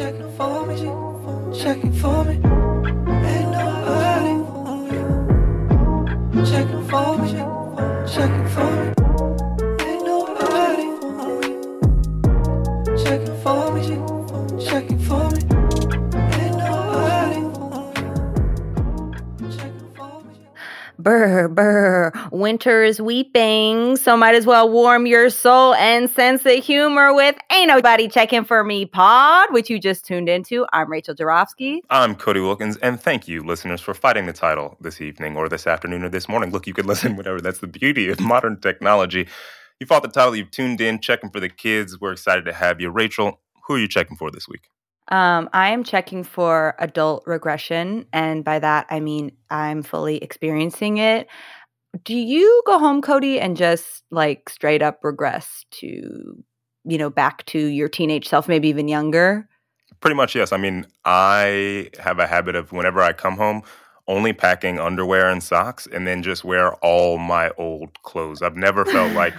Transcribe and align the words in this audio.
checking 0.00 0.32
for 0.32 0.66
me, 0.66 0.76
checking 1.60 1.92
for 1.92 2.24
me. 2.24 2.32
Ain't 2.32 3.50
nobody. 3.52 4.34
Checking 6.50 6.84
for 6.88 7.18
me, 7.18 7.28
checking 8.08 8.48
for 8.48 8.94
me. 8.96 8.99
Brr, 21.10 21.48
brr. 21.48 22.12
Winter 22.30 22.84
is 22.84 23.00
weeping, 23.00 23.96
so 23.96 24.16
might 24.16 24.36
as 24.36 24.46
well 24.46 24.70
warm 24.70 25.06
your 25.06 25.28
soul 25.28 25.74
and 25.74 26.08
sense 26.08 26.46
of 26.46 26.64
humor 26.64 27.12
with 27.12 27.34
Ain't 27.50 27.66
Nobody 27.66 28.06
Checking 28.06 28.44
for 28.44 28.62
Me 28.62 28.86
Pod, 28.86 29.52
which 29.52 29.68
you 29.68 29.80
just 29.80 30.04
tuned 30.04 30.28
into. 30.28 30.64
I'm 30.72 30.88
Rachel 30.88 31.16
Jarofsky. 31.16 31.80
I'm 31.90 32.14
Cody 32.14 32.38
Wilkins, 32.38 32.76
and 32.76 33.00
thank 33.00 33.26
you, 33.26 33.42
listeners, 33.42 33.80
for 33.80 33.92
fighting 33.92 34.26
the 34.26 34.32
title 34.32 34.76
this 34.80 35.00
evening 35.00 35.36
or 35.36 35.48
this 35.48 35.66
afternoon 35.66 36.04
or 36.04 36.10
this 36.10 36.28
morning. 36.28 36.52
Look, 36.52 36.68
you 36.68 36.74
could 36.74 36.86
listen 36.92 37.16
whatever. 37.16 37.40
That's 37.40 37.58
the 37.58 37.66
beauty 37.66 38.08
of 38.08 38.20
modern 38.20 38.60
technology. 38.60 39.26
You 39.80 39.88
fought 39.88 40.02
the 40.02 40.08
title, 40.10 40.36
you've 40.36 40.52
tuned 40.52 40.80
in, 40.80 41.00
checking 41.00 41.30
for 41.30 41.40
the 41.40 41.48
kids. 41.48 42.00
We're 42.00 42.12
excited 42.12 42.44
to 42.44 42.52
have 42.52 42.80
you. 42.80 42.88
Rachel, 42.88 43.40
who 43.66 43.74
are 43.74 43.80
you 43.80 43.88
checking 43.88 44.16
for 44.16 44.30
this 44.30 44.46
week? 44.46 44.68
Um, 45.10 45.50
I 45.52 45.70
am 45.70 45.82
checking 45.82 46.22
for 46.22 46.74
adult 46.78 47.24
regression, 47.26 48.06
and 48.12 48.44
by 48.44 48.58
that 48.58 48.86
I 48.90 49.00
mean 49.00 49.32
I'm 49.50 49.82
fully 49.82 50.18
experiencing 50.18 50.98
it. 50.98 51.26
Do 52.04 52.14
you 52.16 52.62
go 52.66 52.78
home, 52.78 53.02
Cody, 53.02 53.40
and 53.40 53.56
just 53.56 54.04
like 54.10 54.48
straight 54.48 54.82
up 54.82 55.00
regress 55.02 55.64
to, 55.72 56.44
you 56.84 56.98
know, 56.98 57.10
back 57.10 57.44
to 57.46 57.58
your 57.58 57.88
teenage 57.88 58.28
self, 58.28 58.46
maybe 58.48 58.68
even 58.68 58.86
younger? 58.86 59.48
Pretty 60.00 60.14
much, 60.14 60.36
yes. 60.36 60.52
I 60.52 60.56
mean, 60.56 60.86
I 61.04 61.90
have 61.98 62.20
a 62.20 62.26
habit 62.26 62.54
of 62.54 62.70
whenever 62.70 63.02
I 63.02 63.12
come 63.12 63.36
home, 63.36 63.62
only 64.06 64.32
packing 64.32 64.78
underwear 64.78 65.28
and 65.28 65.42
socks 65.42 65.86
and 65.92 66.06
then 66.06 66.22
just 66.22 66.44
wear 66.44 66.74
all 66.76 67.18
my 67.18 67.50
old 67.58 68.02
clothes. 68.02 68.40
I've 68.40 68.56
never 68.56 68.84
felt 68.84 69.12
like 69.14 69.34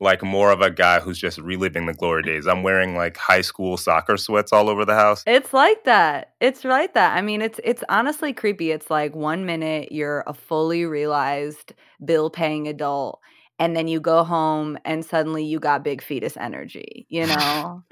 like 0.00 0.22
more 0.22 0.50
of 0.50 0.60
a 0.60 0.70
guy 0.70 1.00
who's 1.00 1.18
just 1.18 1.38
reliving 1.38 1.86
the 1.86 1.94
glory 1.94 2.22
days. 2.22 2.46
I'm 2.46 2.62
wearing 2.62 2.96
like 2.96 3.16
high 3.16 3.40
school 3.40 3.76
soccer 3.76 4.16
sweats 4.16 4.52
all 4.52 4.68
over 4.68 4.84
the 4.84 4.94
house. 4.94 5.22
It's 5.26 5.52
like 5.52 5.84
that. 5.84 6.34
It's 6.40 6.64
like 6.64 6.94
that. 6.94 7.16
I 7.16 7.22
mean, 7.22 7.42
it's 7.42 7.60
it's 7.64 7.82
honestly 7.88 8.32
creepy. 8.32 8.70
It's 8.70 8.90
like 8.90 9.14
one 9.14 9.46
minute 9.46 9.92
you're 9.92 10.24
a 10.26 10.34
fully 10.34 10.84
realized 10.84 11.72
bill 12.04 12.28
paying 12.28 12.68
adult, 12.68 13.20
and 13.58 13.74
then 13.74 13.88
you 13.88 14.00
go 14.00 14.22
home 14.22 14.78
and 14.84 15.04
suddenly 15.04 15.44
you 15.44 15.58
got 15.58 15.84
big 15.84 16.02
fetus 16.02 16.36
energy. 16.36 17.06
You 17.08 17.26
know, 17.26 17.82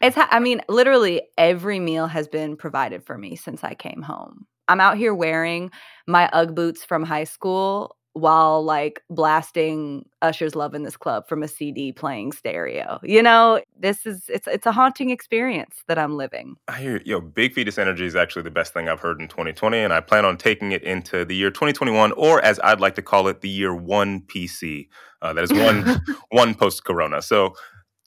it's. 0.00 0.16
ha- 0.16 0.28
I 0.30 0.40
mean, 0.40 0.62
literally 0.68 1.22
every 1.38 1.78
meal 1.78 2.08
has 2.08 2.26
been 2.26 2.56
provided 2.56 3.04
for 3.04 3.16
me 3.16 3.36
since 3.36 3.62
I 3.62 3.74
came 3.74 4.02
home. 4.02 4.46
I'm 4.68 4.80
out 4.80 4.96
here 4.96 5.14
wearing 5.14 5.70
my 6.06 6.28
UGG 6.32 6.54
boots 6.54 6.84
from 6.84 7.04
high 7.04 7.24
school 7.24 7.96
while 8.14 8.62
like 8.62 9.02
blasting 9.08 10.04
Usher's 10.20 10.54
Love 10.54 10.74
in 10.74 10.82
This 10.82 10.96
Club 10.96 11.26
from 11.26 11.42
a 11.42 11.48
CD 11.48 11.92
playing 11.92 12.32
stereo. 12.32 13.00
You 13.02 13.22
know, 13.22 13.62
this 13.78 14.04
is 14.04 14.24
it's 14.28 14.46
it's 14.46 14.66
a 14.66 14.72
haunting 14.72 15.10
experience 15.10 15.82
that 15.88 15.98
I'm 15.98 16.16
living. 16.16 16.56
I 16.68 16.80
hear 16.80 17.00
yo, 17.04 17.20
big 17.20 17.54
fetus 17.54 17.78
energy 17.78 18.04
is 18.04 18.14
actually 18.14 18.42
the 18.42 18.50
best 18.50 18.74
thing 18.74 18.88
I've 18.88 19.00
heard 19.00 19.20
in 19.20 19.28
2020, 19.28 19.78
and 19.78 19.92
I 19.92 20.00
plan 20.00 20.24
on 20.24 20.36
taking 20.36 20.72
it 20.72 20.82
into 20.82 21.24
the 21.24 21.34
year 21.34 21.50
2021, 21.50 22.12
or 22.12 22.42
as 22.44 22.60
I'd 22.62 22.80
like 22.80 22.94
to 22.96 23.02
call 23.02 23.28
it, 23.28 23.40
the 23.40 23.48
year 23.48 23.74
one 23.74 24.20
PC. 24.22 24.88
Uh, 25.22 25.32
that 25.32 25.44
is 25.44 25.52
one 25.52 26.02
one 26.30 26.54
post 26.54 26.84
Corona. 26.84 27.22
So, 27.22 27.54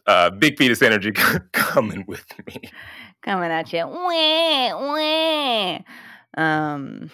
uh, 0.06 0.30
big 0.30 0.58
fetus 0.58 0.81
energy 0.81 1.11
coming 1.52 2.06
with 2.08 2.26
me. 2.45 2.61
Coming 3.23 3.50
at 3.50 3.73
you. 3.73 3.88
Wah, 3.88 4.94
wah. 4.94 5.80
Um 6.38 7.09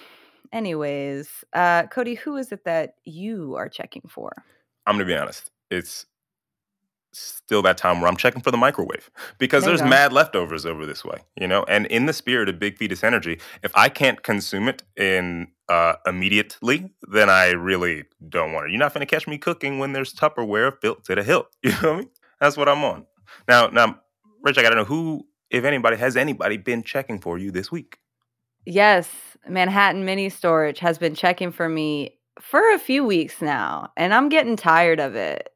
anyways, 0.53 1.29
uh 1.53 1.87
Cody, 1.87 2.15
who 2.15 2.37
is 2.37 2.51
it 2.51 2.65
that 2.65 2.95
you 3.05 3.55
are 3.55 3.69
checking 3.69 4.03
for? 4.09 4.31
I'm 4.87 4.95
gonna 4.95 5.05
be 5.05 5.15
honest. 5.15 5.51
It's 5.69 6.05
still 7.13 7.61
that 7.61 7.77
time 7.77 7.99
where 7.99 8.09
I'm 8.09 8.15
checking 8.17 8.41
for 8.41 8.51
the 8.51 8.57
microwave 8.57 9.09
because 9.37 9.63
There 9.63 9.71
there's 9.71 9.81
go. 9.81 9.89
mad 9.89 10.13
leftovers 10.13 10.65
over 10.65 10.85
this 10.85 11.03
way, 11.03 11.19
you 11.35 11.47
know. 11.47 11.63
And 11.67 11.85
in 11.87 12.05
the 12.05 12.13
spirit 12.13 12.49
of 12.49 12.59
big 12.59 12.77
fetus 12.77 13.03
energy, 13.03 13.39
if 13.63 13.71
I 13.75 13.89
can't 13.89 14.23
consume 14.23 14.67
it 14.69 14.83
in 14.97 15.47
uh, 15.69 15.95
immediately, 16.05 16.89
then 17.09 17.29
I 17.29 17.51
really 17.51 18.05
don't 18.29 18.53
want 18.53 18.67
it. 18.67 18.71
You're 18.71 18.79
not 18.79 18.93
gonna 18.93 19.05
catch 19.05 19.27
me 19.27 19.37
cooking 19.37 19.79
when 19.79 19.93
there's 19.93 20.13
Tupperware 20.13 20.79
built 20.81 21.03
to 21.05 21.15
the 21.15 21.23
hilt. 21.23 21.47
You 21.63 21.71
know 21.71 21.77
what 21.81 21.93
I 21.93 21.97
mean? 21.99 22.09
That's 22.39 22.57
what 22.57 22.69
I'm 22.69 22.83
on. 22.83 23.05
Now, 23.47 23.67
now, 23.67 23.99
Rich, 24.43 24.57
I 24.57 24.61
gotta 24.61 24.75
know 24.75 24.85
who, 24.85 25.27
if 25.49 25.63
anybody, 25.65 25.97
has 25.97 26.17
anybody 26.17 26.57
been 26.57 26.83
checking 26.83 27.19
for 27.19 27.37
you 27.37 27.51
this 27.51 27.71
week? 27.71 27.99
Yes, 28.65 29.09
Manhattan 29.47 30.05
Mini 30.05 30.29
Storage 30.29 30.79
has 30.79 30.97
been 30.97 31.15
checking 31.15 31.51
for 31.51 31.67
me 31.67 32.17
for 32.39 32.73
a 32.73 32.79
few 32.79 33.03
weeks 33.03 33.41
now, 33.41 33.91
and 33.97 34.13
I'm 34.13 34.29
getting 34.29 34.55
tired 34.55 34.99
of 34.99 35.15
it. 35.15 35.49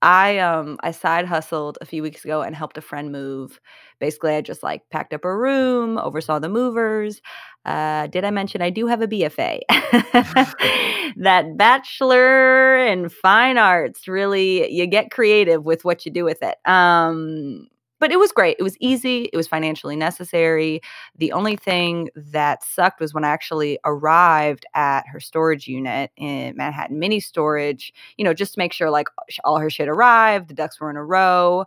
I 0.00 0.38
um 0.38 0.78
I 0.82 0.90
side 0.92 1.26
hustled 1.26 1.78
a 1.80 1.84
few 1.84 2.02
weeks 2.02 2.24
ago 2.24 2.42
and 2.42 2.56
helped 2.56 2.78
a 2.78 2.82
friend 2.82 3.12
move. 3.12 3.60
Basically, 4.00 4.34
I 4.34 4.40
just 4.40 4.62
like 4.62 4.82
packed 4.90 5.12
up 5.12 5.24
a 5.24 5.36
room, 5.36 5.98
oversaw 5.98 6.38
the 6.38 6.48
movers. 6.48 7.20
Uh, 7.64 8.06
did 8.08 8.24
I 8.24 8.30
mention 8.30 8.62
I 8.62 8.70
do 8.70 8.86
have 8.86 9.02
a 9.02 9.08
BFA? 9.08 9.60
that 11.16 11.56
bachelor 11.56 12.78
in 12.78 13.08
fine 13.08 13.58
arts 13.58 14.08
really 14.08 14.72
you 14.72 14.86
get 14.86 15.10
creative 15.10 15.64
with 15.64 15.84
what 15.84 16.06
you 16.06 16.12
do 16.12 16.24
with 16.24 16.42
it. 16.42 16.56
Um, 16.68 17.68
but 18.02 18.10
it 18.10 18.18
was 18.18 18.32
great. 18.32 18.56
It 18.58 18.64
was 18.64 18.76
easy. 18.80 19.30
It 19.32 19.36
was 19.36 19.46
financially 19.46 19.94
necessary. 19.94 20.80
The 21.18 21.30
only 21.30 21.54
thing 21.54 22.08
that 22.16 22.64
sucked 22.64 22.98
was 22.98 23.14
when 23.14 23.22
I 23.22 23.28
actually 23.28 23.78
arrived 23.84 24.66
at 24.74 25.06
her 25.06 25.20
storage 25.20 25.68
unit 25.68 26.10
in 26.16 26.56
Manhattan 26.56 26.98
Mini 26.98 27.20
Storage, 27.20 27.94
you 28.16 28.24
know, 28.24 28.34
just 28.34 28.54
to 28.54 28.58
make 28.58 28.72
sure 28.72 28.90
like 28.90 29.06
all 29.44 29.58
her 29.58 29.70
shit 29.70 29.86
arrived, 29.86 30.48
the 30.48 30.54
ducks 30.54 30.80
were 30.80 30.90
in 30.90 30.96
a 30.96 31.04
row. 31.04 31.64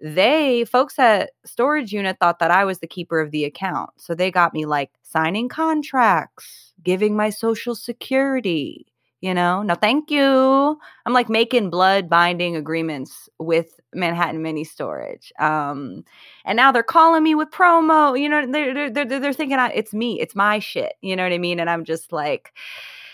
They, 0.00 0.64
folks 0.64 0.98
at 0.98 1.30
storage 1.44 1.92
unit, 1.92 2.16
thought 2.18 2.40
that 2.40 2.50
I 2.50 2.64
was 2.64 2.80
the 2.80 2.88
keeper 2.88 3.20
of 3.20 3.30
the 3.30 3.44
account. 3.44 3.90
So 3.96 4.12
they 4.12 4.32
got 4.32 4.52
me 4.52 4.66
like 4.66 4.90
signing 5.04 5.48
contracts, 5.48 6.72
giving 6.82 7.14
my 7.14 7.30
social 7.30 7.76
security, 7.76 8.86
you 9.20 9.34
know, 9.34 9.62
no 9.62 9.74
thank 9.74 10.10
you. 10.10 10.78
I'm 11.04 11.12
like 11.12 11.28
making 11.28 11.70
blood 11.70 12.08
binding 12.08 12.56
agreements 12.56 13.28
with 13.38 13.78
Manhattan 13.94 14.42
Mini 14.42 14.64
Storage. 14.64 15.32
Um, 15.38 16.04
and 16.44 16.56
now 16.56 16.72
they're 16.72 16.82
calling 16.82 17.22
me 17.22 17.34
with 17.34 17.50
promo. 17.50 18.18
You 18.18 18.28
know, 18.28 18.50
they're 18.50 18.72
they're 18.72 18.90
they're, 18.90 19.20
they're 19.20 19.32
thinking 19.32 19.58
I, 19.58 19.70
it's 19.70 19.92
me, 19.92 20.18
it's 20.20 20.34
my 20.34 20.58
shit. 20.58 20.94
You 21.02 21.16
know 21.16 21.22
what 21.22 21.32
I 21.32 21.38
mean? 21.38 21.60
And 21.60 21.68
I'm 21.68 21.84
just 21.84 22.12
like, 22.12 22.52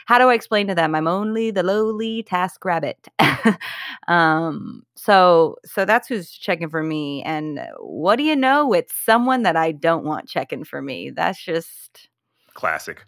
how 0.06 0.18
do 0.18 0.28
I 0.28 0.34
explain 0.34 0.68
to 0.68 0.74
them? 0.76 0.94
I'm 0.94 1.08
only 1.08 1.50
the 1.50 1.64
lowly 1.64 2.22
task 2.22 2.64
rabbit. 2.64 3.08
um, 4.08 4.84
so 4.94 5.56
so 5.64 5.84
that's 5.84 6.06
who's 6.06 6.30
checking 6.30 6.70
for 6.70 6.84
me. 6.84 7.24
And 7.24 7.60
what 7.80 8.14
do 8.16 8.22
you 8.22 8.36
know? 8.36 8.72
It's 8.72 8.94
someone 8.94 9.42
that 9.42 9.56
I 9.56 9.72
don't 9.72 10.04
want 10.04 10.28
checking 10.28 10.62
for 10.62 10.80
me. 10.80 11.10
That's 11.10 11.42
just 11.44 12.08
Classic. 12.54 13.04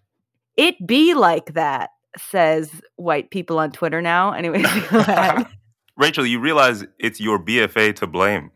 it 0.57 0.85
be 0.85 1.15
like 1.15 1.55
that. 1.55 1.91
Says 2.17 2.81
white 2.97 3.31
people 3.31 3.59
on 3.59 3.71
Twitter 3.73 4.01
now. 4.01 4.33
Anyways. 4.33 4.67
Rachel, 5.97 6.25
you 6.25 6.39
realize 6.41 6.85
it's 6.99 7.21
your 7.21 7.39
BFA 7.39 7.95
to 7.97 8.07
blame. 8.07 8.51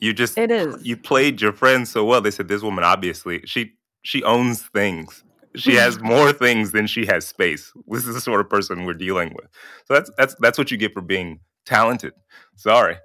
You 0.00 0.12
just 0.12 0.36
It 0.38 0.50
is. 0.50 0.84
you 0.84 0.96
played 0.96 1.40
your 1.40 1.52
friend 1.52 1.86
so 1.86 2.04
well. 2.04 2.20
They 2.20 2.30
said 2.30 2.48
this 2.48 2.62
woman 2.62 2.84
obviously 2.84 3.42
she 3.44 3.72
she 4.02 4.22
owns 4.22 4.62
things. 4.62 5.24
She 5.56 5.74
has 5.74 6.00
more 6.02 6.32
things 6.32 6.72
than 6.72 6.86
she 6.86 7.06
has 7.06 7.26
space. 7.26 7.72
This 7.88 8.06
is 8.06 8.14
the 8.14 8.20
sort 8.20 8.40
of 8.40 8.48
person 8.48 8.84
we're 8.84 8.94
dealing 8.94 9.34
with. 9.34 9.48
So 9.86 9.94
that's 9.94 10.10
that's 10.16 10.34
that's 10.40 10.58
what 10.58 10.70
you 10.70 10.76
get 10.76 10.92
for 10.92 11.00
being 11.02 11.40
talented. 11.66 12.12
Sorry. 12.56 12.96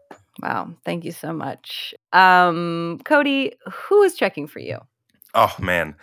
Wow, 0.41 0.73
thank 0.83 1.05
you 1.05 1.11
so 1.11 1.31
much. 1.31 1.93
Um, 2.11 2.99
Cody, 3.05 3.53
who 3.71 4.01
is 4.03 4.15
checking 4.15 4.47
for 4.47 4.59
you? 4.59 4.79
Oh 5.33 5.53
man. 5.59 5.95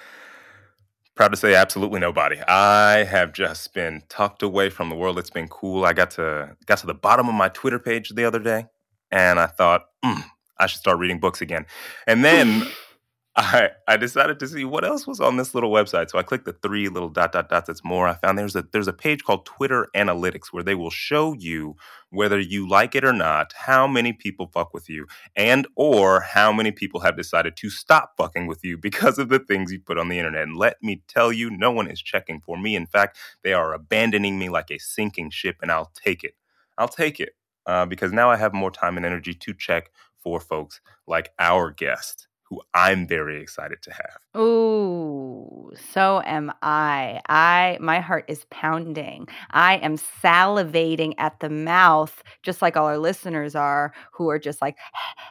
Proud 1.21 1.33
to 1.33 1.37
say 1.37 1.55
absolutely 1.55 2.01
nobody. 2.01 2.41
I 2.49 3.05
have 3.05 3.35
just 3.35 3.75
been 3.75 4.03
tucked 4.09 4.43
away 4.43 4.71
from 4.71 4.89
the 4.89 4.95
world. 4.95 5.19
It's 5.19 5.29
been 5.29 5.49
cool. 5.49 5.85
I 5.85 5.93
got 5.93 6.13
to 6.13 6.57
got 6.65 6.79
to 6.79 6.87
the 6.87 6.95
bottom 6.95 7.29
of 7.29 7.35
my 7.35 7.51
Twitter 7.51 7.79
page 7.79 8.09
the 8.09 8.25
other 8.25 8.39
day 8.39 8.69
and 9.11 9.39
I 9.39 9.45
thought, 9.45 9.83
"Mm, 10.03 10.25
I 10.59 10.67
should 10.67 10.79
start 10.79 10.97
reading 10.99 11.21
books 11.21 11.43
again. 11.43 11.67
And 12.07 12.25
then 12.25 12.67
I 13.37 13.71
I 13.87 13.97
decided 13.97 14.41
to 14.41 14.49
see 14.49 14.65
what 14.65 14.85
else 14.85 15.07
was 15.07 15.21
on 15.21 15.37
this 15.37 15.55
little 15.55 15.71
website. 15.71 16.11
So 16.11 16.19
I 16.19 16.25
clicked 16.25 16.47
the 16.47 16.53
three 16.53 16.89
little 16.89 17.09
dot 17.09 17.31
dot 17.31 17.49
dots. 17.49 17.69
It's 17.69 17.85
more. 17.85 18.09
I 18.09 18.15
found 18.15 18.37
there's 18.37 18.57
a 18.57 18.65
there's 18.73 18.89
a 18.89 18.93
page 18.93 19.23
called 19.23 19.47
Twitter 19.47 19.89
Analytics 19.97 20.49
where 20.51 20.65
they 20.65 20.75
will 20.75 20.91
show 20.91 21.33
you 21.35 21.77
whether 22.11 22.41
you 22.41 22.69
like 22.69 22.97
it 22.97 23.05
or 23.05 23.13
not, 23.13 23.53
how 23.55 23.87
many 23.87 24.13
people 24.13 24.51
fuck 24.53 24.75
with 24.75 24.89
you, 24.91 25.07
and 25.37 25.69
or 25.77 26.21
how 26.21 26.53
many 26.53 26.73
people 26.73 27.01
have 27.01 27.17
decided 27.17 27.57
to 27.59 27.71
stop 27.71 28.15
fucking 28.19 28.49
with 28.49 28.65
you 28.65 28.77
because 28.83 29.17
of 29.19 29.29
the 29.29 29.39
things 29.39 29.71
you 29.71 29.81
put 29.81 29.99
on 29.99 30.09
the 30.09 30.19
internet. 30.19 30.43
And 30.43 30.57
let 30.57 30.83
me 30.83 31.03
tell 31.07 31.33
you, 31.33 31.51
no 31.51 31.71
one 31.71 31.89
is 31.89 32.03
checking 32.03 32.41
for 32.41 32.59
me. 32.59 32.75
In 32.75 32.87
fact, 32.87 33.17
they 33.45 33.53
are 33.53 33.73
abandoning 33.73 34.41
me 34.41 34.49
like 34.49 34.73
a 34.73 34.79
sinking 34.79 35.31
ship, 35.31 35.57
and 35.63 35.71
I'll 35.71 35.93
take 35.95 36.25
it. 36.25 36.35
I'll 36.79 36.89
take 36.89 37.21
it 37.21 37.35
uh, 37.67 37.87
because 37.87 38.13
now 38.13 38.29
I 38.29 38.37
have 38.37 38.53
more 38.53 38.73
time 38.73 38.97
and 38.97 39.07
energy 39.07 39.35
to 39.35 39.55
check 39.55 39.91
for 40.19 40.41
folks 40.41 40.81
like 41.07 41.31
our 41.39 41.71
guest 41.71 42.27
who 42.51 42.61
I'm 42.75 43.07
very 43.07 43.41
excited 43.41 43.81
to 43.83 43.93
have. 43.93 44.43
Ooh, 44.43 45.71
so 45.93 46.21
am 46.27 46.53
I. 46.63 47.21
I 47.29 47.79
my 47.81 48.01
heart 48.01 48.25
is 48.27 48.45
pounding. 48.51 49.29
I 49.51 49.77
am 49.77 49.97
salivating 49.97 51.15
at 51.17 51.39
the 51.39 51.49
mouth, 51.49 52.23
just 52.43 52.61
like 52.61 52.77
all 52.77 52.87
our 52.87 52.99
listeners 52.99 53.55
are, 53.55 53.93
who 54.13 54.29
are 54.31 54.39
just 54.39 54.61
like, 54.61 54.77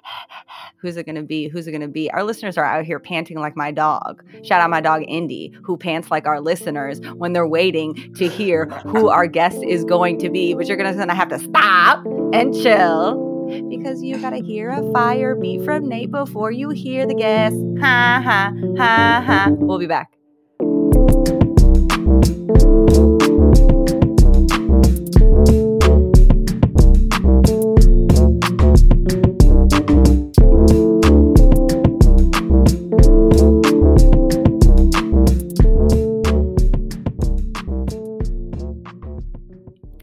who's 0.81 0.95
it 0.95 1.05
gonna 1.05 1.23
be? 1.23 1.49
Who's 1.49 1.67
it 1.67 1.73
gonna 1.73 1.89
be? 1.89 2.09
Our 2.11 2.23
listeners 2.23 2.57
are 2.57 2.65
out 2.65 2.85
here 2.85 2.99
panting 2.99 3.39
like 3.39 3.57
my 3.57 3.71
dog. 3.71 4.23
Shout 4.43 4.61
out 4.61 4.69
my 4.69 4.81
dog 4.81 5.03
Indy, 5.07 5.53
who 5.63 5.75
pants 5.75 6.09
like 6.09 6.25
our 6.25 6.39
listeners 6.39 7.01
when 7.15 7.33
they're 7.33 7.47
waiting 7.47 8.13
to 8.15 8.29
hear 8.29 8.65
who 8.85 9.09
our 9.09 9.27
guest 9.27 9.61
is 9.67 9.83
going 9.83 10.19
to 10.19 10.29
be. 10.29 10.53
But 10.53 10.67
you're 10.67 10.77
gonna, 10.77 10.89
have 11.13 11.29
to 11.29 11.39
stop 11.39 12.05
and 12.33 12.53
chill 12.53 13.28
because 13.69 14.03
you 14.03 14.17
gotta 14.17 14.37
hear 14.37 14.69
a 14.69 14.91
fire 14.91 15.35
beat 15.35 15.63
from 15.63 15.87
Nate 15.87 16.11
before 16.11 16.51
you 16.51 16.69
hear 16.69 17.05
the 17.05 17.15
guest. 17.15 17.57
Ha 17.81 18.21
ha 18.23 18.53
ha 18.77 19.23
ha. 19.25 19.47
We'll 19.51 19.79
be 19.79 19.87
back. 19.87 20.13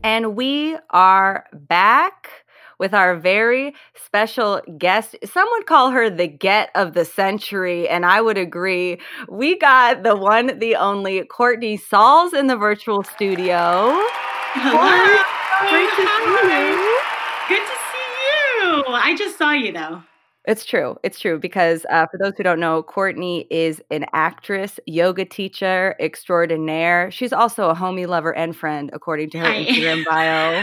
And 0.02 0.36
we 0.36 0.76
are 0.90 1.46
back 1.52 2.25
with 2.78 2.94
our 2.94 3.16
very 3.16 3.74
special 3.94 4.60
guest. 4.78 5.16
Some 5.24 5.48
would 5.52 5.66
call 5.66 5.90
her 5.90 6.10
the 6.10 6.26
get 6.26 6.70
of 6.74 6.94
the 6.94 7.04
century, 7.04 7.88
and 7.88 8.04
I 8.04 8.20
would 8.20 8.38
agree. 8.38 9.00
We 9.28 9.58
got 9.58 10.02
the 10.02 10.16
one, 10.16 10.58
the 10.58 10.76
only 10.76 11.24
Courtney 11.24 11.76
Sauls 11.76 12.32
in 12.32 12.46
the 12.46 12.56
virtual 12.56 13.02
studio. 13.02 13.96
Hello. 14.54 15.22
Great 15.70 15.90
to 15.90 16.02
see 16.02 16.24
you. 16.60 17.00
Good 17.48 17.64
to 17.64 17.76
see 17.92 18.06
you. 18.60 18.84
I 18.94 19.14
just 19.16 19.38
saw 19.38 19.52
you 19.52 19.72
though. 19.72 20.02
It's 20.46 20.64
true. 20.64 20.96
It's 21.02 21.18
true 21.18 21.40
because 21.40 21.84
uh, 21.90 22.06
for 22.06 22.18
those 22.18 22.32
who 22.36 22.44
don't 22.44 22.60
know, 22.60 22.82
Courtney 22.82 23.48
is 23.50 23.82
an 23.90 24.06
actress, 24.12 24.78
yoga 24.86 25.24
teacher 25.24 25.96
extraordinaire. 25.98 27.10
She's 27.10 27.32
also 27.32 27.68
a 27.68 27.74
homie, 27.74 28.06
lover, 28.06 28.32
and 28.34 28.56
friend, 28.56 28.88
according 28.92 29.30
to 29.30 29.38
her 29.38 29.46
I 29.46 29.64
Instagram 29.64 30.04
bio. 30.04 30.62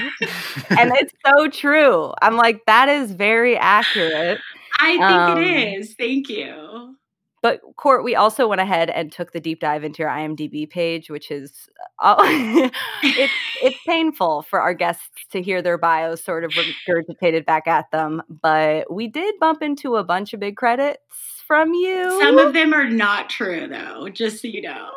and 0.79 0.91
it's 0.95 1.13
so 1.25 1.49
true. 1.49 2.13
I'm 2.21 2.37
like, 2.37 2.61
that 2.65 2.87
is 2.87 3.11
very 3.11 3.57
accurate. 3.57 4.39
I 4.79 4.91
think 4.91 5.01
Um, 5.03 5.37
it 5.43 5.79
is. 5.79 5.95
Thank 5.95 6.29
you. 6.29 6.95
But 7.43 7.59
Court, 7.75 8.05
we 8.05 8.15
also 8.15 8.47
went 8.47 8.61
ahead 8.61 8.89
and 8.89 9.11
took 9.11 9.33
the 9.33 9.41
deep 9.41 9.59
dive 9.59 9.83
into 9.83 10.01
your 10.01 10.09
IMDb 10.09 10.67
page, 10.67 11.09
which 11.09 11.29
is 11.29 11.69
uh, 11.99 12.15
it's 13.03 13.33
it's 13.61 13.77
painful 13.85 14.43
for 14.43 14.61
our 14.61 14.73
guests 14.73 15.09
to 15.31 15.41
hear 15.41 15.61
their 15.61 15.77
bios 15.77 16.23
sort 16.23 16.45
of 16.45 16.51
regurgitated 16.51 17.45
back 17.45 17.67
at 17.67 17.91
them. 17.91 18.23
But 18.29 18.91
we 18.91 19.09
did 19.09 19.35
bump 19.41 19.61
into 19.61 19.97
a 19.97 20.05
bunch 20.05 20.33
of 20.33 20.39
big 20.39 20.55
credits 20.55 21.01
from 21.45 21.73
you. 21.73 22.17
Some 22.21 22.37
of 22.37 22.53
them 22.53 22.73
are 22.73 22.89
not 22.89 23.29
true 23.29 23.67
though, 23.67 24.07
just 24.07 24.41
so 24.41 24.47
you 24.47 24.61
know. 24.61 24.89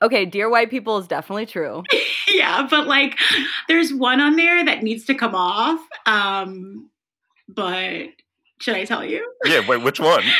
okay, 0.00 0.24
dear 0.24 0.48
white 0.48 0.70
people 0.70 0.96
is 0.96 1.06
definitely 1.06 1.46
true. 1.46 1.82
yeah, 2.28 2.66
but 2.70 2.86
like 2.86 3.18
there's 3.68 3.92
one 3.92 4.18
on 4.18 4.36
there 4.36 4.64
that 4.64 4.82
needs 4.82 5.04
to 5.04 5.14
come 5.14 5.34
off. 5.34 5.80
Um 6.06 6.88
but 7.48 8.08
should 8.62 8.76
I 8.76 8.84
tell 8.84 9.04
you? 9.04 9.28
Yeah, 9.44 9.66
wait, 9.66 9.82
which 9.82 9.98
one? 9.98 10.22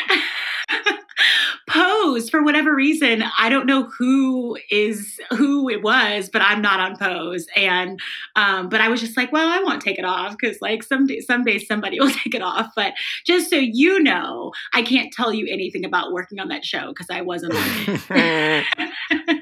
Pose 1.69 2.28
for 2.28 2.42
whatever 2.42 2.74
reason. 2.74 3.24
I 3.38 3.48
don't 3.48 3.66
know 3.66 3.84
who 3.84 4.58
is 4.70 5.19
who 5.30 5.69
it 5.69 5.82
was, 5.82 6.28
but 6.30 6.42
I'm 6.42 6.60
not 6.60 6.80
on 6.80 6.96
Pose. 6.96 7.46
And 7.56 7.98
um, 8.36 8.69
but 8.69 8.80
I 8.80 8.88
was 8.88 9.00
just 9.00 9.16
like, 9.16 9.32
well, 9.32 9.48
I 9.48 9.62
won't 9.62 9.80
take 9.80 9.98
it 9.98 10.04
off 10.04 10.36
because 10.38 10.60
like 10.60 10.82
someday 10.82 11.20
someday 11.20 11.58
somebody 11.58 11.98
will 12.00 12.10
take 12.10 12.34
it 12.34 12.42
off. 12.42 12.72
But 12.76 12.94
just 13.24 13.48
so 13.50 13.56
you 13.56 14.02
know, 14.02 14.52
I 14.74 14.82
can't 14.82 15.12
tell 15.12 15.32
you 15.32 15.46
anything 15.50 15.84
about 15.84 16.12
working 16.12 16.38
on 16.38 16.48
that 16.48 16.64
show 16.64 16.88
because 16.88 17.08
I 17.10 17.22
wasn't 17.22 17.54
on 17.54 18.00
it. 18.10 19.42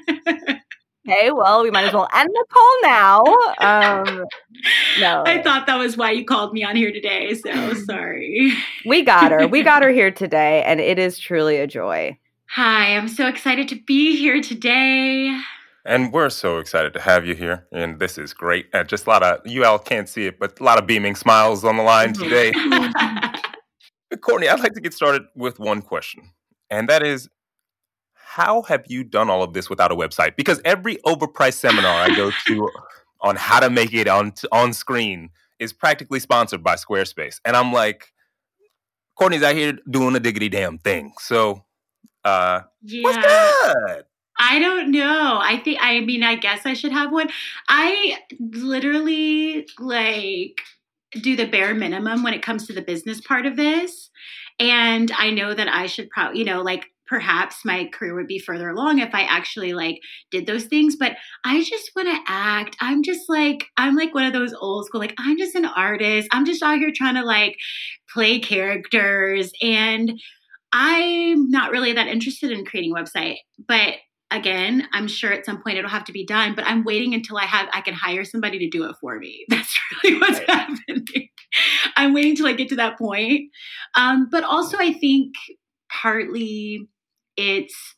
Okay, 1.11 1.31
well, 1.31 1.63
we 1.63 1.71
might 1.71 1.83
as 1.83 1.93
well 1.93 2.07
end 2.15 2.29
the 2.31 2.45
call 2.49 2.77
now. 2.83 3.23
Um, 3.59 4.25
no, 4.99 5.23
I 5.25 5.41
thought 5.41 5.67
that 5.67 5.75
was 5.77 5.97
why 5.97 6.11
you 6.11 6.23
called 6.23 6.53
me 6.53 6.63
on 6.63 6.75
here 6.75 6.91
today. 6.91 7.33
So 7.33 7.73
sorry. 7.85 8.53
we 8.85 9.03
got 9.03 9.31
her. 9.31 9.47
We 9.47 9.61
got 9.61 9.83
her 9.83 9.89
here 9.93 10.11
today, 10.11 10.63
and 10.63 10.79
it 10.79 10.97
is 10.97 11.19
truly 11.19 11.57
a 11.57 11.67
joy. 11.67 12.17
Hi, 12.51 12.95
I'm 12.95 13.07
so 13.07 13.27
excited 13.27 13.67
to 13.69 13.75
be 13.75 14.15
here 14.15 14.41
today. 14.41 15.37
and 15.85 16.13
we're 16.13 16.29
so 16.29 16.59
excited 16.59 16.93
to 16.93 17.01
have 17.01 17.25
you 17.25 17.35
here. 17.35 17.67
And 17.73 17.99
this 17.99 18.17
is 18.17 18.33
great. 18.33 18.67
Uh, 18.73 18.83
just 18.83 19.05
a 19.05 19.09
lot 19.09 19.23
of, 19.23 19.39
you 19.45 19.65
all 19.65 19.79
can't 19.79 20.07
see 20.07 20.27
it, 20.27 20.39
but 20.39 20.59
a 20.59 20.63
lot 20.63 20.77
of 20.77 20.87
beaming 20.87 21.15
smiles 21.15 21.65
on 21.65 21.77
the 21.77 21.83
line 21.83 22.13
today. 22.13 22.51
Courtney, 24.21 24.47
I'd 24.49 24.59
like 24.59 24.73
to 24.73 24.81
get 24.81 24.93
started 24.93 25.23
with 25.35 25.59
one 25.59 25.81
question. 25.81 26.31
And 26.69 26.87
that 26.89 27.03
is, 27.03 27.29
how 28.35 28.61
have 28.61 28.85
you 28.87 29.03
done 29.03 29.29
all 29.29 29.43
of 29.43 29.51
this 29.51 29.69
without 29.69 29.91
a 29.91 29.95
website? 29.95 30.37
Because 30.37 30.61
every 30.63 30.95
overpriced 31.05 31.55
seminar 31.55 31.91
I 31.91 32.15
go 32.15 32.31
to 32.47 32.69
on 33.21 33.35
how 33.35 33.59
to 33.59 33.69
make 33.69 33.93
it 33.93 34.07
on 34.07 34.33
on 34.53 34.71
screen 34.71 35.31
is 35.59 35.73
practically 35.73 36.19
sponsored 36.19 36.63
by 36.63 36.75
Squarespace, 36.75 37.39
and 37.43 37.57
I'm 37.57 37.73
like, 37.73 38.05
Courtney's 39.19 39.43
out 39.43 39.55
here 39.55 39.73
doing 39.89 40.15
a 40.15 40.19
diggity 40.19 40.47
damn 40.47 40.77
thing. 40.77 41.11
So, 41.19 41.65
uh, 42.23 42.61
what's 43.01 43.17
yeah. 43.17 43.51
good? 43.63 44.05
I 44.39 44.59
don't 44.59 44.91
know. 44.91 45.39
I 45.41 45.57
think 45.57 45.79
I 45.81 45.99
mean 45.99 46.23
I 46.23 46.35
guess 46.35 46.65
I 46.65 46.73
should 46.73 46.93
have 46.93 47.11
one. 47.11 47.29
I 47.67 48.17
literally 48.39 49.67
like 49.77 50.61
do 51.21 51.35
the 51.35 51.47
bare 51.47 51.75
minimum 51.75 52.23
when 52.23 52.33
it 52.33 52.41
comes 52.41 52.65
to 52.67 52.73
the 52.73 52.81
business 52.81 53.19
part 53.19 53.45
of 53.45 53.57
this. 53.57 54.09
And 54.57 55.11
I 55.17 55.31
know 55.31 55.53
that 55.53 55.67
I 55.67 55.87
should 55.87 56.09
probably, 56.09 56.39
you 56.39 56.45
know, 56.45 56.61
like 56.61 56.85
perhaps 57.11 57.65
my 57.65 57.89
career 57.93 58.15
would 58.15 58.25
be 58.25 58.39
further 58.39 58.69
along 58.69 58.99
if 58.99 59.13
I 59.13 59.23
actually 59.23 59.73
like 59.73 59.99
did 60.31 60.45
those 60.45 60.63
things, 60.63 60.95
but 60.95 61.17
I 61.43 61.61
just 61.61 61.91
want 61.93 62.07
to 62.07 62.17
act. 62.25 62.77
I'm 62.79 63.03
just 63.03 63.27
like 63.27 63.65
I'm 63.75 63.97
like 63.97 64.15
one 64.15 64.23
of 64.23 64.31
those 64.31 64.53
old 64.53 64.85
school 64.85 65.01
like 65.01 65.13
I'm 65.19 65.37
just 65.37 65.53
an 65.55 65.65
artist. 65.65 66.29
I'm 66.31 66.45
just 66.45 66.63
out 66.63 66.77
here 66.77 66.89
trying 66.95 67.15
to 67.15 67.25
like 67.25 67.57
play 68.13 68.39
characters 68.39 69.51
and 69.61 70.13
I'm 70.71 71.49
not 71.51 71.71
really 71.71 71.91
that 71.91 72.07
interested 72.07 72.49
in 72.49 72.63
creating 72.63 72.93
a 72.93 72.95
website, 72.95 73.39
but 73.67 73.95
again, 74.31 74.87
I'm 74.93 75.09
sure 75.09 75.33
at 75.33 75.45
some 75.45 75.61
point 75.61 75.79
it'll 75.79 75.89
have 75.89 76.05
to 76.05 76.13
be 76.13 76.25
done, 76.25 76.55
but 76.55 76.65
I'm 76.65 76.85
waiting 76.85 77.13
until 77.13 77.35
I 77.37 77.43
have 77.43 77.67
I 77.73 77.81
can 77.81 77.93
hire 77.93 78.23
somebody 78.23 78.57
to 78.59 78.69
do 78.69 78.85
it 78.85 78.95
for 79.01 79.19
me. 79.19 79.43
That's 79.49 79.77
really 80.01 80.17
what's 80.17 80.39
Right. 80.39 80.49
happening. 80.49 81.27
I'm 81.97 82.13
waiting 82.13 82.37
till 82.37 82.47
I 82.47 82.53
get 82.53 82.69
to 82.69 82.77
that 82.77 82.97
point. 82.97 83.51
Um, 83.95 84.29
but 84.31 84.45
also 84.45 84.77
I 84.77 84.93
think 84.93 85.33
partly 85.91 86.87
it's 87.41 87.95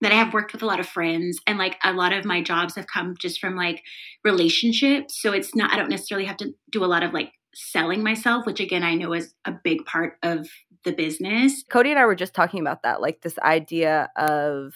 that 0.00 0.12
I 0.12 0.16
have 0.16 0.32
worked 0.32 0.52
with 0.52 0.62
a 0.62 0.66
lot 0.66 0.78
of 0.78 0.86
friends 0.86 1.40
and 1.46 1.58
like 1.58 1.76
a 1.82 1.92
lot 1.92 2.12
of 2.12 2.24
my 2.24 2.42
jobs 2.42 2.76
have 2.76 2.86
come 2.86 3.16
just 3.18 3.40
from 3.40 3.56
like 3.56 3.82
relationships. 4.24 5.20
So 5.20 5.32
it's 5.32 5.56
not 5.56 5.72
I 5.72 5.76
don't 5.76 5.88
necessarily 5.88 6.26
have 6.26 6.36
to 6.38 6.54
do 6.70 6.84
a 6.84 6.86
lot 6.86 7.02
of 7.02 7.12
like 7.12 7.32
selling 7.54 8.02
myself, 8.02 8.46
which 8.46 8.60
again 8.60 8.84
I 8.84 8.94
know 8.94 9.12
is 9.12 9.34
a 9.44 9.52
big 9.52 9.84
part 9.86 10.18
of 10.22 10.48
the 10.84 10.92
business. 10.92 11.64
Cody 11.68 11.90
and 11.90 11.98
I 11.98 12.06
were 12.06 12.14
just 12.14 12.34
talking 12.34 12.60
about 12.60 12.82
that, 12.82 13.00
like 13.00 13.22
this 13.22 13.38
idea 13.40 14.10
of 14.16 14.74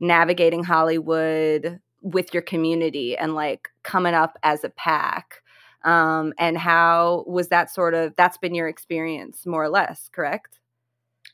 navigating 0.00 0.64
Hollywood 0.64 1.80
with 2.02 2.34
your 2.34 2.42
community 2.42 3.16
and 3.16 3.34
like 3.34 3.68
coming 3.82 4.14
up 4.14 4.38
as 4.42 4.64
a 4.64 4.70
pack. 4.70 5.42
Um, 5.84 6.32
and 6.38 6.58
how 6.58 7.24
was 7.28 7.48
that 7.48 7.70
sort 7.70 7.94
of 7.94 8.14
that's 8.16 8.38
been 8.38 8.54
your 8.54 8.66
experience 8.66 9.46
more 9.46 9.62
or 9.62 9.68
less, 9.68 10.08
correct? 10.12 10.58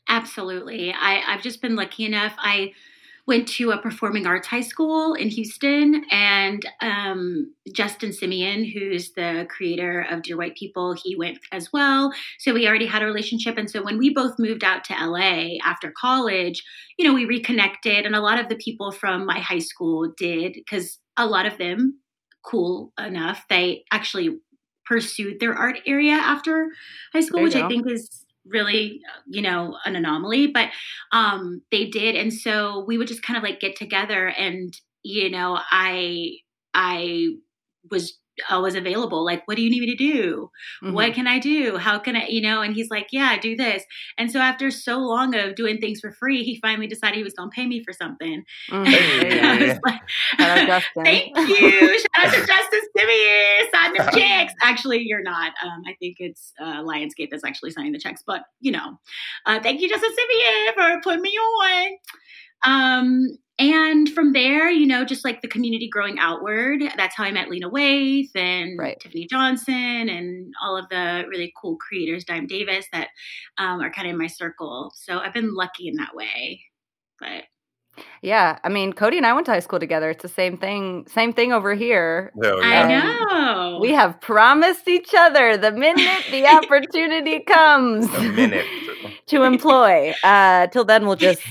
Absolutely. 0.07 0.93
I, 0.93 1.21
I've 1.27 1.41
just 1.41 1.61
been 1.61 1.75
lucky 1.75 2.05
enough. 2.05 2.33
I 2.37 2.73
went 3.25 3.47
to 3.47 3.71
a 3.71 3.77
performing 3.77 4.27
arts 4.27 4.47
high 4.47 4.61
school 4.61 5.13
in 5.13 5.29
Houston, 5.29 6.03
and 6.11 6.65
um, 6.81 7.53
Justin 7.71 8.09
Simien, 8.09 8.71
who's 8.71 9.13
the 9.13 9.47
creator 9.49 10.05
of 10.09 10.23
Dear 10.23 10.37
White 10.37 10.55
People, 10.55 10.93
he 10.93 11.15
went 11.15 11.39
as 11.51 11.71
well. 11.71 12.11
So 12.39 12.53
we 12.53 12.67
already 12.67 12.85
had 12.85 13.01
a 13.01 13.05
relationship. 13.05 13.57
And 13.57 13.69
so 13.69 13.81
when 13.81 13.97
we 13.97 14.13
both 14.13 14.37
moved 14.39 14.63
out 14.63 14.83
to 14.85 14.93
LA 14.93 15.57
after 15.63 15.93
college, 15.97 16.63
you 16.97 17.07
know, 17.07 17.13
we 17.13 17.25
reconnected, 17.25 18.05
and 18.05 18.15
a 18.15 18.21
lot 18.21 18.39
of 18.39 18.49
the 18.49 18.57
people 18.57 18.91
from 18.91 19.25
my 19.25 19.39
high 19.39 19.59
school 19.59 20.11
did, 20.17 20.53
because 20.53 20.99
a 21.15 21.25
lot 21.25 21.45
of 21.45 21.57
them, 21.57 21.99
cool 22.43 22.91
enough, 22.99 23.45
they 23.49 23.85
actually 23.91 24.37
pursued 24.85 25.39
their 25.39 25.53
art 25.53 25.79
area 25.87 26.11
after 26.11 26.67
high 27.13 27.21
school, 27.21 27.41
which 27.41 27.55
I 27.55 27.69
think 27.69 27.89
is 27.89 28.22
really 28.45 28.99
you 29.27 29.41
know 29.41 29.77
an 29.85 29.95
anomaly 29.95 30.47
but 30.47 30.69
um 31.11 31.61
they 31.71 31.85
did. 31.85 32.15
And 32.15 32.33
so 32.33 32.83
we 32.87 32.97
would 32.97 33.07
just 33.07 33.23
kind 33.23 33.37
of 33.37 33.43
like 33.43 33.59
get 33.59 33.75
together 33.75 34.27
and 34.27 34.75
you 35.03 35.29
know 35.29 35.59
i 35.71 36.31
i 36.73 37.27
was 37.91 38.17
always 38.49 38.75
available. 38.75 39.23
Like, 39.23 39.47
what 39.47 39.57
do 39.57 39.63
you 39.63 39.69
need 39.69 39.81
me 39.81 39.95
to 39.95 39.95
do? 39.95 40.49
Mhm. 40.83 40.93
What 40.93 41.13
can 41.13 41.27
I 41.27 41.39
do? 41.39 41.77
How 41.77 41.99
can 41.99 42.15
I, 42.15 42.27
you 42.27 42.41
know? 42.41 42.61
And 42.61 42.73
he's 42.75 42.89
like, 42.89 43.07
yeah, 43.11 43.37
do 43.39 43.55
this. 43.55 43.83
And 44.17 44.31
so 44.31 44.39
after 44.39 44.71
so 44.71 44.97
long 44.99 45.35
of 45.35 45.55
doing 45.55 45.77
things 45.77 45.99
for 45.99 46.11
free, 46.11 46.43
he 46.43 46.59
finally 46.61 46.87
decided 46.87 47.15
he 47.17 47.23
was 47.23 47.33
going 47.33 47.49
to 47.49 47.55
pay 47.55 47.65
me 47.65 47.83
for 47.83 47.93
something. 47.93 48.43
Hey. 48.69 48.83
There 48.83 49.35
you 49.35 49.41
go. 49.41 49.47
I 49.47 49.67
was 49.67 49.79
like, 49.85 50.01
Shout 50.39 50.57
out 50.57 50.67
Justin. 50.67 51.03
Thank 51.05 51.37
you. 51.37 51.99
Shout 51.99 52.25
out 52.25 52.33
to 52.33 52.39
Justice 52.47 52.85
Simien. 52.97 53.61
Sign 53.73 53.93
the 53.93 54.11
checks. 54.17 54.53
Actually, 54.63 54.99
you're 55.03 55.23
not. 55.23 55.53
Um, 55.63 55.81
I 55.87 55.95
think 55.99 56.17
it's 56.19 56.53
uh, 56.59 56.81
Lionsgate 56.83 57.29
that's 57.31 57.43
actually 57.43 57.71
signing 57.71 57.91
the 57.91 57.99
checks. 57.99 58.23
But, 58.25 58.43
you 58.59 58.71
know, 58.71 58.99
uh, 59.45 59.59
thank 59.61 59.81
you, 59.81 59.89
Justice 59.89 60.11
Simien, 60.11 60.73
for 60.73 61.01
putting 61.01 61.21
me 61.21 61.29
on. 61.31 61.91
Um, 62.65 63.37
and 63.59 64.09
from 64.09 64.33
there, 64.33 64.69
you 64.69 64.87
know, 64.87 65.05
just 65.05 65.23
like 65.23 65.41
the 65.41 65.47
community 65.47 65.87
growing 65.87 66.17
outward, 66.19 66.81
that's 66.97 67.15
how 67.15 67.23
I 67.23 67.31
met 67.31 67.49
Lena 67.49 67.69
Waithe 67.69 68.35
and 68.35 68.77
Right. 68.79 68.99
Tiffany 68.99 69.27
Johnson 69.29 70.09
and 70.09 70.53
all 70.63 70.75
of 70.77 70.89
the 70.89 71.23
really 71.29 71.53
cool 71.61 71.77
creators, 71.77 72.23
Dime 72.23 72.47
Davis, 72.47 72.85
that 72.91 73.09
um, 73.57 73.79
are 73.81 73.91
kind 73.91 74.07
of 74.07 74.13
in 74.13 74.17
my 74.17 74.27
circle. 74.27 74.91
So 74.95 75.19
I've 75.19 75.33
been 75.33 75.53
lucky 75.53 75.87
in 75.87 75.95
that 75.97 76.15
way. 76.15 76.61
But 77.19 77.43
Yeah, 78.23 78.57
I 78.63 78.69
mean, 78.69 78.91
Cody 78.93 79.17
and 79.17 79.25
I 79.25 79.33
went 79.33 79.45
to 79.45 79.51
high 79.51 79.59
school 79.59 79.79
together. 79.79 80.09
It's 80.09 80.23
the 80.23 80.29
same 80.29 80.57
thing. 80.57 81.05
Same 81.07 81.31
thing 81.31 81.53
over 81.53 81.75
here. 81.75 82.31
Hell 82.41 82.59
I 82.63 82.87
know. 82.87 83.79
We 83.79 83.91
have 83.91 84.19
promised 84.19 84.87
each 84.87 85.13
other 85.15 85.57
the 85.57 85.71
minute 85.71 86.25
the 86.31 86.45
opportunity 86.57 87.41
comes 87.41 88.07
A 88.15 88.21
minute. 88.31 88.65
to 89.27 89.43
employ. 89.43 90.13
Uh, 90.23 90.67
till 90.67 90.85
then, 90.85 91.05
we'll 91.05 91.15
just 91.17 91.41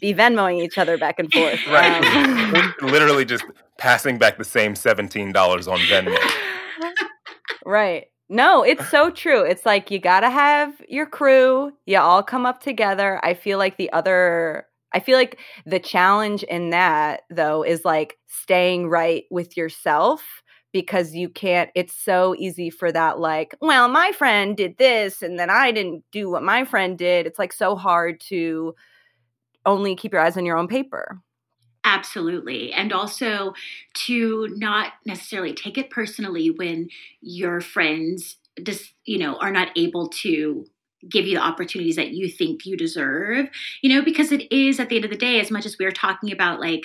be 0.00 0.14
Venmoing 0.14 0.62
each 0.62 0.78
other 0.78 0.98
back 0.98 1.18
and 1.18 1.32
forth. 1.32 1.60
Right. 1.68 2.04
Um, 2.04 2.74
Literally 2.82 3.24
just 3.24 3.44
passing 3.78 4.18
back 4.18 4.38
the 4.38 4.44
same 4.44 4.74
$17 4.74 5.34
on 5.70 5.78
Venmo. 5.80 6.16
right. 7.66 8.06
No, 8.28 8.62
it's 8.62 8.88
so 8.90 9.10
true. 9.10 9.42
It's 9.42 9.64
like 9.64 9.90
you 9.90 9.98
got 9.98 10.20
to 10.20 10.30
have 10.30 10.74
your 10.88 11.06
crew. 11.06 11.72
You 11.86 11.98
all 11.98 12.22
come 12.22 12.44
up 12.44 12.60
together. 12.60 13.20
I 13.22 13.34
feel 13.34 13.58
like 13.58 13.76
the 13.76 13.90
other 13.92 14.66
I 14.92 15.00
feel 15.00 15.18
like 15.18 15.38
the 15.66 15.78
challenge 15.78 16.42
in 16.44 16.70
that 16.70 17.22
though 17.30 17.62
is 17.62 17.84
like 17.84 18.18
staying 18.26 18.88
right 18.88 19.24
with 19.30 19.56
yourself 19.56 20.42
because 20.72 21.14
you 21.14 21.28
can't 21.28 21.70
it's 21.74 21.94
so 21.94 22.34
easy 22.38 22.70
for 22.70 22.92
that 22.92 23.18
like, 23.18 23.56
well, 23.60 23.88
my 23.88 24.12
friend 24.12 24.56
did 24.56 24.76
this 24.78 25.22
and 25.22 25.38
then 25.38 25.50
I 25.50 25.72
didn't 25.72 26.04
do 26.12 26.30
what 26.30 26.42
my 26.42 26.64
friend 26.64 26.98
did. 26.98 27.26
It's 27.26 27.38
like 27.38 27.52
so 27.52 27.76
hard 27.76 28.20
to 28.28 28.74
only 29.68 29.94
keep 29.94 30.12
your 30.12 30.22
eyes 30.22 30.36
on 30.36 30.46
your 30.46 30.56
own 30.56 30.66
paper. 30.66 31.20
Absolutely. 31.84 32.72
And 32.72 32.92
also 32.92 33.54
to 34.06 34.48
not 34.56 34.94
necessarily 35.06 35.54
take 35.54 35.78
it 35.78 35.90
personally 35.90 36.50
when 36.50 36.88
your 37.20 37.60
friends 37.60 38.36
just, 38.62 38.92
you 39.04 39.18
know, 39.18 39.36
are 39.36 39.52
not 39.52 39.68
able 39.76 40.08
to 40.08 40.66
give 41.08 41.26
you 41.26 41.36
the 41.36 41.42
opportunities 41.42 41.96
that 41.96 42.10
you 42.10 42.28
think 42.28 42.66
you 42.66 42.76
deserve, 42.76 43.46
you 43.82 43.94
know, 43.94 44.04
because 44.04 44.32
it 44.32 44.50
is 44.52 44.80
at 44.80 44.88
the 44.88 44.96
end 44.96 45.04
of 45.04 45.10
the 45.10 45.16
day, 45.16 45.38
as 45.38 45.50
much 45.50 45.64
as 45.64 45.76
we 45.78 45.86
are 45.86 45.92
talking 45.92 46.32
about 46.32 46.58
like, 46.58 46.82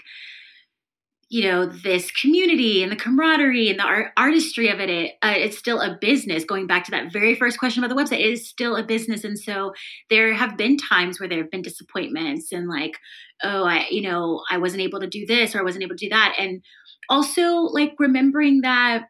you 1.33 1.49
know, 1.49 1.65
this 1.65 2.11
community 2.11 2.83
and 2.83 2.91
the 2.91 2.95
camaraderie 2.95 3.67
and 3.67 3.79
the 3.79 3.83
art- 3.83 4.11
artistry 4.15 4.69
of 4.69 4.79
it, 4.79 4.91
it 4.91 5.13
uh, 5.23 5.33
it's 5.35 5.57
still 5.57 5.81
a 5.81 5.97
business. 5.99 6.43
Going 6.43 6.67
back 6.67 6.83
to 6.85 6.91
that 6.91 7.11
very 7.11 7.33
first 7.33 7.57
question 7.57 7.83
about 7.83 7.89
the 7.89 7.99
website, 7.99 8.19
it 8.19 8.33
is 8.33 8.47
still 8.47 8.75
a 8.75 8.83
business. 8.83 9.23
And 9.23 9.39
so 9.39 9.73
there 10.11 10.31
have 10.35 10.57
been 10.57 10.77
times 10.77 11.19
where 11.19 11.27
there 11.27 11.39
have 11.39 11.49
been 11.49 11.63
disappointments 11.63 12.51
and 12.51 12.69
like, 12.69 12.99
oh, 13.41 13.63
I, 13.63 13.87
you 13.89 14.03
know, 14.03 14.43
I 14.51 14.59
wasn't 14.59 14.83
able 14.83 14.99
to 14.99 15.07
do 15.07 15.25
this 15.25 15.55
or 15.55 15.59
I 15.59 15.63
wasn't 15.63 15.83
able 15.83 15.95
to 15.95 16.05
do 16.05 16.09
that. 16.09 16.35
And 16.37 16.61
also 17.09 17.61
like 17.61 17.95
remembering 17.97 18.61
that 18.61 19.05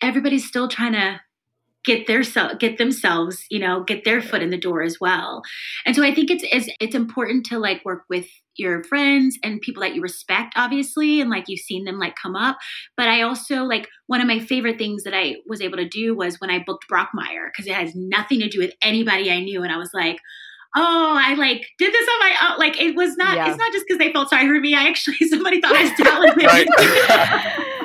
everybody's 0.00 0.48
still 0.48 0.66
trying 0.66 0.92
to 0.92 1.20
get 1.84 2.06
their 2.06 2.22
get 2.58 2.78
themselves 2.78 3.44
you 3.50 3.58
know 3.58 3.82
get 3.82 4.04
their 4.04 4.20
foot 4.20 4.42
in 4.42 4.50
the 4.50 4.58
door 4.58 4.82
as 4.82 4.98
well. 5.00 5.42
And 5.86 5.96
so 5.96 6.02
i 6.02 6.14
think 6.14 6.30
it's 6.30 6.44
it's, 6.50 6.68
it's 6.80 6.94
important 6.94 7.46
to 7.46 7.58
like 7.58 7.84
work 7.84 8.04
with 8.08 8.26
your 8.56 8.84
friends 8.84 9.38
and 9.42 9.60
people 9.60 9.80
that 9.80 9.94
you 9.94 10.02
respect 10.02 10.52
obviously 10.56 11.20
and 11.20 11.30
like 11.30 11.44
you've 11.48 11.60
seen 11.60 11.84
them 11.84 11.98
like 11.98 12.14
come 12.20 12.36
up. 12.36 12.58
But 12.96 13.08
i 13.08 13.22
also 13.22 13.64
like 13.64 13.88
one 14.06 14.20
of 14.20 14.26
my 14.26 14.38
favorite 14.38 14.78
things 14.78 15.04
that 15.04 15.14
i 15.14 15.36
was 15.48 15.60
able 15.60 15.78
to 15.78 15.88
do 15.88 16.14
was 16.14 16.40
when 16.40 16.50
i 16.50 16.62
booked 16.64 16.86
Brockmire 16.90 17.48
because 17.50 17.66
it 17.66 17.74
has 17.74 17.94
nothing 17.94 18.40
to 18.40 18.48
do 18.48 18.58
with 18.58 18.74
anybody 18.82 19.30
i 19.30 19.40
knew. 19.40 19.62
And 19.62 19.72
i 19.72 19.76
was 19.78 19.90
like 19.94 20.18
oh 20.76 21.18
i 21.18 21.34
like 21.34 21.66
did 21.78 21.92
this 21.92 22.08
on 22.08 22.18
my 22.20 22.34
own. 22.50 22.58
Like 22.58 22.80
it 22.80 22.94
was 22.94 23.16
not 23.16 23.36
Yeah. 23.36 23.48
it's 23.48 23.58
not 23.58 23.72
just 23.72 23.86
because 23.88 23.98
they 23.98 24.12
felt 24.12 24.28
sorry 24.28 24.46
for 24.46 24.60
me. 24.60 24.74
I 24.74 24.86
actually 24.88 25.16
somebody 25.28 25.60
thought 25.60 25.74
i 25.74 25.82
was 25.84 25.92
talented 25.96 27.68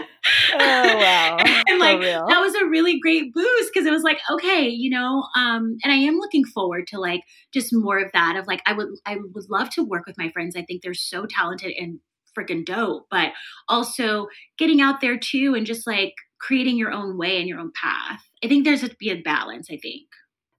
wow. 0.58 1.38
and 1.68 1.80
like 1.80 2.02
that 2.02 2.40
was 2.40 2.56
a 2.56 2.66
really 2.66 3.00
great 3.00 3.34
boost 3.34 3.72
because 3.74 3.86
it 3.86 3.92
was 3.92 4.04
like 4.04 4.20
okay 4.32 4.68
you 4.68 4.90
know 4.90 5.24
um 5.36 5.78
and 5.84 5.94
i 5.94 5.96
am 5.96 6.18
looking 6.18 6.46
forward 6.46 6.88
to 6.88 7.00
like 7.00 7.22
just 7.54 7.70
more 7.72 8.00
of 8.00 8.12
that 8.14 8.36
of 8.36 8.48
like 8.48 8.62
i 8.66 8.74
would 8.74 8.88
i 9.06 9.16
would 9.16 9.46
love 9.50 9.70
to 9.70 9.84
work 9.84 10.06
with 10.06 10.18
my 10.18 10.30
friends 10.30 10.56
i 10.56 10.64
think 10.64 10.82
they're 10.82 10.94
so 10.94 11.26
talented 11.26 11.74
and 11.78 12.00
freaking 12.38 12.66
dope 12.66 13.06
but 13.10 13.32
also 13.70 14.28
getting 14.58 14.82
out 14.82 15.00
there 15.00 15.18
too 15.18 15.54
and 15.56 15.66
just 15.66 15.88
like 15.88 16.14
creating 16.40 16.78
your 16.78 16.92
own 16.92 17.18
way 17.18 17.40
and 17.40 17.48
your 17.48 17.60
own 17.60 17.72
path 17.82 18.22
i 18.44 18.48
think 18.48 18.66
there's 18.66 18.82
to 18.82 18.94
be 19.00 19.10
a 19.10 19.22
balance 19.22 19.68
i 19.72 19.78
think 19.78 20.06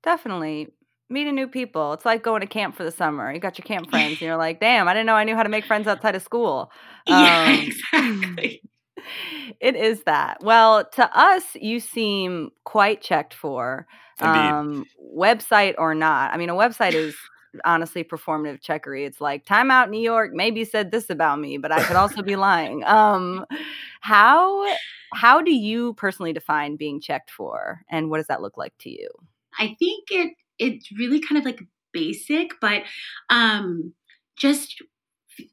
Definitely. 0.06 0.68
Meeting 1.10 1.34
new 1.34 1.48
people. 1.48 1.92
It's 1.92 2.04
like 2.04 2.22
going 2.22 2.40
to 2.40 2.46
camp 2.46 2.76
for 2.76 2.84
the 2.84 2.92
summer. 2.92 3.32
You 3.32 3.40
got 3.40 3.58
your 3.58 3.64
camp 3.64 3.90
friends, 3.90 4.12
and 4.12 4.20
you're 4.22 4.36
like, 4.36 4.60
damn, 4.60 4.86
I 4.88 4.94
didn't 4.94 5.06
know 5.06 5.14
I 5.14 5.24
knew 5.24 5.34
how 5.34 5.42
to 5.42 5.48
make 5.48 5.66
friends 5.66 5.88
outside 5.88 6.14
of 6.14 6.22
school. 6.22 6.70
yeah 7.06 7.60
Um, 7.92 8.22
exactly 8.32 8.62
it 9.60 9.76
is 9.76 10.02
that. 10.04 10.38
Well, 10.42 10.84
to 10.92 11.18
us, 11.18 11.44
you 11.54 11.80
seem 11.80 12.50
quite 12.64 13.02
checked 13.02 13.34
for, 13.34 13.86
um, 14.20 14.86
website 15.14 15.74
or 15.78 15.94
not. 15.94 16.32
I 16.32 16.36
mean, 16.36 16.50
a 16.50 16.54
website 16.54 16.94
is 16.94 17.14
honestly 17.64 18.04
performative 18.04 18.62
checkery. 18.62 19.06
It's 19.06 19.20
like 19.20 19.44
Time 19.44 19.70
Out 19.70 19.90
New 19.90 20.00
York 20.00 20.32
maybe 20.32 20.64
said 20.64 20.90
this 20.90 21.10
about 21.10 21.40
me, 21.40 21.58
but 21.58 21.72
I 21.72 21.82
could 21.82 21.96
also 21.96 22.22
be 22.22 22.36
lying. 22.36 22.84
Um, 22.84 23.46
how 24.00 24.66
how 25.12 25.40
do 25.40 25.54
you 25.54 25.94
personally 25.94 26.32
define 26.32 26.76
being 26.76 27.00
checked 27.00 27.30
for, 27.30 27.82
and 27.90 28.10
what 28.10 28.18
does 28.18 28.26
that 28.26 28.42
look 28.42 28.56
like 28.56 28.76
to 28.80 28.90
you? 28.90 29.08
I 29.58 29.76
think 29.78 30.04
it 30.10 30.34
it's 30.58 30.90
really 30.92 31.20
kind 31.20 31.38
of 31.38 31.44
like 31.44 31.60
basic, 31.92 32.52
but 32.60 32.82
um 33.30 33.94
just 34.36 34.82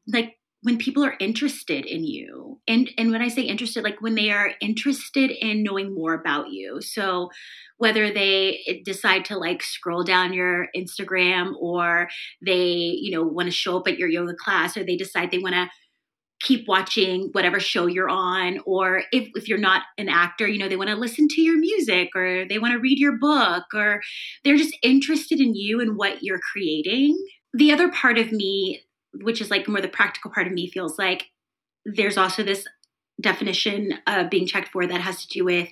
like 0.07 0.37
when 0.63 0.77
people 0.77 1.03
are 1.03 1.15
interested 1.19 1.85
in 1.85 2.03
you. 2.03 2.59
And 2.67 2.89
and 2.97 3.11
when 3.11 3.21
i 3.21 3.27
say 3.27 3.43
interested 3.43 3.83
like 3.83 4.01
when 4.01 4.15
they 4.15 4.31
are 4.31 4.53
interested 4.61 5.29
in 5.29 5.63
knowing 5.63 5.93
more 5.93 6.13
about 6.13 6.49
you. 6.49 6.81
So 6.81 7.29
whether 7.77 8.11
they 8.11 8.61
eh, 8.67 8.77
decide 8.83 9.25
to 9.25 9.37
like 9.37 9.61
scroll 9.61 10.03
down 10.03 10.33
your 10.33 10.67
instagram 10.75 11.53
or 11.59 12.09
they 12.43 12.63
you 12.65 13.11
know 13.11 13.23
want 13.23 13.47
to 13.47 13.51
show 13.51 13.77
up 13.77 13.87
at 13.87 13.99
your 13.99 14.09
yoga 14.09 14.33
class 14.33 14.75
or 14.77 14.83
they 14.83 14.95
decide 14.95 15.31
they 15.31 15.39
want 15.39 15.55
to 15.55 15.69
keep 16.39 16.67
watching 16.67 17.29
whatever 17.31 17.59
show 17.59 17.87
you're 17.87 18.09
on 18.09 18.59
or 18.65 19.03
if, 19.13 19.29
if 19.35 19.47
you're 19.47 19.57
not 19.57 19.83
an 19.97 20.09
actor 20.09 20.47
you 20.47 20.59
know 20.59 20.67
they 20.67 20.75
want 20.75 20.89
to 20.89 20.95
listen 20.95 21.27
to 21.27 21.41
your 21.41 21.57
music 21.57 22.09
or 22.15 22.45
they 22.47 22.59
want 22.59 22.73
to 22.73 22.79
read 22.79 22.99
your 22.99 23.17
book 23.17 23.63
or 23.73 24.01
they're 24.43 24.57
just 24.57 24.77
interested 24.81 25.39
in 25.39 25.55
you 25.55 25.81
and 25.81 25.97
what 25.97 26.21
you're 26.21 26.41
creating. 26.51 27.17
The 27.53 27.71
other 27.71 27.91
part 27.91 28.17
of 28.17 28.31
me 28.31 28.83
which 29.21 29.41
is 29.41 29.49
like 29.51 29.67
more 29.67 29.81
the 29.81 29.87
practical 29.87 30.31
part 30.31 30.47
of 30.47 30.53
me 30.53 30.67
feels 30.69 30.97
like 30.97 31.29
there's 31.85 32.17
also 32.17 32.43
this 32.43 32.65
definition 33.21 33.93
of 34.07 34.29
being 34.29 34.47
checked 34.47 34.69
for 34.69 34.85
that 34.87 35.01
has 35.01 35.25
to 35.25 35.27
do 35.27 35.45
with 35.45 35.69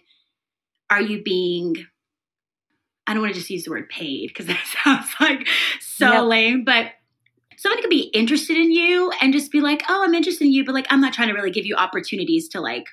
are 0.89 1.01
you 1.01 1.23
being 1.23 1.75
i 3.07 3.13
don't 3.13 3.21
want 3.23 3.33
to 3.33 3.39
just 3.39 3.49
use 3.49 3.63
the 3.63 3.71
word 3.71 3.89
paid 3.89 4.27
because 4.27 4.45
that 4.47 4.63
sounds 4.83 5.07
like 5.19 5.47
so 5.79 6.07
Yep. 6.11 6.23
lame 6.25 6.63
but 6.63 6.87
somebody 7.57 7.81
could 7.81 7.89
be 7.89 8.09
interested 8.13 8.57
in 8.57 8.71
you 8.71 9.11
and 9.21 9.33
just 9.33 9.51
be 9.51 9.61
like 9.61 9.83
oh 9.89 10.03
i'm 10.03 10.13
interested 10.13 10.45
in 10.45 10.51
you 10.51 10.63
but 10.65 10.73
like 10.75 10.87
i'm 10.89 11.01
not 11.01 11.13
trying 11.13 11.27
to 11.29 11.33
really 11.33 11.51
give 11.51 11.65
you 11.65 11.75
opportunities 11.75 12.47
to 12.49 12.61
like 12.61 12.85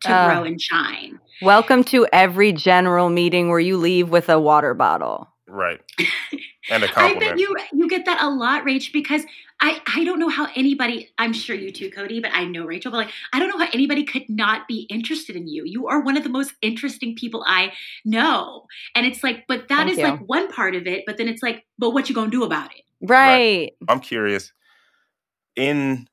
to 0.00 0.12
Uh, 0.12 0.26
grow 0.26 0.42
and 0.44 0.60
shine 0.60 1.18
Welcome 1.40 1.82
to 1.84 2.06
every 2.12 2.52
general 2.52 3.08
meeting 3.08 3.48
where 3.48 3.58
you 3.58 3.76
leave 3.76 4.10
with 4.10 4.28
a 4.28 4.38
water 4.38 4.74
bottle. 4.74 5.31
Right. 5.52 5.80
And 6.70 6.84
a 6.84 6.86
I 6.86 6.92
compliment. 6.92 7.24
I 7.24 7.30
bet 7.30 7.38
you 7.40 7.56
you 7.72 7.88
get 7.88 8.04
that 8.04 8.22
a 8.22 8.30
lot, 8.30 8.64
Rach, 8.64 8.92
because 8.92 9.22
I 9.60 9.82
I 9.96 10.04
don't 10.04 10.20
know 10.20 10.28
how 10.28 10.46
anybody. 10.54 11.10
I'm 11.18 11.32
sure 11.32 11.56
you 11.56 11.72
too, 11.72 11.90
Cody, 11.90 12.20
but 12.20 12.30
I 12.32 12.44
know 12.44 12.64
Rachel. 12.64 12.92
But 12.92 12.98
like, 12.98 13.10
I 13.32 13.40
don't 13.40 13.48
know 13.48 13.58
how 13.58 13.68
anybody 13.74 14.04
could 14.04 14.28
not 14.28 14.68
be 14.68 14.86
interested 14.88 15.34
in 15.34 15.48
you. 15.48 15.64
You 15.66 15.88
are 15.88 16.00
one 16.00 16.16
of 16.16 16.22
the 16.22 16.28
most 16.28 16.54
interesting 16.62 17.16
people 17.16 17.44
I 17.48 17.72
know, 18.04 18.68
and 18.94 19.04
it's 19.04 19.24
like, 19.24 19.44
but 19.48 19.66
that 19.70 19.86
Thank 19.86 19.90
is 19.90 19.98
you. 19.98 20.04
like 20.04 20.20
one 20.20 20.52
part 20.52 20.76
of 20.76 20.86
it. 20.86 21.02
But 21.04 21.16
then 21.18 21.26
it's 21.26 21.42
like, 21.42 21.64
but 21.80 21.90
what 21.90 22.08
you 22.08 22.14
gonna 22.14 22.30
do 22.30 22.44
about 22.44 22.70
it? 22.72 22.82
Right. 23.00 23.72
I'm 23.88 23.98
curious 23.98 24.52
in 25.56 26.06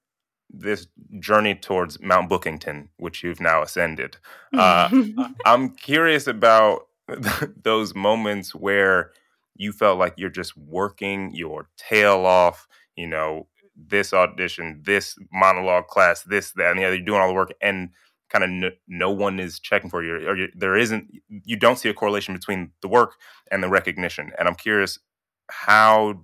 this 0.49 0.87
journey 1.19 1.53
towards 1.53 2.01
Mount 2.01 2.27
Bookington, 2.27 2.89
which 2.97 3.23
you've 3.23 3.39
now 3.39 3.61
ascended. 3.61 4.17
Uh, 4.51 4.89
I'm 5.45 5.69
curious 5.69 6.25
about 6.25 6.87
those 7.63 7.95
moments 7.95 8.55
where 8.55 9.11
you 9.59 9.73
felt 9.73 9.99
like 9.99 10.13
you're 10.15 10.29
just 10.29 10.57
working 10.57 11.31
your 11.35 11.67
tail 11.77 12.25
off, 12.25 12.67
you 12.95 13.05
know, 13.05 13.45
this 13.75 14.13
audition, 14.13 14.81
this 14.85 15.17
monologue 15.31 15.87
class, 15.87 16.23
this, 16.23 16.53
that, 16.53 16.71
and 16.71 16.79
the 16.79 16.85
other, 16.85 16.95
you're 16.95 17.05
doing 17.05 17.19
all 17.21 17.27
the 17.27 17.33
work. 17.33 17.53
And 17.61 17.89
kind 18.29 18.43
of 18.43 18.49
n- 18.49 18.77
no 18.87 19.11
one 19.11 19.37
is 19.37 19.59
checking 19.59 19.89
for 19.89 20.01
you, 20.01 20.15
or 20.27 20.35
you, 20.35 20.47
there 20.55 20.77
isn't, 20.77 21.11
you 21.43 21.57
don't 21.57 21.77
see 21.77 21.89
a 21.89 21.93
correlation 21.93 22.33
between 22.33 22.71
the 22.81 22.87
work 22.87 23.15
and 23.51 23.61
the 23.61 23.67
recognition. 23.67 24.31
And 24.39 24.47
I'm 24.47 24.55
curious, 24.55 24.97
how, 25.49 26.21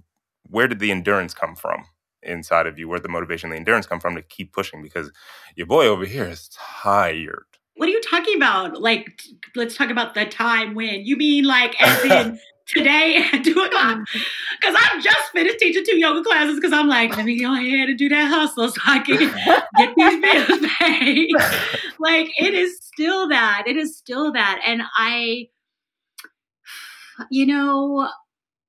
where 0.49 0.69
did 0.69 0.79
the 0.79 0.91
endurance 0.91 1.33
come 1.33 1.55
from 1.57 1.83
inside 2.23 2.67
of 2.67 2.79
you? 2.79 2.87
Where 2.87 2.99
the 3.01 3.09
motivation, 3.09 3.49
the 3.49 3.57
endurance 3.57 3.85
come 3.85 3.99
from 3.99 4.15
to 4.15 4.21
keep 4.21 4.53
pushing? 4.53 4.81
Because 4.81 5.11
your 5.57 5.67
boy 5.67 5.87
over 5.87 6.05
here 6.05 6.25
is 6.25 6.49
tired. 6.53 7.45
What 7.75 7.89
are 7.89 7.91
you 7.91 8.01
talking 8.01 8.37
about? 8.37 8.79
Like, 8.79 9.21
let's 9.55 9.75
talk 9.75 9.89
about 9.89 10.13
the 10.13 10.25
time 10.25 10.73
when. 10.73 11.05
You 11.05 11.17
mean 11.17 11.43
like 11.43 11.75
as 11.81 12.05
in 12.05 12.39
today 12.67 13.23
at 13.33 13.43
two 13.43 13.59
o'clock? 13.59 13.99
Because 14.59 14.75
I'm 14.77 15.01
just 15.01 15.31
finished 15.31 15.59
teaching 15.59 15.83
two 15.85 15.97
yoga 15.97 16.23
classes 16.23 16.55
because 16.55 16.73
I'm 16.73 16.87
like, 16.87 17.15
let 17.15 17.25
me 17.25 17.39
go 17.39 17.53
ahead 17.53 17.89
and 17.89 17.97
do 17.97 18.09
that 18.09 18.27
hustle 18.29 18.69
so 18.69 18.81
I 18.85 18.99
can 18.99 19.17
get 19.77 19.95
these 19.95 20.21
bills 20.21 20.71
paid. 20.79 21.31
like, 21.99 22.29
it 22.37 22.53
is 22.53 22.79
still 22.81 23.29
that. 23.29 23.63
It 23.67 23.77
is 23.77 23.97
still 23.97 24.31
that. 24.33 24.61
And 24.65 24.81
I, 24.95 25.47
you 27.29 27.45
know, 27.45 28.09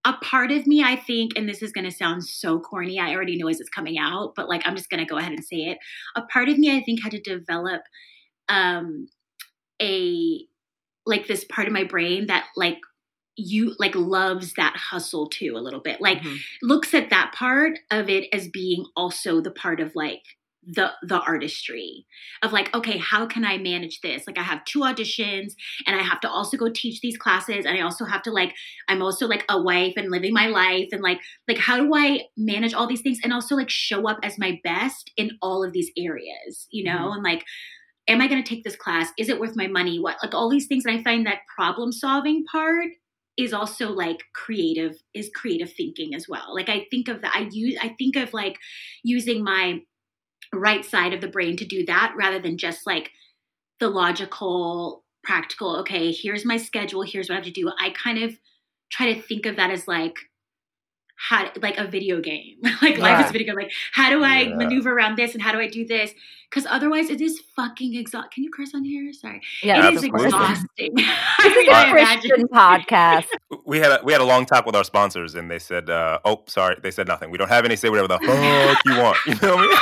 a 0.04 0.12
part 0.22 0.52
of 0.52 0.66
me, 0.66 0.84
I 0.84 0.96
think, 0.96 1.32
and 1.36 1.48
this 1.48 1.62
is 1.62 1.72
going 1.72 1.84
to 1.84 1.90
sound 1.90 2.24
so 2.24 2.60
corny, 2.60 3.00
I 3.00 3.12
already 3.14 3.36
know 3.36 3.48
as 3.48 3.60
it's 3.60 3.68
coming 3.68 3.98
out, 3.98 4.34
but 4.36 4.48
like, 4.48 4.62
I'm 4.64 4.76
just 4.76 4.88
going 4.88 5.04
to 5.04 5.10
go 5.10 5.18
ahead 5.18 5.32
and 5.32 5.44
say 5.44 5.56
it. 5.56 5.78
A 6.14 6.22
part 6.22 6.48
of 6.48 6.58
me, 6.58 6.76
I 6.76 6.80
think, 6.82 7.02
had 7.02 7.12
to 7.12 7.20
develop 7.20 7.82
um 8.48 9.08
a 9.82 10.46
like 11.04 11.26
this 11.26 11.44
part 11.44 11.66
of 11.66 11.72
my 11.72 11.84
brain 11.84 12.26
that 12.26 12.46
like 12.56 12.78
you 13.36 13.74
like 13.78 13.94
loves 13.94 14.54
that 14.54 14.76
hustle 14.76 15.28
too 15.28 15.54
a 15.56 15.60
little 15.60 15.80
bit. 15.80 16.00
Like 16.00 16.22
Mhm. 16.22 16.38
looks 16.62 16.94
at 16.94 17.10
that 17.10 17.32
part 17.34 17.78
of 17.90 18.08
it 18.08 18.28
as 18.32 18.48
being 18.48 18.84
also 18.96 19.40
the 19.40 19.50
part 19.50 19.80
of 19.80 19.92
like 19.94 20.22
the 20.68 20.90
the 21.02 21.20
artistry 21.20 22.04
of 22.42 22.52
like 22.52 22.74
okay 22.74 22.98
how 22.98 23.24
can 23.24 23.44
i 23.44 23.56
manage 23.56 24.00
this? 24.00 24.26
Like 24.26 24.36
i 24.36 24.42
have 24.42 24.64
two 24.64 24.80
auditions 24.80 25.52
and 25.86 25.94
i 25.94 26.02
have 26.02 26.18
to 26.22 26.28
also 26.28 26.56
go 26.56 26.68
teach 26.68 27.00
these 27.00 27.16
classes 27.16 27.64
and 27.64 27.78
i 27.78 27.82
also 27.82 28.04
have 28.04 28.22
to 28.22 28.32
like 28.32 28.52
i'm 28.88 29.00
also 29.00 29.28
like 29.28 29.44
a 29.48 29.62
wife 29.62 29.92
and 29.96 30.10
living 30.10 30.32
my 30.34 30.48
life 30.48 30.88
and 30.90 31.02
like 31.02 31.20
like 31.46 31.58
how 31.58 31.76
do 31.76 31.94
i 31.94 32.22
manage 32.36 32.74
all 32.74 32.88
these 32.88 33.00
things 33.02 33.20
and 33.22 33.32
also 33.32 33.54
like 33.54 33.70
show 33.70 34.08
up 34.08 34.18
as 34.24 34.38
my 34.38 34.58
best 34.64 35.12
in 35.16 35.30
all 35.40 35.62
of 35.62 35.72
these 35.72 35.90
areas 35.96 36.66
you 36.72 36.82
know? 36.82 37.12
And 37.12 37.22
like 37.22 37.44
am 38.08 38.20
i 38.20 38.26
going 38.28 38.42
to 38.42 38.48
take 38.48 38.64
this 38.64 38.76
class? 38.76 39.08
Is 39.18 39.28
it 39.28 39.38
worth 39.40 39.56
my 39.56 39.66
money? 39.68 39.98
What 40.00 40.16
like 40.22 40.34
all 40.34 40.48
these 40.50 40.66
things 40.66 40.84
and 40.84 40.98
i 40.98 41.02
find 41.04 41.26
that 41.26 41.40
problem 41.56 41.92
solving 41.92 42.44
part 42.50 42.88
is 43.36 43.52
also 43.52 43.90
like 43.90 44.24
creative 44.34 44.96
is 45.14 45.30
creative 45.34 45.72
thinking 45.72 46.14
as 46.14 46.28
well. 46.28 46.54
Like 46.54 46.68
i 46.68 46.86
think 46.90 47.08
of 47.08 47.22
that 47.22 47.34
i 47.34 47.48
use 47.50 47.78
i 47.80 47.94
think 47.98 48.16
of 48.16 48.32
like 48.32 48.58
using 49.02 49.44
my 49.44 49.80
right 50.52 50.84
side 50.84 51.12
of 51.12 51.20
the 51.20 51.28
brain 51.28 51.56
to 51.56 51.64
do 51.64 51.84
that 51.86 52.14
rather 52.16 52.38
than 52.38 52.56
just 52.56 52.86
like 52.86 53.10
the 53.80 53.88
logical 53.88 55.04
practical 55.24 55.76
okay 55.76 56.12
here's 56.12 56.44
my 56.44 56.56
schedule 56.56 57.02
here's 57.02 57.28
what 57.28 57.34
i 57.34 57.38
have 57.38 57.44
to 57.44 57.50
do. 57.50 57.70
I 57.80 57.90
kind 57.90 58.22
of 58.22 58.38
try 58.90 59.12
to 59.12 59.20
think 59.20 59.46
of 59.46 59.56
that 59.56 59.70
as 59.70 59.88
like 59.88 60.14
how 61.16 61.50
like 61.62 61.78
a 61.78 61.86
video 61.86 62.20
game 62.20 62.56
like 62.82 62.98
life 62.98 63.24
is 63.24 63.30
a 63.30 63.32
video 63.32 63.46
game 63.46 63.56
like 63.64 63.72
how 63.92 64.10
do 64.10 64.22
i 64.22 64.40
Yeah. 64.42 64.54
maneuver 64.54 64.92
around 64.92 65.16
this 65.16 65.32
and 65.34 65.42
how 65.42 65.52
do 65.52 65.58
i 65.58 65.66
do 65.68 65.86
this 65.86 66.12
because 66.50 66.66
otherwise 66.70 67.08
it 67.10 67.20
is 67.20 67.40
fucking 67.56 67.94
exhausting 67.96 68.30
can 68.34 68.44
you 68.44 68.50
curse 68.50 68.74
on 68.74 68.84
here 68.84 69.12
sorry 69.12 69.40
Yeah, 69.62 69.88
it 69.88 69.94
is 69.94 70.02
exhausting 70.04 70.90
This 70.94 71.06
is 71.46 71.56
mean, 71.56 71.68
a 71.68 71.72
I 71.72 71.90
imagine- 71.90 72.30
Christian 72.30 72.48
podcast. 72.48 73.26
We 73.64 73.78
had 73.78 73.92
a, 73.92 74.04
we 74.04 74.12
had 74.12 74.20
a 74.20 74.24
long 74.24 74.46
talk 74.46 74.64
with 74.64 74.76
our 74.76 74.84
sponsors, 74.84 75.34
and 75.34 75.50
they 75.50 75.58
said, 75.58 75.90
uh, 75.90 76.20
"Oh, 76.24 76.44
sorry," 76.46 76.76
they 76.80 76.92
said 76.92 77.08
nothing. 77.08 77.30
We 77.32 77.38
don't 77.38 77.48
have 77.48 77.64
any. 77.64 77.74
Say 77.74 77.88
whatever 77.90 78.06
the 78.06 78.18
fuck 78.18 78.84
you 78.84 78.96
want. 79.02 79.18
You 79.26 79.34
know 79.42 79.56
what 79.56 79.80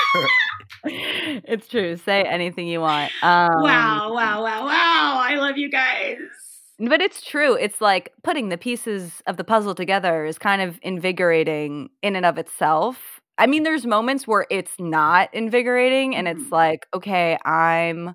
I 0.86 0.88
mean? 0.88 1.42
it's 1.44 1.68
true. 1.68 1.96
Say 1.96 2.22
anything 2.22 2.66
you 2.66 2.80
want. 2.80 3.12
Um, 3.22 3.62
wow 3.62 4.12
wow 4.14 4.42
wow 4.42 4.64
wow 4.64 5.18
i 5.20 5.36
love 5.36 5.56
you 5.58 5.70
guys 5.70 6.16
But 6.78 7.00
it's 7.00 7.22
true. 7.22 7.54
It's 7.54 7.80
like 7.80 8.12
putting 8.24 8.48
the 8.48 8.58
pieces 8.58 9.22
of 9.26 9.36
the 9.36 9.44
puzzle 9.44 9.74
together 9.74 10.24
is 10.24 10.38
kind 10.38 10.60
of 10.60 10.78
invigorating 10.82 11.90
in 12.02 12.16
and 12.16 12.26
of 12.26 12.36
itself. 12.38 13.20
I 13.38 13.46
mean, 13.46 13.62
there's 13.62 13.86
moments 13.86 14.26
where 14.26 14.46
it's 14.50 14.74
not 14.78 15.32
invigorating 15.32 16.16
and 16.16 16.26
it's 16.28 16.44
Mhm. 16.44 16.52
like, 16.52 16.86
okay, 16.94 17.38
I'm 17.44 18.14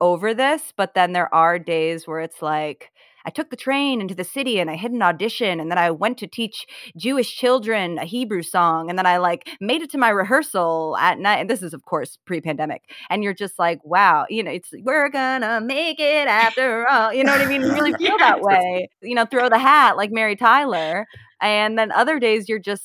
over 0.00 0.34
this. 0.34 0.72
But 0.76 0.94
then 0.94 1.12
there 1.12 1.32
are 1.34 1.58
days 1.58 2.06
where 2.06 2.20
it's 2.20 2.42
like, 2.42 2.92
I 3.26 3.30
took 3.30 3.50
the 3.50 3.56
train 3.56 4.00
into 4.00 4.14
the 4.14 4.24
city 4.24 4.60
and 4.60 4.70
I 4.70 4.76
hid 4.76 4.92
an 4.92 5.02
audition 5.02 5.60
and 5.60 5.70
then 5.70 5.78
I 5.78 5.90
went 5.90 6.16
to 6.18 6.26
teach 6.28 6.66
Jewish 6.96 7.36
children 7.36 7.98
a 7.98 8.04
Hebrew 8.04 8.42
song 8.42 8.88
and 8.88 8.98
then 8.98 9.06
I 9.06 9.18
like 9.18 9.48
made 9.60 9.82
it 9.82 9.90
to 9.90 9.98
my 9.98 10.10
rehearsal 10.10 10.96
at 10.98 11.18
night. 11.18 11.40
And 11.40 11.50
this 11.50 11.62
is, 11.62 11.74
of 11.74 11.84
course, 11.84 12.18
pre 12.24 12.40
pandemic. 12.40 12.82
And 13.10 13.24
you're 13.24 13.34
just 13.34 13.58
like, 13.58 13.80
wow, 13.84 14.26
you 14.30 14.42
know, 14.42 14.52
it's 14.52 14.70
we're 14.84 15.08
gonna 15.10 15.60
make 15.60 15.98
it 16.00 16.28
after 16.28 16.88
all. 16.88 17.12
You 17.12 17.24
know 17.24 17.32
what 17.32 17.42
I 17.42 17.46
mean? 17.46 17.64
You 17.64 17.72
really 17.72 17.94
feel 17.98 18.18
that 18.18 18.40
way. 18.40 18.88
You 19.02 19.14
know, 19.14 19.26
throw 19.26 19.48
the 19.48 19.58
hat 19.58 19.96
like 19.96 20.10
Mary 20.12 20.36
Tyler. 20.36 21.06
And 21.40 21.78
then 21.78 21.92
other 21.92 22.18
days 22.18 22.48
you're 22.48 22.58
just 22.58 22.84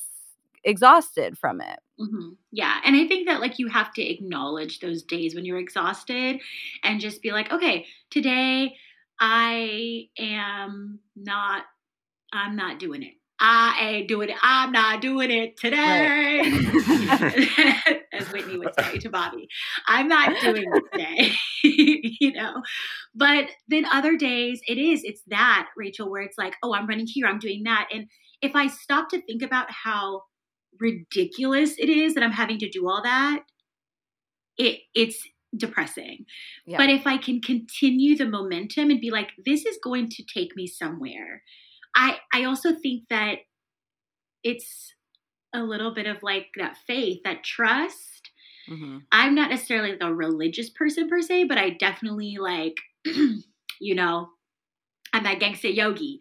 exhausted 0.64 1.38
from 1.38 1.62
it. 1.62 1.80
hmm 2.00 2.30
Yeah. 2.52 2.80
And 2.84 2.96
I 2.96 3.08
think 3.08 3.28
that 3.28 3.42
like 3.42 3.60
you 3.60 3.68
have 3.68 3.94
to 3.94 4.02
acknowledge 4.04 4.80
those 4.80 5.04
days 5.04 5.36
when 5.36 5.46
you're 5.46 5.60
exhausted 5.60 6.40
and 6.84 7.00
just 7.00 7.22
be 7.22 7.32
like, 7.32 7.52
okay, 7.52 7.86
today 8.10 8.76
I 9.22 10.08
am 10.18 11.00
not, 11.16 11.64
I'm 12.34 12.56
not 12.56 12.80
doing 12.80 13.04
it. 13.04 13.14
I 13.40 13.78
ain't 13.80 14.08
doing 14.08 14.30
it. 14.30 14.38
I'm 14.42 14.72
not 14.72 15.02
doing 15.02 15.32
it 15.32 15.58
today. 15.58 16.42
As 18.14 18.32
Whitney 18.32 18.58
would 18.58 18.74
say 18.80 18.98
to 19.00 19.10
Bobby, 19.10 19.48
I'm 19.88 20.08
not 20.08 20.40
doing 20.42 20.66
it 20.68 20.84
today. 20.92 21.34
you 22.20 22.34
know, 22.34 22.62
but 23.16 23.50
then 23.68 23.86
other 23.86 24.16
days 24.16 24.62
it 24.68 24.78
is, 24.78 25.04
it's 25.04 25.24
that, 25.28 25.70
Rachel, 25.78 26.10
where 26.10 26.22
it's 26.22 26.38
like, 26.38 26.56
oh, 26.62 26.74
I'm 26.74 26.88
running 26.88 27.08
here, 27.08 27.26
I'm 27.26 27.40
doing 27.40 27.64
that. 27.64 27.90
And 27.92 28.08
if 28.42 28.56
I 28.56 28.68
stop 28.68 29.10
to 29.10 29.22
think 29.22 29.42
about 29.42 29.72
how 29.72 30.24
ridiculous 30.80 31.78
it 31.78 31.90
is 31.90 32.16
that 32.16 32.24
I'm 32.24 32.32
having 32.32 32.60
to 32.60 32.70
do 32.70 32.88
all 32.90 33.02
that, 33.04 33.44
it 34.58 34.82
it's 34.94 35.28
depressing. 35.56 36.26
Yeah. 36.66 36.78
But 36.78 36.90
if 36.90 37.06
I 37.08 37.18
can 37.18 37.42
continue 37.42 38.16
the 38.18 38.26
momentum 38.26 38.90
and 38.90 39.02
be 39.02 39.12
like, 39.12 39.30
this 39.46 39.66
is 39.66 39.78
going 39.84 40.10
to 40.10 40.24
take 40.24 40.56
me 40.56 40.68
somewhere, 40.68 41.44
I 41.96 42.20
I 42.34 42.46
also 42.46 42.74
think 42.74 43.04
that 43.10 43.40
it's 44.44 44.94
a 45.54 45.64
little 45.64 45.94
bit 45.94 46.08
of 46.08 46.18
like 46.24 46.48
that 46.58 46.78
faith, 46.88 47.20
that 47.26 47.44
trust. 47.44 48.32
hmm 48.68 49.00
I'm 49.12 49.36
not 49.36 49.50
necessarily 49.50 49.92
like 49.92 50.02
a 50.02 50.14
religious 50.14 50.70
person 50.70 51.10
per 51.10 51.22
se, 51.22 51.46
but 51.46 51.58
I 51.58 51.72
definitely 51.72 52.38
like, 52.40 52.76
you 53.06 53.96
know, 53.96 54.30
I'm 55.14 55.24
that 55.24 55.40
gangsta 55.40 55.74
yogi. 55.74 56.20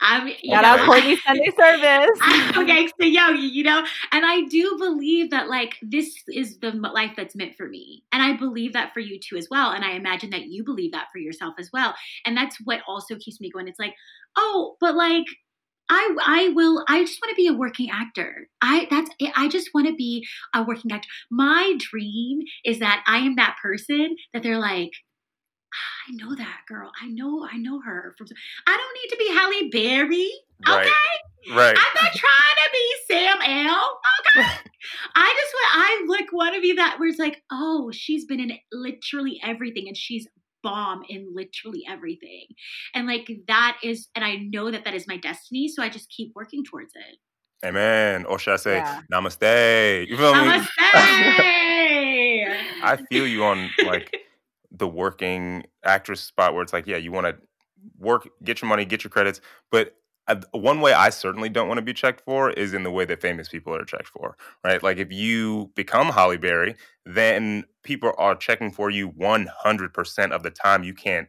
I'm 0.00 0.28
you 0.28 0.34
Shout 0.52 0.62
know, 0.62 0.68
out 0.68 0.86
Courtney 0.86 1.16
Sunday 1.16 1.50
service. 1.58 2.18
I'm 2.20 2.68
a 2.68 2.72
gangsta 2.72 2.92
yogi, 3.00 3.42
you 3.42 3.64
know? 3.64 3.84
And 4.12 4.24
I 4.24 4.42
do 4.42 4.76
believe 4.78 5.30
that, 5.30 5.48
like, 5.48 5.74
this 5.82 6.22
is 6.28 6.58
the 6.58 6.70
life 6.70 7.14
that's 7.16 7.34
meant 7.34 7.56
for 7.56 7.68
me. 7.68 8.04
And 8.12 8.22
I 8.22 8.36
believe 8.36 8.74
that 8.74 8.94
for 8.94 9.00
you 9.00 9.18
too, 9.18 9.36
as 9.36 9.48
well. 9.50 9.72
And 9.72 9.84
I 9.84 9.92
imagine 9.92 10.30
that 10.30 10.46
you 10.46 10.62
believe 10.64 10.92
that 10.92 11.08
for 11.12 11.18
yourself 11.18 11.54
as 11.58 11.70
well. 11.72 11.94
And 12.24 12.36
that's 12.36 12.58
what 12.64 12.80
also 12.86 13.16
keeps 13.16 13.40
me 13.40 13.50
going. 13.50 13.66
It's 13.66 13.80
like, 13.80 13.94
oh, 14.36 14.76
but 14.80 14.94
like, 14.94 15.26
I, 15.90 16.16
I 16.22 16.48
will 16.50 16.84
I 16.86 17.02
just 17.04 17.18
want 17.22 17.30
to 17.30 17.36
be 17.36 17.48
a 17.48 17.54
working 17.54 17.88
actor. 17.90 18.48
I 18.60 18.86
that's 18.90 19.10
it. 19.18 19.32
I 19.36 19.48
just 19.48 19.70
want 19.72 19.86
to 19.86 19.94
be 19.94 20.26
a 20.54 20.62
working 20.62 20.92
actor. 20.92 21.08
My 21.30 21.74
dream 21.78 22.42
is 22.64 22.80
that 22.80 23.02
I 23.06 23.18
am 23.18 23.36
that 23.36 23.56
person 23.62 24.16
that 24.34 24.42
they're 24.42 24.58
like 24.58 24.90
"Ah, 24.90 25.07
I 25.72 26.12
know 26.12 26.34
that 26.34 26.60
girl. 26.66 26.90
I 27.00 27.08
know 27.08 27.46
I 27.50 27.56
know 27.56 27.80
her 27.80 28.14
from 28.16 28.26
I 28.66 28.76
don't 28.76 28.94
need 28.94 29.08
to 29.10 29.16
be 29.16 29.28
Halle 29.34 29.70
Berry. 29.70 30.30
Right. 30.66 30.86
Okay? 30.86 31.54
Right. 31.54 31.76
I'm 31.76 32.04
not 32.04 32.12
trying 32.12 32.56
to 32.56 32.70
be 32.72 32.94
Sam 33.06 33.38
L. 33.66 34.00
Okay. 34.36 34.48
I 35.14 35.34
just 35.36 35.54
want 35.54 35.70
I 35.74 36.06
like 36.08 36.32
want 36.32 36.54
to 36.54 36.60
be 36.60 36.72
that 36.74 36.98
where 36.98 37.08
it's 37.08 37.18
like, 37.18 37.42
oh, 37.52 37.90
she's 37.92 38.24
been 38.24 38.40
in 38.40 38.52
literally 38.72 39.40
everything 39.44 39.88
and 39.88 39.96
she's 39.96 40.26
bomb 40.62 41.02
in 41.08 41.32
literally 41.34 41.84
everything. 41.88 42.46
And 42.94 43.06
like 43.06 43.30
that 43.46 43.78
is 43.82 44.08
and 44.14 44.24
I 44.24 44.36
know 44.36 44.70
that 44.70 44.84
that 44.84 44.94
is 44.94 45.06
my 45.06 45.16
destiny, 45.16 45.68
so 45.68 45.82
I 45.82 45.88
just 45.88 46.10
keep 46.10 46.32
working 46.34 46.64
towards 46.64 46.94
it. 46.94 47.18
Amen. 47.66 48.24
Or 48.26 48.38
should 48.38 48.54
I 48.54 48.56
say, 48.56 48.76
Yeah. 48.76 49.00
Namaste? 49.12 50.08
You 50.08 50.16
feel 50.16 50.34
me? 50.34 50.40
Namaste. 50.40 50.68
I 52.80 52.96
feel 53.10 53.26
you 53.26 53.44
on 53.44 53.68
like 53.84 54.16
the 54.70 54.88
working 54.88 55.64
actress 55.84 56.20
spot 56.20 56.54
where 56.54 56.62
it's 56.62 56.72
like, 56.72 56.86
yeah, 56.86 56.96
you 56.96 57.12
want 57.12 57.26
to 57.26 57.36
work, 57.98 58.28
get 58.44 58.60
your 58.60 58.68
money, 58.68 58.84
get 58.84 59.04
your 59.04 59.10
credits, 59.10 59.40
but 59.70 59.94
uh, 60.26 60.36
one 60.52 60.80
way 60.82 60.92
I 60.92 61.08
certainly 61.10 61.48
don't 61.48 61.68
want 61.68 61.78
to 61.78 61.82
be 61.82 61.94
checked 61.94 62.20
for 62.22 62.50
is 62.50 62.74
in 62.74 62.82
the 62.82 62.90
way 62.90 63.06
that 63.06 63.22
famous 63.22 63.48
people 63.48 63.74
are 63.74 63.84
checked 63.84 64.08
for, 64.08 64.36
right? 64.62 64.82
Like 64.82 64.98
if 64.98 65.10
you 65.10 65.70
become 65.74 66.08
Halle 66.08 66.36
Berry, 66.36 66.76
then 67.06 67.64
people 67.82 68.12
are 68.18 68.34
checking 68.34 68.70
for 68.70 68.90
you 68.90 69.10
100% 69.10 70.32
of 70.32 70.42
the 70.42 70.50
time. 70.50 70.84
You 70.84 70.92
can't 70.92 71.28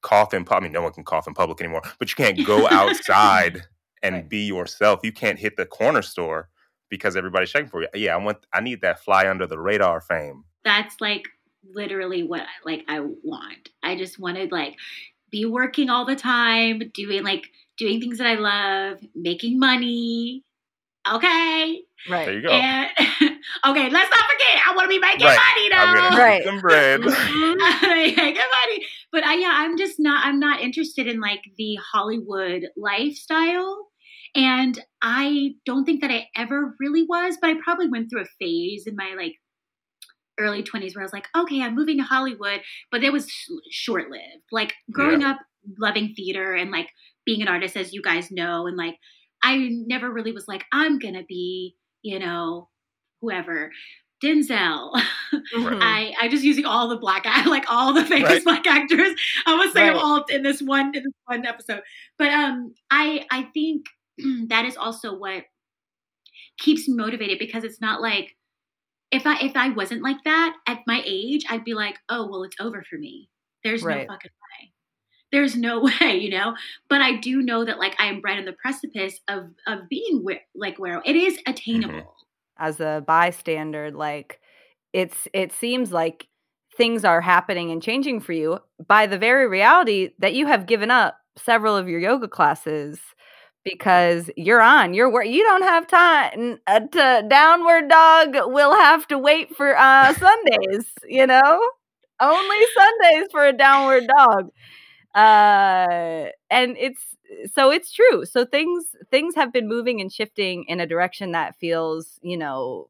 cough 0.00 0.32
in 0.32 0.44
public. 0.44 0.62
I 0.62 0.64
mean, 0.64 0.72
no 0.72 0.82
one 0.82 0.92
can 0.92 1.04
cough 1.04 1.26
in 1.26 1.34
public 1.34 1.60
anymore, 1.60 1.82
but 1.98 2.08
you 2.08 2.14
can't 2.16 2.42
go 2.46 2.66
outside 2.70 3.62
and 4.02 4.14
Right. 4.14 4.28
be 4.28 4.38
yourself. 4.46 5.00
You 5.02 5.12
can't 5.12 5.38
hit 5.38 5.56
the 5.56 5.66
corner 5.66 6.02
store 6.02 6.48
because 6.88 7.16
everybody's 7.16 7.50
checking 7.50 7.68
for 7.68 7.82
you. 7.82 7.88
Yeah, 7.94 8.14
I 8.14 8.16
want, 8.18 8.38
I 8.52 8.60
need 8.60 8.80
that 8.80 9.00
fly 9.00 9.28
under 9.28 9.46
the 9.46 9.58
radar 9.58 10.00
fame. 10.00 10.44
That's 10.64 11.00
like 11.00 11.24
literally 11.64 12.22
what 12.22 12.42
like 12.64 12.84
I 12.88 13.00
want. 13.00 13.70
I 13.82 13.96
just 13.96 14.18
wanted 14.18 14.52
like 14.52 14.76
be 15.30 15.44
working 15.44 15.90
all 15.90 16.04
the 16.04 16.16
time, 16.16 16.80
doing 16.94 17.22
like 17.22 17.48
doing 17.76 18.00
things 18.00 18.18
that 18.18 18.26
I 18.26 18.34
love, 18.34 18.98
making 19.14 19.58
money. 19.58 20.44
Okay. 21.10 21.82
Right. 22.08 22.26
There 22.26 22.34
you 22.34 22.42
go. 22.42 22.50
And 22.50 22.88
okay, 23.66 23.90
let's 23.90 24.10
not 24.10 24.30
forget. 24.30 24.62
I 24.66 24.72
want 24.74 24.84
to 24.84 24.88
be 24.88 24.98
making 24.98 25.26
Right. 25.26 25.38
money 25.54 25.68
I'm 25.72 26.12
though. 26.12 26.18
Right. 26.18 26.44
some 26.44 26.60
bread. 26.60 27.00
Making 28.20 28.36
money. 28.36 28.86
But 29.10 29.24
I, 29.24 29.34
yeah, 29.34 29.52
I'm 29.52 29.76
just 29.78 29.98
not. 29.98 30.24
I'm 30.26 30.38
not 30.38 30.60
interested 30.60 31.06
in 31.06 31.20
like 31.20 31.42
the 31.56 31.76
Hollywood 31.76 32.64
lifestyle. 32.76 33.86
And 34.34 34.78
I 35.00 35.54
don't 35.64 35.84
think 35.84 36.02
that 36.02 36.10
I 36.10 36.26
ever 36.36 36.74
really 36.78 37.04
was, 37.04 37.38
but 37.40 37.50
I 37.50 37.54
probably 37.62 37.88
went 37.88 38.10
through 38.10 38.22
a 38.22 38.26
phase 38.38 38.86
in 38.86 38.94
my 38.94 39.14
like 39.16 39.34
early 40.38 40.62
20s 40.62 40.94
where 40.94 41.02
I 41.02 41.06
was 41.06 41.12
like, 41.12 41.28
okay, 41.36 41.62
I'm 41.62 41.74
moving 41.74 41.98
to 41.98 42.04
Hollywood, 42.04 42.60
but 42.90 43.02
it 43.04 43.12
was 43.12 43.30
short 43.70 44.10
lived. 44.10 44.44
Like 44.52 44.74
growing 44.92 45.22
up 45.22 45.38
loving 45.78 46.14
theater 46.14 46.54
and 46.54 46.70
like 46.70 46.88
being 47.26 47.42
an 47.42 47.48
artist, 47.48 47.76
as 47.76 47.92
you 47.92 48.02
guys 48.02 48.30
know, 48.30 48.66
and 48.66 48.76
like 48.76 48.96
I 49.42 49.68
never 49.86 50.10
really 50.12 50.32
was 50.32 50.48
like, 50.48 50.64
I'm 50.72 50.98
gonna 50.98 51.24
be, 51.28 51.74
you 52.02 52.18
know, 52.18 52.68
whoever. 53.20 53.70
Denzel. 54.22 55.00
Mhm. 55.54 55.78
I 55.80 56.14
I 56.20 56.28
just 56.28 56.44
using 56.44 56.64
all 56.64 56.88
the 56.88 56.96
black 56.98 57.24
like 57.46 57.64
all 57.70 57.92
the 57.92 58.04
famous 58.04 58.28
Right. 58.30 58.44
black 58.44 58.66
actors. 58.66 59.14
I 59.46 59.56
would 59.56 59.72
say 59.72 59.84
them 59.86 59.94
Right. 59.94 60.02
all 60.02 60.24
in 60.28 60.42
this 60.42 60.60
one 60.62 60.86
in 60.94 61.02
this 61.04 61.12
one 61.26 61.46
episode. 61.46 61.82
But 62.18 62.32
um 62.32 62.74
I 62.90 63.26
I 63.30 63.44
think 63.54 63.86
that 64.48 64.64
is 64.66 64.76
also 64.76 65.14
what 65.16 65.44
keeps 66.58 66.88
me 66.88 66.94
motivated 66.96 67.38
because 67.38 67.64
it's 67.64 67.80
not 67.80 68.00
like 68.00 68.36
if 69.10 69.26
I 69.26 69.38
if 69.40 69.56
I 69.56 69.70
wasn't 69.70 70.02
like 70.02 70.22
that 70.24 70.56
at 70.66 70.80
my 70.86 71.02
age, 71.06 71.44
I'd 71.48 71.64
be 71.64 71.74
like, 71.74 71.96
oh 72.08 72.28
well, 72.28 72.44
it's 72.44 72.56
over 72.60 72.84
for 72.88 72.98
me. 72.98 73.28
There's 73.64 73.82
Right. 73.82 74.06
no 74.06 74.14
fucking 74.14 74.30
way. 74.30 74.72
There's 75.32 75.56
no 75.56 75.80
way, 76.00 76.16
you 76.18 76.30
know. 76.30 76.54
But 76.88 77.00
I 77.02 77.16
do 77.16 77.42
know 77.42 77.64
that 77.64 77.78
like 77.78 77.96
I 77.98 78.06
am 78.06 78.20
right 78.22 78.38
on 78.38 78.44
the 78.44 78.52
precipice 78.52 79.20
of 79.28 79.50
of 79.66 79.88
being 79.88 80.20
where, 80.22 80.40
like 80.54 80.78
where 80.78 81.02
it 81.04 81.16
is 81.16 81.34
mm-hmm. 81.38 81.50
attainable. 81.50 82.14
As 82.58 82.80
a 82.80 83.04
bystander, 83.06 83.90
like 83.90 84.40
it's 84.92 85.28
it 85.32 85.52
seems 85.52 85.92
like 85.92 86.26
things 86.76 87.04
are 87.04 87.20
happening 87.20 87.70
and 87.70 87.82
changing 87.82 88.20
for 88.20 88.32
you 88.32 88.58
by 88.86 89.06
the 89.06 89.18
very 89.18 89.48
reality 89.48 90.10
that 90.18 90.34
you 90.34 90.46
have 90.46 90.66
given 90.66 90.90
up 90.90 91.18
several 91.36 91.76
of 91.76 91.88
your 91.88 92.00
yoga 92.00 92.28
classes 92.28 93.00
because 93.72 94.30
you're 94.36 94.60
on 94.60 94.94
you're 94.94 95.10
wor- 95.10 95.24
you 95.24 95.42
don't 95.44 95.62
have 95.62 95.86
time 95.86 96.58
uh, 96.66 96.80
to 96.80 97.24
downward 97.28 97.88
dog 97.88 98.34
will 98.52 98.74
have 98.76 99.06
to 99.08 99.18
wait 99.18 99.54
for 99.56 99.76
uh 99.76 100.12
sundays 100.14 100.86
you 101.06 101.26
know? 101.26 101.60
Only 102.20 102.58
sundays 102.76 103.28
for 103.30 103.46
a 103.46 103.52
downward 103.52 104.04
dog. 104.16 104.50
Uh 105.14 106.28
and 106.50 106.76
it's 106.78 107.02
so 107.52 107.70
it's 107.70 107.92
true. 107.92 108.24
So 108.24 108.44
things 108.44 108.84
things 109.10 109.34
have 109.34 109.52
been 109.52 109.68
moving 109.68 110.00
and 110.00 110.12
shifting 110.12 110.64
in 110.68 110.80
a 110.80 110.86
direction 110.86 111.32
that 111.32 111.56
feels 111.58 112.18
you 112.22 112.36
know 112.36 112.88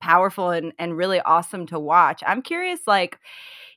powerful 0.00 0.50
and 0.50 0.72
and 0.78 0.96
really 0.96 1.20
awesome 1.22 1.66
to 1.68 1.78
watch. 1.78 2.22
I'm 2.26 2.42
curious 2.42 2.80
like 2.86 3.18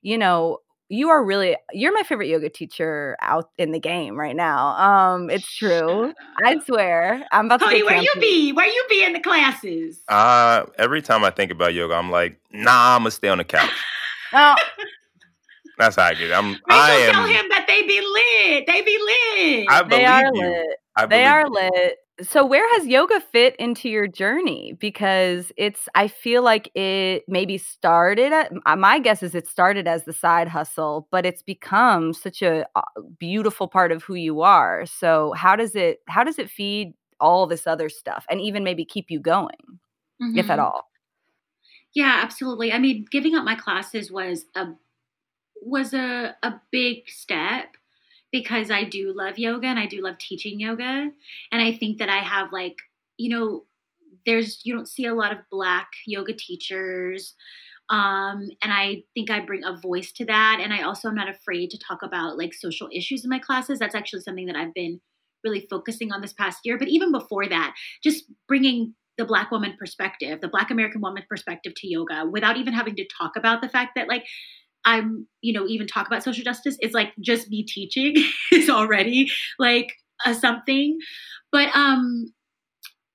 you 0.01 0.17
know 0.17 0.59
you 0.89 1.09
are 1.09 1.23
really 1.23 1.55
you're 1.73 1.93
my 1.93 2.03
favorite 2.03 2.27
yoga 2.27 2.49
teacher 2.49 3.17
out 3.21 3.49
in 3.57 3.71
the 3.71 3.79
game 3.79 4.15
right 4.15 4.35
now 4.35 4.67
um 4.77 5.29
it's 5.31 5.51
true 5.57 6.13
i 6.45 6.57
swear 6.65 7.25
i'm 7.31 7.47
about 7.47 7.59
to 7.59 7.65
Cody, 7.65 7.77
get 7.77 7.85
where 7.87 7.97
you 8.01 8.11
be? 8.19 8.51
Where 8.53 8.67
you 8.67 8.85
be 8.89 9.03
in 9.03 9.13
the 9.13 9.19
classes? 9.19 9.99
Uh, 10.07 10.65
every 10.77 11.01
time 11.01 11.23
I 11.23 11.31
think 11.31 11.51
about 11.51 11.73
yoga, 11.73 11.95
I'm 11.95 12.11
like, 12.11 12.39
nah, 12.51 12.95
I'm 12.95 13.01
gonna 13.01 13.11
stay 13.11 13.29
on 13.29 13.39
the 13.39 13.43
couch. 13.43 13.69
oh, 14.33 14.55
That's 15.77 15.95
how 15.95 16.03
I 16.03 16.13
get 16.13 16.29
it. 16.29 16.33
I'm. 16.33 16.51
Rachel, 16.53 16.61
I 16.69 16.91
am. 16.91 17.13
tell 17.13 17.25
him 17.27 17.45
that 17.49 17.65
they 17.67 17.81
be 17.83 17.99
lit. 18.01 18.67
They 18.67 18.81
be 18.81 18.97
lit. 18.97 19.67
I 19.69 19.83
they 19.83 20.05
are 20.05 20.23
you. 20.33 20.41
lit 20.41 20.77
I 20.95 21.05
they 21.07 21.25
are 21.25 21.41
you. 21.41 21.49
lit 21.51 21.97
so 22.21 22.45
where 22.45 22.65
has 22.75 22.87
yoga 22.87 23.19
fit 23.19 23.55
into 23.57 23.89
your 23.89 24.07
journey 24.07 24.73
because 24.79 25.51
it's 25.57 25.89
i 25.95 26.07
feel 26.07 26.41
like 26.43 26.71
it 26.73 27.23
maybe 27.27 27.57
started 27.57 28.31
at 28.31 28.51
my 28.77 28.99
guess 28.99 29.21
is 29.21 29.35
it 29.35 29.47
started 29.47 29.85
as 29.85 30.05
the 30.05 30.13
side 30.13 30.47
hustle 30.47 31.07
but 31.11 31.25
it's 31.25 31.41
become 31.43 32.13
such 32.13 32.41
a 32.41 32.65
uh, 32.75 32.81
beautiful 33.19 33.67
part 33.67 33.91
of 33.91 34.01
who 34.03 34.15
you 34.15 34.41
are 34.41 34.85
so 34.85 35.33
how 35.35 35.55
does 35.57 35.75
it 35.75 35.99
how 36.07 36.23
does 36.23 36.39
it 36.39 36.49
feed 36.49 36.93
all 37.19 37.45
this 37.47 37.67
other 37.67 37.89
stuff 37.89 38.25
and 38.29 38.39
even 38.39 38.63
maybe 38.63 38.85
keep 38.85 39.11
you 39.11 39.19
going 39.19 39.79
if 40.33 40.49
at 40.49 40.59
Mhm. 40.59 40.59
all 40.59 40.85
Yeah, 41.93 42.19
absolutely. 42.23 42.71
I 42.73 42.79
mean, 42.79 43.05
giving 43.09 43.35
up 43.35 43.45
my 43.45 43.55
classes 43.55 44.11
was 44.11 44.45
a 44.55 44.67
was 45.61 45.93
a 45.93 46.35
a 46.43 46.61
big 46.71 47.09
step 47.09 47.77
because 48.35 48.69
I 48.69 48.83
do 48.83 49.13
love 49.15 49.39
yoga 49.39 49.67
and 49.67 49.79
I 49.79 49.85
do 49.85 50.01
love 50.01 50.17
teaching 50.17 50.59
yoga. 50.59 51.09
And 51.53 51.61
I 51.61 51.71
think 51.71 51.99
that 51.99 52.09
I 52.09 52.17
have 52.17 52.51
like, 52.51 52.75
you 53.15 53.29
know, 53.29 53.63
there's 54.25 54.59
you 54.65 54.75
don't 54.75 54.89
see 54.89 55.05
a 55.05 55.13
lot 55.13 55.31
of 55.31 55.37
black 55.49 55.87
yoga 56.05 56.33
teachers. 56.33 57.33
Um 57.89 58.49
and 58.61 58.73
I 58.73 59.03
think 59.13 59.31
I 59.31 59.39
bring 59.39 59.63
a 59.63 59.79
voice 59.79 60.11
to 60.17 60.25
that. 60.25 60.59
And 60.61 60.73
I 60.73 60.81
also 60.81 61.07
am 61.07 61.15
not 61.15 61.29
afraid 61.29 61.69
to 61.69 61.79
talk 61.79 61.99
about 62.03 62.37
like 62.37 62.53
social 62.53 62.89
issues 62.93 63.23
in 63.23 63.29
my 63.29 63.39
classes. 63.39 63.79
That's 63.79 63.95
actually 63.95 64.23
something 64.23 64.47
that 64.47 64.57
I've 64.57 64.73
been 64.73 64.99
really 65.45 65.65
focusing 65.69 66.11
on 66.11 66.19
this 66.19 66.33
past 66.33 66.59
year, 66.65 66.77
but 66.77 66.89
even 66.89 67.13
before 67.13 67.47
that, 67.47 67.73
just 68.03 68.25
bringing 68.49 68.95
the 69.17 69.23
black 69.23 69.49
woman 69.49 69.77
perspective, 69.79 70.41
the 70.41 70.49
black 70.49 70.71
American 70.71 70.99
woman 70.99 71.23
perspective 71.29 71.73
to 71.77 71.87
yoga 71.87 72.25
without 72.29 72.57
even 72.57 72.73
having 72.73 72.97
to 72.97 73.07
talk 73.17 73.37
about 73.37 73.61
the 73.61 73.69
fact 73.69 73.91
that 73.95 74.09
like 74.09 74.25
I'm, 74.85 75.27
you 75.41 75.53
know, 75.53 75.67
even 75.67 75.87
talk 75.87 76.07
about 76.07 76.23
social 76.23 76.43
justice. 76.43 76.77
It's 76.79 76.93
like 76.93 77.13
just 77.19 77.49
me 77.49 77.63
teaching 77.63 78.15
is 78.51 78.69
already 78.69 79.31
like 79.59 79.93
a 80.25 80.33
something. 80.33 80.99
But 81.51 81.69
um 81.75 82.33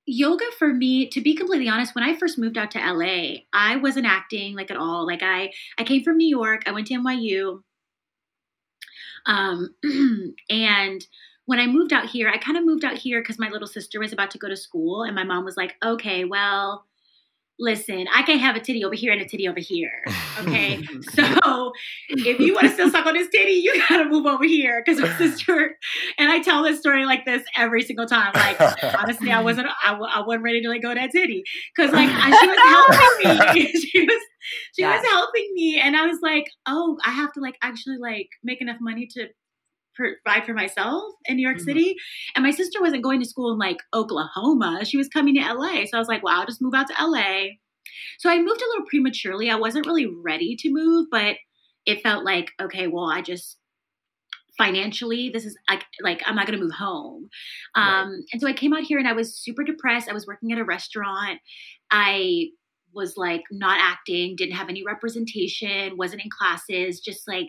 yoga 0.07 0.45
for 0.59 0.73
me, 0.75 1.09
to 1.11 1.21
be 1.21 1.35
completely 1.35 1.69
honest, 1.69 1.95
when 1.95 2.05
I 2.05 2.17
first 2.17 2.39
moved 2.39 2.59
out 2.59 2.73
to 2.73 2.79
LA, 2.79 3.43
I 3.53 3.77
wasn't 3.77 4.07
acting 4.07 4.57
like 4.57 4.71
at 4.71 4.77
all. 4.77 5.07
Like 5.07 5.23
I 5.23 5.53
I 5.79 5.85
came 5.85 6.03
from 6.03 6.17
New 6.17 6.29
York, 6.29 6.63
I 6.67 6.73
went 6.73 6.89
to 6.89 6.95
NYU. 6.95 7.63
Um 9.27 9.75
and 10.51 11.07
when 11.47 11.59
I 11.59 11.67
moved 11.67 11.93
out 11.93 12.07
here, 12.07 12.29
I 12.29 12.39
kind 12.39 12.57
of 12.57 12.65
moved 12.65 12.85
out 12.85 12.97
here 12.97 13.21
because 13.21 13.39
my 13.39 13.49
little 13.49 13.67
sister 13.67 13.99
was 13.99 14.13
about 14.13 14.31
to 14.33 14.39
go 14.39 14.49
to 14.49 14.57
school, 14.57 15.03
and 15.03 15.17
my 15.17 15.25
mom 15.25 15.45
was 15.45 15.57
like, 15.57 15.75
okay, 15.85 16.25
well, 16.25 16.87
listen, 17.61 18.07
I 18.15 18.23
can't 18.23 18.41
have 18.41 18.57
a 18.57 18.61
titty 18.61 18.85
over 18.85 18.95
here 18.95 19.13
and 19.13 19.21
a 19.21 19.25
titty 19.27 19.47
over 19.49 19.61
here. 19.61 20.05
Okay. 20.41 20.81
so 21.15 21.73
if 22.09 22.41
you 22.41 22.55
want 22.55 22.67
to 22.67 22.73
still 22.73 22.89
suck 22.91 23.05
on 23.05 23.13
this 23.13 23.29
titty, 23.29 23.53
you 23.53 23.79
got 23.91 23.99
to 23.99 24.07
move 24.09 24.25
over 24.25 24.45
here 24.45 24.83
because 24.83 24.99
my 24.99 25.15
sister, 25.19 25.77
and 26.17 26.31
I 26.31 26.41
tell 26.41 26.63
this 26.63 26.79
story 26.79 27.05
like 27.05 27.27
this 27.27 27.43
every 27.57 27.83
single 27.83 28.07
time. 28.07 28.31
Like, 28.33 28.59
honestly, 28.99 29.31
I 29.31 29.43
wasn't, 29.43 29.69
I, 29.85 29.93
I 29.93 30.23
wasn't 30.27 30.45
ready 30.45 30.63
to 30.63 30.69
let 30.71 30.81
go 30.81 30.91
of 30.93 30.97
that 30.97 31.11
titty 31.11 31.43
because 31.77 31.93
like 31.93 32.09
I, 32.11 32.31
she 32.41 32.47
was 32.49 32.59
helping 33.29 33.55
me. 33.55 33.73
she 33.73 34.01
was, 34.07 34.23
she 34.75 34.83
Yes. 34.83 35.03
was 35.03 35.11
helping 35.11 35.51
me. 35.53 35.79
And 35.79 35.95
I 35.95 36.07
was 36.07 36.21
like, 36.23 36.47
oh, 36.67 36.97
I 37.05 37.11
have 37.11 37.33
to 37.35 37.41
like 37.41 37.57
actually 37.63 37.99
like 37.99 38.29
make 38.43 38.63
enough 38.63 38.79
money 38.81 39.07
to 39.15 39.27
provide 40.23 40.45
for 40.47 40.55
myself 40.55 41.15
in 41.27 41.37
New 41.37 41.47
York 41.47 41.59
Mhm. 41.59 41.65
City. 41.65 41.97
And 42.35 42.43
my 42.43 42.51
sister 42.51 42.81
wasn't 42.81 43.03
going 43.03 43.21
to 43.21 43.27
school 43.29 43.53
in 43.53 43.59
like 43.59 43.79
Oklahoma. 43.95 44.85
She 44.85 44.97
was 44.97 45.09
coming 45.09 45.35
to 45.35 45.41
LA. 45.41 45.85
So 45.87 45.97
I 45.97 45.99
was 45.99 46.09
like, 46.09 46.23
well, 46.23 46.39
I'll 46.39 46.47
just 46.47 46.63
move 46.63 46.75
out 46.75 46.89
to 46.89 46.95
LA. 46.99 47.59
So 48.19 48.31
I 48.31 48.39
moved 48.39 48.61
a 48.63 48.69
little 48.69 48.87
prematurely. 48.87 49.51
I 49.51 49.57
wasn't 49.57 49.87
really 49.87 50.07
ready 50.07 50.57
to 50.57 50.71
move, 50.71 51.07
but 51.11 51.37
it 51.87 52.03
felt 52.03 52.25
like, 52.25 52.51
okay, 52.61 52.87
well, 52.87 53.11
I 53.11 53.23
just 53.23 53.59
financially, 54.59 55.31
this 55.31 55.45
is 55.47 55.57
like, 55.69 55.85
like 56.03 56.23
I'm 56.27 56.37
not 56.37 56.47
going 56.47 56.59
to 56.59 56.63
move 56.65 56.75
home. 56.75 57.29
Um, 57.75 58.25
And 58.33 58.41
so 58.41 58.47
I 58.47 58.53
came 58.53 58.75
out 58.75 58.83
here 58.83 58.99
and 58.99 59.09
I 59.09 59.13
was 59.15 59.35
super 59.35 59.65
depressed. 59.65 60.09
I 60.09 60.13
was 60.13 60.27
working 60.27 60.53
at 60.53 60.59
a 60.59 60.65
restaurant. 60.65 61.41
I 61.91 62.49
was 62.93 63.17
like 63.17 63.43
not 63.51 63.79
acting, 63.81 64.37
didn't 64.37 64.57
have 64.57 64.69
any 64.69 64.83
representation, 64.85 65.97
wasn't 65.97 66.23
in 66.23 66.29
classes, 66.31 67.01
just 67.01 67.27
like 67.29 67.47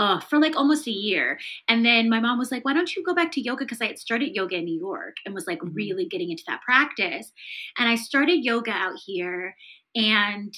uh, 0.00 0.18
for 0.18 0.38
like 0.40 0.56
almost 0.56 0.86
a 0.88 0.90
year. 0.90 1.38
And 1.68 1.84
then 1.84 2.08
my 2.08 2.20
mom 2.20 2.38
was 2.38 2.50
like, 2.50 2.64
why 2.64 2.72
don't 2.72 2.96
you 2.96 3.04
go 3.04 3.14
back 3.14 3.30
to 3.32 3.40
yoga? 3.40 3.64
Because 3.66 3.82
I 3.82 3.86
had 3.88 3.98
started 3.98 4.34
yoga 4.34 4.56
in 4.56 4.64
New 4.64 4.78
York 4.78 5.16
and 5.24 5.34
was 5.34 5.46
like 5.46 5.60
Mhm. 5.60 5.74
really 5.74 6.06
getting 6.06 6.30
into 6.30 6.42
that 6.48 6.62
practice. 6.62 7.32
And 7.78 7.86
I 7.88 7.96
started 7.96 8.44
yoga 8.44 8.70
out 8.72 8.94
here. 9.06 9.56
And 9.94 10.52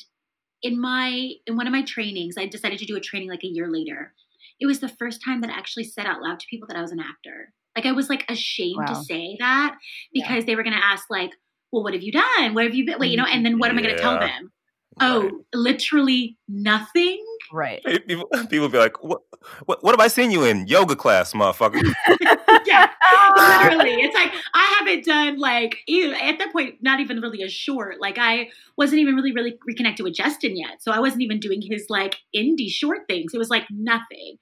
in 0.63 0.81
my 0.81 1.33
in 1.47 1.57
one 1.57 1.67
of 1.67 1.73
my 1.73 1.83
trainings, 1.83 2.37
I 2.39 2.47
decided 2.47 2.79
to 2.79 2.87
do 2.87 2.97
a 2.97 3.01
training 3.01 3.29
like 3.31 3.43
a 3.45 3.49
year 3.49 3.69
later. 3.69 4.15
It 4.61 4.67
was 4.67 4.79
the 4.81 4.89
first 4.89 5.21
time 5.25 5.41
that 5.41 5.51
I 5.51 5.55
actually 5.59 5.85
said 5.85 6.07
out 6.07 6.23
loud 6.23 6.39
to 6.41 6.47
people 6.49 6.69
that 6.69 6.77
I 6.77 6.83
was 6.83 6.93
an 6.93 7.01
actor. 7.01 7.53
Like 7.77 7.87
I 7.87 7.93
was 7.93 8.09
like 8.09 8.25
ashamed 8.31 8.87
to 8.87 8.95
say 8.95 9.37
that 9.41 9.77
Yeah. 10.13 10.29
because 10.29 10.45
they 10.45 10.55
were 10.55 10.63
gonna 10.63 10.77
ask 10.93 11.11
like, 11.11 11.33
well, 11.73 11.83
what 11.83 11.95
have 11.95 12.03
you 12.03 12.13
done? 12.13 12.55
What 12.55 12.65
have 12.65 12.75
you 12.77 12.85
been? 12.87 12.99
Wait, 13.01 13.11
you 13.11 13.17
know, 13.17 13.27
and 13.27 13.45
then 13.45 13.59
what 13.59 13.71
am 13.71 13.79
I 13.79 13.83
gonna 13.83 13.99
tell 13.99 14.15
Yeah. 14.21 14.27
them? 14.29 14.53
Oh, 15.01 15.45
literally 15.55 16.37
nothing. 16.49 17.25
Right. 17.53 17.83
People, 17.85 18.27
people 18.51 18.69
be 18.69 18.79
like, 18.79 19.03
what, 19.03 19.21
what, 19.67 19.83
what 19.85 19.93
have 19.93 20.01
I 20.01 20.09
seen 20.09 20.31
you 20.31 20.45
in? 20.45 20.67
Yoga 20.67 20.97
class, 20.97 21.33
motherfucker. 21.35 21.83
yeah, 22.67 22.89
literally. 23.37 23.95
It's 24.03 24.15
like 24.15 24.33
I 24.55 24.77
haven't 24.79 25.05
done 25.05 25.39
like 25.39 25.79
even 25.87 26.15
at 26.15 26.39
that 26.39 26.53
point, 26.53 26.77
not 26.81 27.01
even 27.01 27.21
really 27.21 27.43
a 27.43 27.49
short. 27.51 28.01
Like 28.01 28.17
I 28.19 28.49
wasn't 28.79 29.01
even 29.01 29.15
really 29.17 29.33
really 29.33 29.59
reconnected 29.67 30.05
with 30.05 30.15
Justin 30.15 30.57
yet, 30.57 30.83
so 30.83 30.93
I 30.93 30.99
wasn't 31.01 31.23
even 31.23 31.41
doing 31.41 31.61
his 31.63 31.87
like 31.91 32.17
indie 32.35 32.71
short 32.71 33.01
things. 33.09 33.35
It 33.35 33.39
was 33.39 33.51
like 33.51 33.65
nothing. 33.71 34.37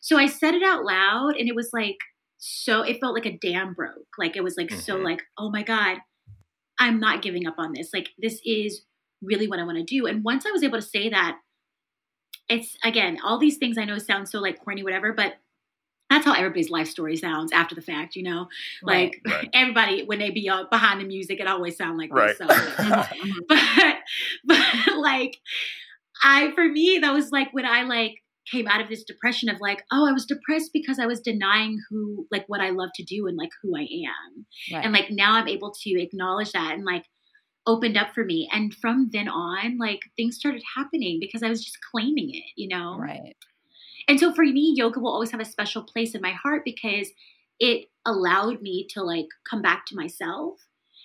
So 0.00 0.16
I 0.16 0.26
said 0.26 0.54
it 0.54 0.62
out 0.62 0.84
loud, 0.84 1.36
and 1.36 1.48
it 1.48 1.54
was 1.54 1.70
like 1.72 1.98
so. 2.38 2.82
It 2.82 3.00
felt 3.00 3.14
like 3.14 3.26
a 3.26 3.36
dam 3.36 3.74
broke. 3.74 4.06
Like 4.18 4.36
it 4.36 4.44
was 4.44 4.56
like 4.56 4.70
so 4.70 4.96
Mhm. 4.96 5.04
like 5.04 5.22
oh 5.36 5.50
my 5.50 5.62
god, 5.62 5.98
I'm 6.78 7.00
not 7.00 7.22
giving 7.22 7.46
up 7.46 7.56
on 7.58 7.72
this. 7.74 7.90
Like 7.92 8.10
this 8.18 8.40
is 8.44 8.82
really 9.22 9.48
what 9.48 9.58
I 9.58 9.64
want 9.64 9.78
to 9.78 9.84
do. 9.84 10.06
And 10.06 10.22
once 10.24 10.46
I 10.46 10.50
was 10.52 10.62
able 10.62 10.78
to 10.78 10.86
say 10.86 11.08
that, 11.08 11.38
it's 12.48 12.76
again 12.84 13.18
all 13.24 13.38
these 13.38 13.56
things 13.58 13.78
I 13.78 13.84
know 13.84 13.98
sound 13.98 14.28
so 14.28 14.40
like 14.40 14.62
corny, 14.64 14.82
whatever, 14.82 15.12
but 15.12 15.34
that's 16.08 16.24
how 16.24 16.34
everybody's 16.34 16.70
life 16.70 16.86
story 16.88 17.16
sounds 17.16 17.52
after 17.52 17.74
the 17.74 17.82
fact, 17.82 18.14
you 18.14 18.22
know. 18.22 18.46
Like 18.82 19.20
Right. 19.26 19.50
everybody 19.52 20.04
when 20.04 20.18
they 20.20 20.30
be 20.30 20.48
uh, 20.48 20.64
behind 20.70 21.00
the 21.00 21.04
music, 21.04 21.40
it 21.40 21.48
always 21.48 21.76
sound 21.76 21.98
like 21.98 22.10
Right. 22.12 22.28
this. 22.28 22.38
So, 22.38 22.46
but 23.48 23.96
but 24.44 24.98
like 24.98 25.38
I 26.22 26.52
for 26.54 26.64
me 26.68 26.98
that 27.02 27.12
was 27.12 27.30
like 27.32 27.52
when 27.52 27.66
I 27.66 27.82
like 27.82 28.22
came 28.50 28.68
out 28.68 28.80
of 28.80 28.88
this 28.88 29.02
depression 29.02 29.48
of 29.48 29.60
like 29.60 29.82
oh 29.92 30.08
I 30.08 30.12
was 30.12 30.24
depressed 30.24 30.70
because 30.72 31.00
I 31.00 31.06
was 31.06 31.20
denying 31.20 31.80
who 31.90 32.26
like 32.30 32.44
what 32.46 32.60
I 32.60 32.70
love 32.70 32.90
to 32.94 33.02
do 33.04 33.26
and 33.26 33.36
like 33.36 33.50
who 33.62 33.76
I 33.76 33.80
am 33.82 34.46
Right. 34.72 34.84
and 34.84 34.92
like 34.92 35.10
now 35.10 35.32
I'm 35.34 35.48
able 35.48 35.72
to 35.82 36.00
acknowledge 36.00 36.52
that 36.52 36.72
and 36.72 36.84
like 36.84 37.04
opened 37.66 37.96
up 37.96 38.14
for 38.14 38.24
me 38.24 38.48
and 38.52 38.74
from 38.74 39.10
then 39.12 39.28
on 39.28 39.78
like 39.78 40.00
things 40.16 40.36
started 40.36 40.62
happening 40.76 41.18
because 41.20 41.42
I 41.42 41.48
was 41.48 41.64
just 41.64 41.78
claiming 41.90 42.34
it 42.34 42.44
you 42.56 42.68
know 42.68 42.96
right. 42.98 43.36
and 44.08 44.20
so 44.20 44.32
for 44.32 44.44
me, 44.44 44.72
yoga 44.76 45.00
will 45.00 45.12
always 45.12 45.32
have 45.32 45.40
a 45.40 45.44
special 45.44 45.82
place 45.82 46.14
in 46.14 46.22
my 46.22 46.32
heart 46.32 46.62
because 46.64 47.08
it 47.58 47.88
allowed 48.04 48.62
me 48.62 48.86
to 48.90 49.02
like 49.02 49.28
come 49.48 49.62
back 49.62 49.86
to 49.86 49.96
myself 49.96 50.60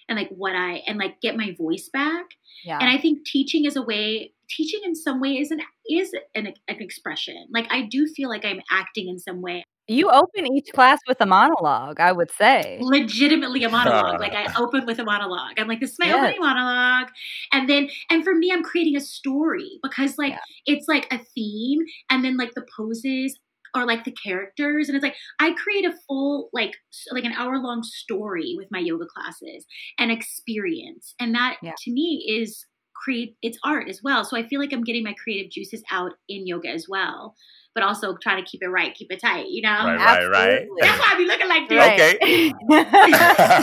and 0.08 0.18
like 0.18 0.30
what 0.30 0.56
I 0.56 0.84
and 0.88 0.98
like 1.00 1.22
get 1.22 1.38
my 1.38 1.56
voice 1.58 1.90
back. 1.92 2.26
Yeah. 2.66 2.78
And 2.80 2.90
I 2.90 2.98
think 2.98 3.26
teaching 3.26 3.66
is 3.66 3.76
a 3.76 3.82
way. 3.82 4.34
Teaching 4.50 4.82
in 4.84 4.96
some 4.96 5.22
way 5.22 5.38
is 5.38 5.52
an 5.52 5.62
is 5.90 6.14
an, 6.36 6.48
an 6.68 6.82
expression. 6.82 7.48
Like 7.52 7.68
I 7.72 7.84
do 7.84 8.08
feel 8.08 8.30
like 8.30 8.46
I'm 8.46 8.62
acting 8.70 9.08
in 9.08 9.20
some 9.20 9.42
way. 9.42 9.64
You 9.88 10.10
open 10.10 10.48
each 10.56 10.70
class 10.74 11.00
with 11.08 11.20
a 11.22 11.26
monologue, 11.26 12.00
I 12.00 12.12
would 12.12 12.32
say. 12.32 12.80
Legitimately 12.82 13.64
a 13.64 13.70
monologue. 13.70 14.20
like 14.20 14.34
I 14.34 14.48
open 14.58 14.86
with 14.86 15.00
a 15.00 15.04
monologue. 15.04 15.54
I'm 15.58 15.68
like, 15.68 15.80
this 15.80 15.92
is 15.92 16.00
my 16.00 16.08
Yes. 16.08 16.18
opening 16.18 16.40
monologue. 16.40 17.10
And 17.52 17.70
then 17.70 17.90
and 18.10 18.24
for 18.24 18.34
me, 18.36 18.52
I'm 18.52 18.64
creating 18.64 18.96
a 18.96 19.02
story 19.02 19.80
because 19.84 20.18
like 20.18 20.34
Yeah. 20.34 20.40
it's 20.66 20.88
like 20.88 21.08
a 21.12 21.20
theme 21.36 21.80
and 22.10 22.24
then 22.24 22.38
like 22.38 22.54
the 22.56 22.66
poses 22.76 23.38
or 23.74 23.86
like 23.86 24.04
the 24.04 24.12
characters 24.12 24.90
and 24.90 24.98
it's 24.98 25.04
like 25.04 25.16
i 25.40 25.54
create 25.54 25.86
a 25.86 25.94
full 26.06 26.50
like 26.52 26.74
like 27.14 27.24
an 27.24 27.32
hour 27.32 27.58
long 27.58 27.82
story 27.84 28.54
with 28.58 28.68
my 28.70 28.80
yoga 28.80 29.06
classes 29.06 29.66
and 29.98 30.12
experience 30.12 31.16
and 31.22 31.34
that 31.36 31.56
Yeah. 31.62 31.72
to 31.84 31.92
me 31.92 32.26
is 32.28 32.66
create 32.94 33.38
it's 33.42 33.58
art 33.64 33.88
as 33.88 34.02
well 34.04 34.26
so 34.26 34.36
i 34.36 34.46
feel 34.46 34.60
like 34.60 34.74
i'm 34.74 34.84
getting 34.84 35.04
my 35.06 35.16
creative 35.24 35.50
juices 35.50 35.82
out 35.90 36.12
in 36.28 36.46
yoga 36.46 36.68
as 36.68 36.88
well 36.90 37.34
but 37.74 37.84
also 37.84 38.16
try 38.22 38.36
to 38.40 38.46
keep 38.46 38.62
it 38.64 38.68
right 38.70 38.94
keep 38.96 39.12
it 39.12 39.20
tight 39.22 39.48
you 39.50 39.62
know 39.62 39.70
Right, 39.86 39.98
right, 39.98 40.26
right. 40.28 40.68
That's 40.80 41.00
why 41.00 41.12
i 41.14 41.18
be 41.18 41.26
looking 41.26 41.48
like 41.48 41.70
this 41.70 41.78
Right. 41.78 42.18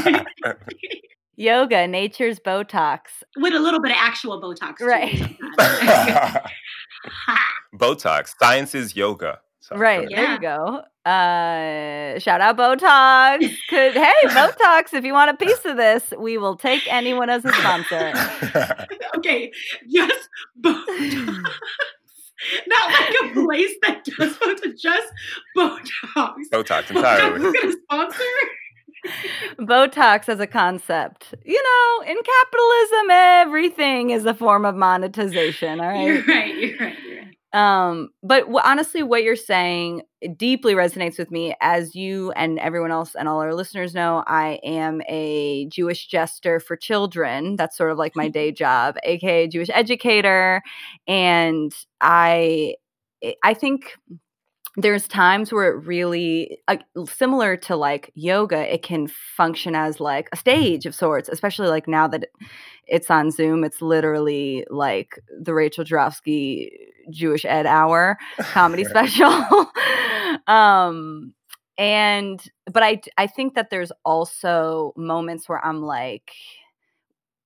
Okay. 0.07 0.25
Yoga, 1.37 1.87
nature's 1.87 2.41
Botox. 2.41 3.01
with 3.37 3.55
a 3.55 3.61
little 3.61 3.81
bit 3.81 3.93
of 3.93 3.97
actual 4.01 4.43
botox 4.43 4.81
Right. 4.81 5.21
Botox. 7.75 8.35
Science 8.41 8.75
is 8.75 8.97
yoga. 8.97 9.41
So, 9.61 9.77
Right. 9.77 10.09
There 10.11 10.21
Yeah. 10.25 10.33
you 10.35 10.41
go. 10.41 10.83
Uh, 11.09 12.19
shout 12.19 12.41
out 12.41 12.57
Botox. 12.57 13.39
Could 13.71 13.93
hey 13.95 14.13
Botox, 14.29 14.93
if 14.95 15.05
you 15.05 15.13
want 15.13 15.31
a 15.31 15.35
piece 15.35 15.65
of 15.65 15.77
this, 15.77 16.13
we 16.19 16.39
will 16.39 16.57
take 16.57 16.83
anyone 16.93 17.31
as 17.31 17.45
a 17.45 17.53
sponsor. 17.53 18.13
okay 19.17 19.51
Yes, 19.87 20.13
botox 20.61 21.45
not 22.67 22.91
like 22.93 23.15
a 23.23 23.35
place 23.35 23.75
that 23.83 24.05
does 24.05 24.37
botox 24.39 24.79
just 24.79 25.13
botox 25.57 26.35
Botox 26.53 26.91
entirely. 26.97 27.41
Botox 27.41 27.55
is 27.55 27.61
gonna 27.61 27.73
sponsor 27.73 28.25
Botox 29.59 30.29
as 30.29 30.41
a 30.41 30.47
concept. 30.47 31.35
You 31.45 31.63
know, 31.63 32.05
in 32.11 32.17
capitalism, 32.17 33.11
everything 33.11 34.11
is 34.11 34.27
a 34.27 34.35
form 34.35 34.65
of 34.65 34.75
monetization. 34.75 35.81
All 35.81 36.05
You're 36.05 36.17
right. 36.23 36.27
right. 36.29 36.55
You're 36.59 36.79
right. 36.79 36.79
You're 36.79 36.79
right. 36.81 36.99
Um, 37.53 38.11
but 38.23 38.41
w- 38.41 38.61
honestly, 38.63 39.03
what 39.03 39.23
you're 39.23 39.37
saying 39.37 40.03
deeply 40.37 40.75
resonates 40.75 41.19
with 41.19 41.31
me. 41.31 41.55
As 41.61 41.95
you 41.95 42.31
and 42.33 42.59
everyone 42.59 42.91
else 42.91 43.15
and 43.15 43.29
all 43.29 43.41
our 43.41 43.55
listeners 43.55 43.95
know, 43.95 44.23
I 44.27 44.61
am 44.65 45.01
a 45.09 45.67
Jewish 45.69 46.07
jester 46.09 46.61
for 46.61 46.77
children. 46.77 47.57
That's 47.57 47.77
sort 47.77 47.91
of 47.91 47.99
like 47.99 48.15
my 48.17 48.29
day 48.39 48.53
job, 48.53 48.97
aka 49.05 49.47
Jewish 49.49 49.71
educator. 49.73 50.63
And 51.07 51.73
I, 52.01 52.75
I 53.43 53.55
think 53.55 53.97
there's 54.79 55.09
times 55.09 55.53
where 55.53 55.73
it 55.73 55.85
really 55.87 56.61
uh, 56.69 56.77
similar 57.05 57.57
to 57.57 57.75
like 57.75 58.13
yoga 58.15 58.73
it 58.73 58.83
can 58.83 59.09
function 59.09 59.75
as 59.75 59.99
like 59.99 60.29
a 60.33 60.37
stage 60.37 60.87
of 60.87 60.95
sorts 60.95 61.29
especially 61.29 61.67
like 61.67 61.89
now 61.89 62.07
that 62.07 62.29
it's 62.87 63.11
on 63.11 63.31
zoom 63.31 63.65
it's 63.65 63.83
literally 63.83 64.65
like 64.71 65.19
the 65.43 65.53
rachel 65.53 65.85
Jarofsky 65.85 66.69
jewish 67.11 67.45
ed 67.45 67.67
hour 67.67 68.17
comedy 68.39 68.85
special. 68.95 69.31
Um 70.47 71.35
and 71.79 72.43
but 72.73 72.83
i 72.83 73.01
i 73.17 73.27
think 73.27 73.55
that 73.55 73.71
there's 73.71 73.93
also 74.05 74.93
moments 74.97 75.49
where 75.49 75.65
i'm 75.65 75.83
like 75.83 76.33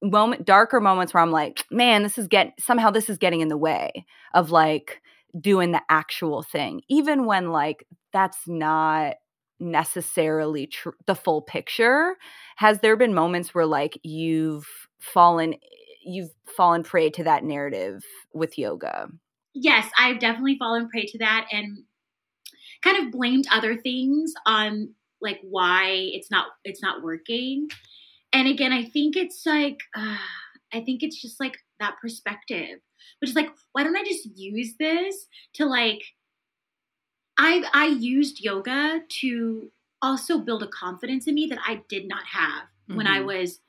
moment 0.02 0.44
darker 0.44 0.80
moments 0.80 1.14
where 1.14 1.22
i'm 1.22 1.30
like 1.30 1.64
man 1.70 2.02
this 2.02 2.18
is 2.18 2.28
get 2.28 2.52
somehow 2.58 2.90
this 2.90 3.08
is 3.08 3.18
getting 3.18 3.40
in 3.40 3.48
the 3.48 3.56
way 3.56 4.04
of 4.34 4.50
like 4.50 5.01
doing 5.40 5.72
the 5.72 5.82
actual 5.88 6.42
thing 6.42 6.82
even 6.88 7.24
when 7.24 7.50
like 7.50 7.86
that's 8.12 8.46
not 8.46 9.14
necessarily 9.62 10.66
tr- 10.66 10.90
the 11.06 11.14
full 11.14 11.40
picture. 11.40 12.16
Has 12.56 12.80
there 12.80 12.96
been 12.96 13.14
moments 13.14 13.54
where 13.54 13.66
like 13.66 13.98
you've 14.02 14.66
fallen 14.98 15.54
you've 16.04 16.30
fallen 16.56 16.82
prey 16.82 17.10
to 17.10 17.24
that 17.24 17.44
narrative 17.44 18.02
with 18.34 18.58
yoga? 18.58 19.08
Yes, 19.54 19.88
I've 19.96 20.18
definitely 20.18 20.58
fallen 20.58 20.88
prey 20.88 21.06
to 21.06 21.18
that 21.18 21.46
and 21.52 21.84
kind 22.82 23.06
of 23.06 23.12
blamed 23.12 23.46
other 23.52 23.76
things 23.76 24.34
on 24.44 24.94
like 25.20 25.38
why 25.42 25.90
it's 26.12 26.30
not 26.30 26.46
it's 26.64 26.82
not 26.82 27.02
working. 27.02 27.68
And 28.32 28.48
again, 28.48 28.72
I 28.72 28.84
think 28.84 29.16
it's 29.16 29.46
like 29.46 29.78
uh, 29.96 30.16
I 30.74 30.80
think 30.80 31.02
it's 31.02 31.20
just 31.20 31.38
like 31.38 31.58
that 31.80 31.96
perspective, 32.00 32.80
which 33.20 33.30
is 33.30 33.36
like, 33.36 33.50
why 33.72 33.82
don't 33.84 33.96
I 33.96 34.04
just 34.04 34.28
use 34.36 34.74
this 34.78 35.26
to 35.54 35.66
like 35.66 36.02
I 37.38 37.64
I 37.72 37.86
used 37.86 38.40
yoga 38.40 39.00
to 39.20 39.70
also 40.00 40.38
build 40.38 40.62
a 40.62 40.66
confidence 40.68 41.26
in 41.26 41.34
me 41.34 41.46
that 41.46 41.58
I 41.66 41.82
did 41.88 42.08
not 42.08 42.24
have 42.26 42.64
when 42.88 43.06
I 43.06 43.20
Mhm. 43.20 43.26
was 43.26 43.60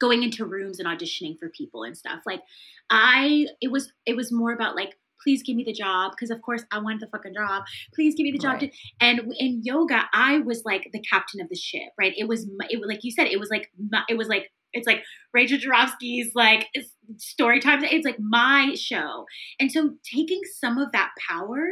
going 0.00 0.22
into 0.22 0.44
rooms 0.44 0.80
and 0.80 0.88
auditioning 0.88 1.38
for 1.38 1.48
people 1.50 1.84
and 1.84 1.96
stuff. 1.96 2.22
Like 2.26 2.42
I 2.90 3.46
it 3.60 3.70
was 3.70 3.92
it 4.06 4.16
was 4.16 4.32
more 4.32 4.52
about 4.52 4.74
like 4.74 4.98
please 5.22 5.42
give 5.44 5.54
me 5.54 5.62
the 5.62 5.72
job 5.72 6.10
because 6.10 6.30
of 6.30 6.42
course 6.42 6.64
I 6.72 6.78
wanted 6.80 6.98
the 7.00 7.06
fucking 7.06 7.34
job. 7.34 7.62
Please 7.94 8.16
give 8.16 8.24
me 8.24 8.32
the 8.32 8.38
job. 8.38 8.54
Right. 8.60 8.74
And 9.00 9.32
in 9.38 9.62
yoga, 9.62 10.08
I 10.12 10.38
was 10.40 10.64
like 10.64 10.90
the 10.92 10.98
captain 10.98 11.40
of 11.40 11.48
the 11.48 11.54
ship, 11.54 11.92
right? 11.96 12.12
It 12.16 12.24
was 12.26 12.48
my- 12.56 12.66
it 12.70 12.80
was 12.80 12.88
like 12.88 13.04
you 13.04 13.12
said, 13.12 13.28
it 13.28 13.38
was 13.38 13.48
like 13.50 13.70
my, 13.90 14.02
it 14.08 14.16
was 14.18 14.26
like 14.28 14.50
it's 14.72 14.86
like 14.86 15.02
Rachel 15.34 15.58
Jarofsky's 15.58 16.34
like 16.34 16.68
story 17.16 17.60
time. 17.60 17.84
It's 17.84 18.06
like 18.06 18.20
my 18.20 18.74
show, 18.74 19.26
and 19.60 19.70
so 19.70 19.94
taking 20.04 20.40
some 20.58 20.78
of 20.78 20.92
that 20.92 21.10
power, 21.28 21.68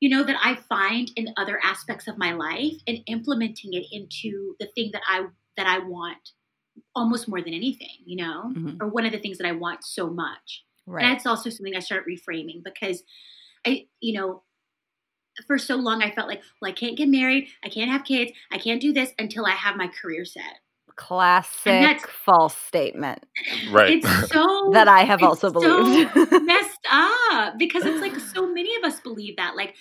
you 0.00 0.08
know, 0.08 0.22
that 0.24 0.36
I 0.42 0.56
find 0.68 1.10
in 1.16 1.34
other 1.36 1.60
aspects 1.62 2.08
of 2.08 2.18
my 2.18 2.32
life 2.32 2.74
and 2.86 2.98
implementing 3.06 3.74
it 3.74 3.86
into 3.92 4.54
the 4.60 4.66
thing 4.74 4.90
that 4.92 5.02
I 5.08 5.26
that 5.56 5.66
I 5.66 5.78
want 5.80 6.30
almost 6.94 7.28
more 7.28 7.42
than 7.42 7.52
anything, 7.52 7.98
you 8.06 8.16
know, 8.16 8.52
Mhm. 8.56 8.78
or 8.80 8.88
one 8.88 9.04
of 9.04 9.12
the 9.12 9.18
things 9.18 9.38
that 9.38 9.46
I 9.46 9.52
want 9.52 9.84
so 9.84 10.08
much. 10.08 10.64
And 11.02 11.12
that's 11.12 11.26
also 11.26 11.50
something 11.50 11.76
I 11.76 11.80
started 11.80 12.06
reframing 12.08 12.62
because 12.64 13.02
I, 13.66 13.86
you 14.00 14.14
know, 14.18 14.42
for 15.46 15.58
so 15.58 15.76
long 15.76 16.02
I 16.02 16.10
felt 16.10 16.28
like, 16.28 16.42
well, 16.60 16.70
I 16.70 16.74
can't 16.74 16.96
get 16.96 17.08
married, 17.08 17.48
I 17.64 17.68
can't 17.68 17.90
have 17.90 18.04
kids, 18.04 18.32
I 18.50 18.58
can't 18.58 18.80
do 18.80 18.92
this 18.92 19.12
until 19.18 19.46
I 19.46 19.52
have 19.52 19.76
my 19.76 19.88
career 19.88 20.24
set. 20.24 20.60
Classic 21.06 21.64
that's- 21.88 22.04
false 22.24 22.56
statement 22.70 23.20
Right. 23.70 23.90
It's 24.04 24.28
so 24.32 24.70
that 24.76 24.88
i 24.88 25.00
have 25.10 25.20
it's 25.20 25.26
also 25.30 25.48
so 25.52 25.60
believed 25.60 26.14
messed 26.52 26.86
up 26.90 27.54
because 27.58 27.84
it's 27.84 28.00
like 28.06 28.16
so 28.34 28.46
many 28.58 28.72
of 28.76 28.82
us 28.90 29.00
believe 29.00 29.36
that 29.36 29.56
like 29.56 29.74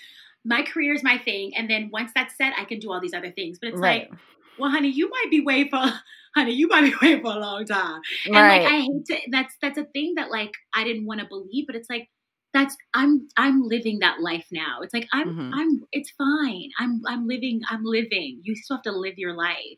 my 0.45 0.62
career 0.63 0.93
is 0.93 1.03
my 1.03 1.17
thing 1.17 1.51
and 1.58 1.69
then 1.69 1.89
once 1.91 2.12
that's 2.15 2.36
set 2.38 2.53
I 2.58 2.63
can 2.63 2.79
do 2.79 2.91
all 2.91 3.01
these 3.01 3.13
other 3.13 3.32
things. 3.32 3.60
But 3.62 3.69
it's 3.71 3.79
right 3.79 4.10
like, 4.10 4.19
well, 4.58 4.71
honey, 4.71 4.88
you 4.99 5.10
might 5.10 5.29
be 5.29 5.41
waiting 5.41 5.69
for 5.69 5.84
honey, 6.36 6.53
you 6.53 6.67
might 6.69 6.84
be 6.89 6.93
waiting 7.01 7.21
for 7.21 7.34
a 7.34 7.39
long 7.39 7.65
time. 7.65 7.99
And 8.25 8.36
right 8.36 8.63
like 8.63 8.71
I 8.73 8.77
hate 8.88 9.05
to 9.10 9.17
that's 9.32 9.53
that's 9.62 9.77
a 9.77 9.84
thing 9.95 10.13
that 10.15 10.32
like 10.32 10.53
I 10.73 10.86
didn't 10.86 11.05
want 11.05 11.19
to 11.19 11.27
believe, 11.27 11.65
but 11.67 11.75
it's 11.75 11.89
like 11.89 12.08
that's 12.53 12.75
i'm 12.95 13.27
i'm 13.38 13.62
living 13.73 13.99
that 13.99 14.21
life 14.21 14.47
now 14.51 14.79
it's 14.82 14.93
like 14.97 15.08
i'm 15.13 15.29
Mhm. 15.36 15.51
i'm 15.53 15.71
it's 15.91 16.10
fine 16.17 16.69
i'm 16.79 16.93
i'm 17.08 17.27
living 17.27 17.62
i'm 17.69 17.84
living 17.84 18.39
you 18.41 18.55
still 18.55 18.77
have 18.77 18.84
to 18.89 18.91
live 18.91 19.19
your 19.19 19.34
life 19.34 19.77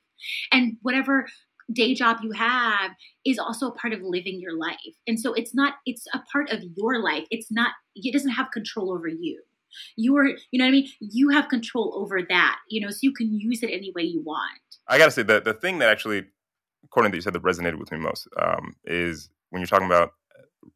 and 0.52 0.78
whatever 0.82 1.28
day 1.74 1.94
job 1.94 2.18
you 2.22 2.32
have 2.32 2.92
is 3.26 3.40
also 3.40 3.68
a 3.68 3.72
part 3.72 3.94
of 3.94 4.02
living 4.02 4.40
your 4.40 4.58
life. 4.58 4.78
And 5.08 5.20
so 5.20 5.34
it's 5.34 5.54
not 5.54 5.76
it's 5.86 6.06
a 6.14 6.20
part 6.32 6.50
of 6.50 6.64
your 6.76 7.02
life. 7.02 7.26
It's 7.32 7.52
not 7.52 7.72
it 7.96 8.14
doesn't 8.14 8.32
have 8.32 8.52
control 8.52 8.92
over 8.92 9.08
you. 9.08 9.42
You 9.96 10.16
are 10.18 10.26
you 10.26 10.60
know 10.60 10.66
what 10.66 10.70
i 10.70 10.72
mean? 10.72 10.90
You 11.00 11.30
have 11.30 11.48
control 11.48 11.94
over 11.96 12.22
that 12.22 12.60
you 12.70 12.82
know 12.82 12.90
so 12.90 13.00
you 13.02 13.14
can 13.14 13.34
use 13.34 13.64
it 13.64 13.70
any 13.72 13.92
way 13.96 14.04
you 14.04 14.22
want. 14.22 14.60
I 14.88 14.98
gotta 14.98 15.12
say 15.12 15.24
the 15.24 15.42
the 15.42 15.54
thing 15.54 15.80
that 15.80 15.90
actually, 15.90 16.26
according 16.84 17.12
to 17.12 17.18
you 17.18 17.22
said, 17.22 17.34
that 17.34 17.44
resonated 17.44 17.80
with 17.80 17.92
me 17.92 18.00
most 18.00 18.28
um, 18.42 18.76
is 18.86 19.30
when 19.50 19.62
you're 19.62 19.68
talking 19.68 19.88
about 19.88 20.14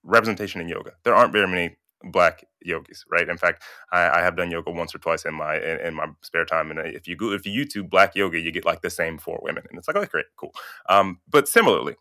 representation 0.04 0.62
in 0.62 0.70
yoga. 0.70 0.94
There 1.04 1.16
aren't 1.16 1.34
very 1.34 1.48
many 1.48 1.76
black 2.06 2.46
yogis, 2.62 3.06
right? 3.10 3.28
In 3.28 3.38
fact, 3.38 3.64
I, 3.92 4.20
I 4.20 4.22
have 4.22 4.38
done 4.38 4.52
yoga 4.52 4.72
once 4.72 4.94
or 4.96 5.00
twice 5.00 5.26
in 5.26 5.34
my 5.34 5.56
in, 5.58 5.80
in 5.80 5.94
my 5.96 6.08
spare 6.22 6.46
time, 6.46 6.72
and 6.72 6.80
uh, 6.80 6.84
if 6.84 7.08
you 7.08 7.16
go 7.16 7.32
if 7.32 7.46
you 7.46 7.66
YouTube 7.66 7.90
black 7.90 8.16
yoga, 8.16 8.40
you 8.40 8.52
get 8.52 8.66
like 8.66 8.82
the 8.82 8.90
same 8.90 9.18
four 9.18 9.40
women, 9.42 9.64
and 9.70 9.78
it's 9.78 9.88
like, 9.88 9.98
okay, 9.98 10.08
great, 10.08 10.26
cool. 10.38 10.54
Um, 10.90 11.20
but 11.30 11.48
similarly, 11.48 11.96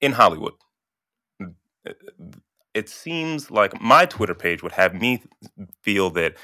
in 0.00 0.12
Hollywood, 0.12 0.54
uh, 1.40 1.92
it 2.74 2.88
seems 2.88 3.50
like 3.50 3.80
my 3.80 4.06
Twitter 4.06 4.34
page 4.34 4.62
would 4.62 4.72
have 4.72 4.94
me 4.94 5.22
feel 5.82 6.10
that 6.10 6.34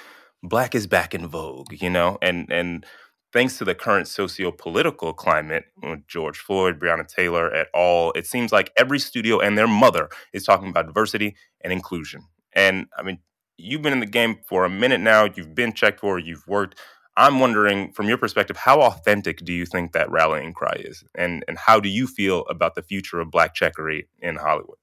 black 0.43 0.75
is 0.75 0.87
back 0.87 1.15
in 1.15 1.27
vogue, 1.27 1.73
you 1.73 1.91
know, 1.91 2.19
and 2.23 2.51
and 2.53 2.87
thanks 3.33 3.59
to 3.59 3.65
the 3.65 3.75
current 3.75 4.07
socio-political 4.07 5.13
climate 5.13 5.65
with 5.83 6.07
George 6.07 6.39
Floyd, 6.39 6.79
Breonna 6.79 7.07
Taylor 7.07 7.53
et 7.53 7.67
al., 7.75 8.13
it 8.13 8.29
seems 8.29 8.53
like 8.53 8.73
every 8.79 9.01
studio 9.01 9.41
and 9.41 9.59
their 9.59 9.67
mother 9.67 10.09
is 10.33 10.45
talking 10.45 10.69
about 10.69 10.87
diversity 10.87 11.35
and 11.61 11.73
inclusion. 11.73 12.23
And 12.55 12.87
I 12.97 13.03
mean, 13.03 13.19
you've 13.57 13.83
been 13.83 13.93
in 13.93 14.01
the 14.01 14.07
game 14.07 14.39
for 14.49 14.65
a 14.65 14.71
minute 14.71 15.01
now, 15.01 15.25
you've 15.25 15.55
been 15.55 15.73
checked 15.73 16.01
for, 16.01 16.19
you've 16.19 16.47
worked. 16.47 16.79
I'm 17.17 17.39
wondering, 17.39 17.93
from 17.93 18.09
your 18.09 18.19
perspective, 18.19 18.57
how 18.57 18.81
authentic 18.81 19.45
do 19.45 19.53
you 19.53 19.67
think 19.67 19.93
that 19.93 20.11
rallying 20.11 20.53
cry 20.53 20.77
is? 20.81 21.05
And 21.15 21.45
and 21.47 21.57
how 21.57 21.79
do 21.79 21.89
you 21.89 22.07
feel 22.07 22.45
about 22.51 22.75
the 22.75 22.83
future 22.83 23.21
of 23.21 23.31
black 23.31 23.55
checkery 23.55 24.09
in 24.21 24.37
Hollywood? 24.37 24.79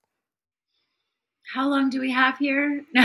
how 1.53 1.67
long 1.69 1.89
do 1.89 1.99
we 1.99 2.11
have 2.11 2.37
here 2.37 2.85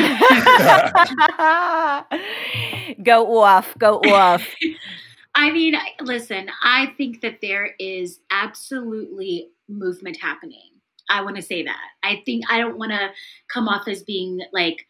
go 3.02 3.40
off, 3.40 3.76
go 3.78 3.98
off. 3.98 4.46
I 5.34 5.50
mean, 5.50 5.74
listen, 6.00 6.48
I 6.62 6.94
think 6.96 7.20
that 7.20 7.40
there 7.42 7.74
is 7.78 8.20
absolutely 8.30 9.50
movement 9.68 10.16
happening. 10.18 10.75
I 11.08 11.22
want 11.22 11.36
to 11.36 11.42
say 11.42 11.62
that. 11.64 11.80
I 12.02 12.22
think 12.24 12.44
I 12.50 12.58
don't 12.58 12.78
want 12.78 12.92
to 12.92 13.10
come 13.48 13.68
off 13.68 13.88
as 13.88 14.02
being 14.02 14.40
like 14.52 14.86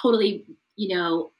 totally, 0.00 0.44
you 0.76 0.94
know, 0.94 1.30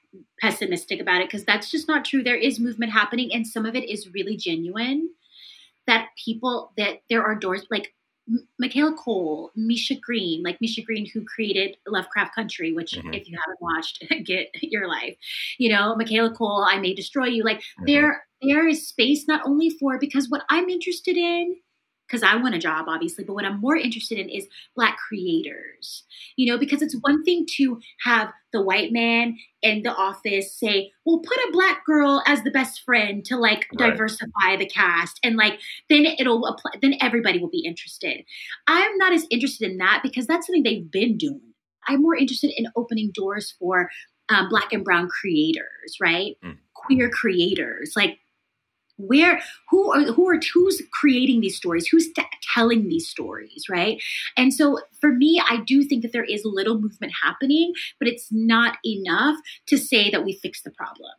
pessimistic 0.40 1.00
about 1.00 1.20
it 1.20 1.28
because 1.28 1.44
that's 1.44 1.70
just 1.70 1.88
not 1.88 2.04
true. 2.04 2.22
There 2.22 2.36
is 2.36 2.60
movement 2.60 2.92
happening, 2.92 3.32
and 3.32 3.46
some 3.46 3.66
of 3.66 3.74
it 3.74 3.88
is 3.88 4.12
really 4.14 4.36
genuine. 4.36 5.10
That 5.86 6.08
people, 6.22 6.72
that 6.78 7.02
there 7.10 7.22
are 7.22 7.34
doors 7.34 7.66
like 7.70 7.92
M- 8.26 8.48
Michaela 8.58 8.96
Coel, 8.96 9.50
Misha 9.54 9.96
Green, 9.96 10.42
like 10.42 10.58
Misha 10.62 10.80
Green, 10.80 11.04
who 11.04 11.22
created 11.26 11.76
Lovecraft 11.86 12.34
Country, 12.34 12.72
which 12.72 12.92
Mhm. 12.92 13.14
if 13.14 13.28
you 13.28 13.36
haven't 13.44 13.60
watched, 13.60 14.00
get 14.24 14.48
your 14.62 14.88
life. 14.88 15.14
You 15.58 15.68
know, 15.68 15.94
Michaela 15.94 16.30
Cole, 16.34 16.64
I 16.66 16.78
May 16.78 16.94
Destroy 16.94 17.26
You. 17.26 17.44
Like 17.44 17.58
Mhm. 17.80 17.86
there, 17.86 18.26
there 18.40 18.66
is 18.66 18.88
space 18.88 19.28
not 19.28 19.42
only 19.46 19.68
for 19.68 19.98
because 19.98 20.30
what 20.30 20.44
I'm 20.48 20.70
interested 20.70 21.18
in, 21.18 21.56
because 22.06 22.22
I 22.22 22.36
want 22.36 22.54
a 22.54 22.58
job, 22.58 22.86
obviously, 22.88 23.24
but 23.24 23.34
what 23.34 23.44
I'm 23.44 23.60
more 23.60 23.76
interested 23.76 24.18
in 24.18 24.28
is 24.28 24.46
Black 24.76 24.96
creators. 25.08 26.04
You 26.36 26.50
know, 26.52 26.58
because 26.58 26.82
it's 26.82 26.96
one 27.00 27.24
thing 27.24 27.46
to 27.56 27.80
have 28.04 28.32
the 28.52 28.62
white 28.62 28.92
man 28.92 29.36
in 29.62 29.82
the 29.82 29.92
office 29.94 30.58
say, 30.58 30.92
"Well, 31.04 31.20
put 31.20 31.36
a 31.36 31.50
Black 31.52 31.84
girl 31.84 32.22
as 32.26 32.42
the 32.42 32.50
best 32.50 32.82
friend 32.82 33.24
to 33.26 33.36
like 33.36 33.66
Right. 33.78 33.90
diversify 33.90 34.56
the 34.58 34.66
cast," 34.66 35.18
and 35.24 35.36
like 35.36 35.60
then 35.88 36.04
it'll 36.06 36.46
apply. 36.46 36.72
Then 36.82 36.94
everybody 37.00 37.38
will 37.38 37.50
be 37.50 37.64
interested. 37.64 38.24
I'm 38.66 38.96
not 38.98 39.12
as 39.12 39.26
interested 39.30 39.70
in 39.70 39.78
that 39.78 40.00
because 40.02 40.26
that's 40.26 40.46
something 40.46 40.62
they've 40.62 40.90
been 40.90 41.16
doing. 41.16 41.54
I'm 41.86 42.02
more 42.02 42.16
interested 42.16 42.50
in 42.56 42.66
opening 42.76 43.10
doors 43.14 43.54
for 43.58 43.90
um, 44.28 44.48
Black 44.48 44.72
and 44.72 44.84
Brown 44.84 45.08
creators, 45.08 45.96
right? 46.00 46.36
Mm. 46.42 46.58
Queer 46.74 47.10
creators, 47.10 47.92
like 47.96 48.18
where 48.96 49.40
who 49.70 49.92
are 49.92 50.12
who 50.12 50.28
are 50.28 50.40
who's 50.52 50.82
creating 50.92 51.40
these 51.40 51.56
stories? 51.56 51.86
Who's 51.86 52.12
t- 52.12 52.22
telling 52.54 52.88
these 52.88 53.08
stories 53.08 53.64
right? 53.68 54.02
And 54.36 54.52
so 54.52 54.80
for 55.00 55.12
me 55.12 55.42
i 55.48 55.58
do 55.66 55.82
think 55.82 56.02
that 56.02 56.12
there 56.12 56.24
is 56.24 56.42
little 56.44 56.80
movement 56.80 57.12
happening 57.22 57.72
but 57.98 58.08
it's 58.08 58.28
not 58.30 58.78
enough 58.84 59.36
to 59.66 59.76
say 59.76 60.10
that 60.10 60.24
we 60.24 60.32
fix 60.32 60.62
the 60.62 60.70
problem. 60.70 61.10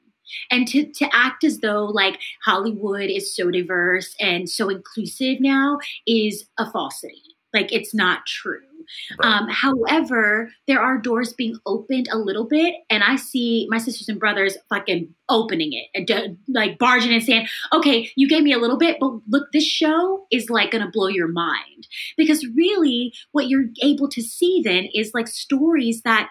And 0.49 0.67
to, 0.69 0.91
to 0.91 1.07
act 1.13 1.43
as 1.43 1.59
though 1.59 1.85
like 1.85 2.19
hollywood 2.43 3.09
is 3.09 3.35
so 3.35 3.51
diverse 3.51 4.15
and 4.19 4.49
so 4.49 4.69
inclusive 4.69 5.39
now 5.39 5.79
is 6.07 6.45
a 6.57 6.69
falsity. 6.71 7.21
Like 7.53 7.71
it's 7.71 7.93
not 7.93 8.25
true 8.25 8.74
Right. 9.19 9.31
um, 9.31 9.47
however, 9.49 10.51
there 10.67 10.81
are 10.81 10.97
doors 10.97 11.33
being 11.33 11.57
opened 11.65 12.07
a 12.11 12.17
little 12.17 12.45
bit, 12.45 12.75
and 12.89 13.03
I 13.03 13.15
see 13.15 13.67
my 13.69 13.77
sisters 13.77 14.09
and 14.09 14.19
brothers 14.19 14.57
fucking 14.69 15.13
opening 15.29 15.73
it 15.73 15.87
and 15.93 16.37
like 16.47 16.77
barging 16.77 17.13
and 17.13 17.23
saying, 17.23 17.47
"Okay, 17.73 18.11
you 18.15 18.27
gave 18.27 18.43
me 18.43 18.53
a 18.53 18.57
little 18.59 18.77
bit, 18.77 18.97
but 18.99 19.19
look, 19.27 19.51
this 19.51 19.65
show 19.65 20.25
is 20.31 20.49
like 20.49 20.71
gonna 20.71 20.91
blow 20.91 21.07
your 21.07 21.27
mind." 21.27 21.87
Because 22.17 22.45
really, 22.55 23.13
what 23.31 23.47
you're 23.47 23.69
able 23.81 24.09
to 24.09 24.21
see 24.21 24.61
then 24.63 24.87
is 24.93 25.11
like 25.13 25.27
stories 25.27 26.01
that 26.03 26.29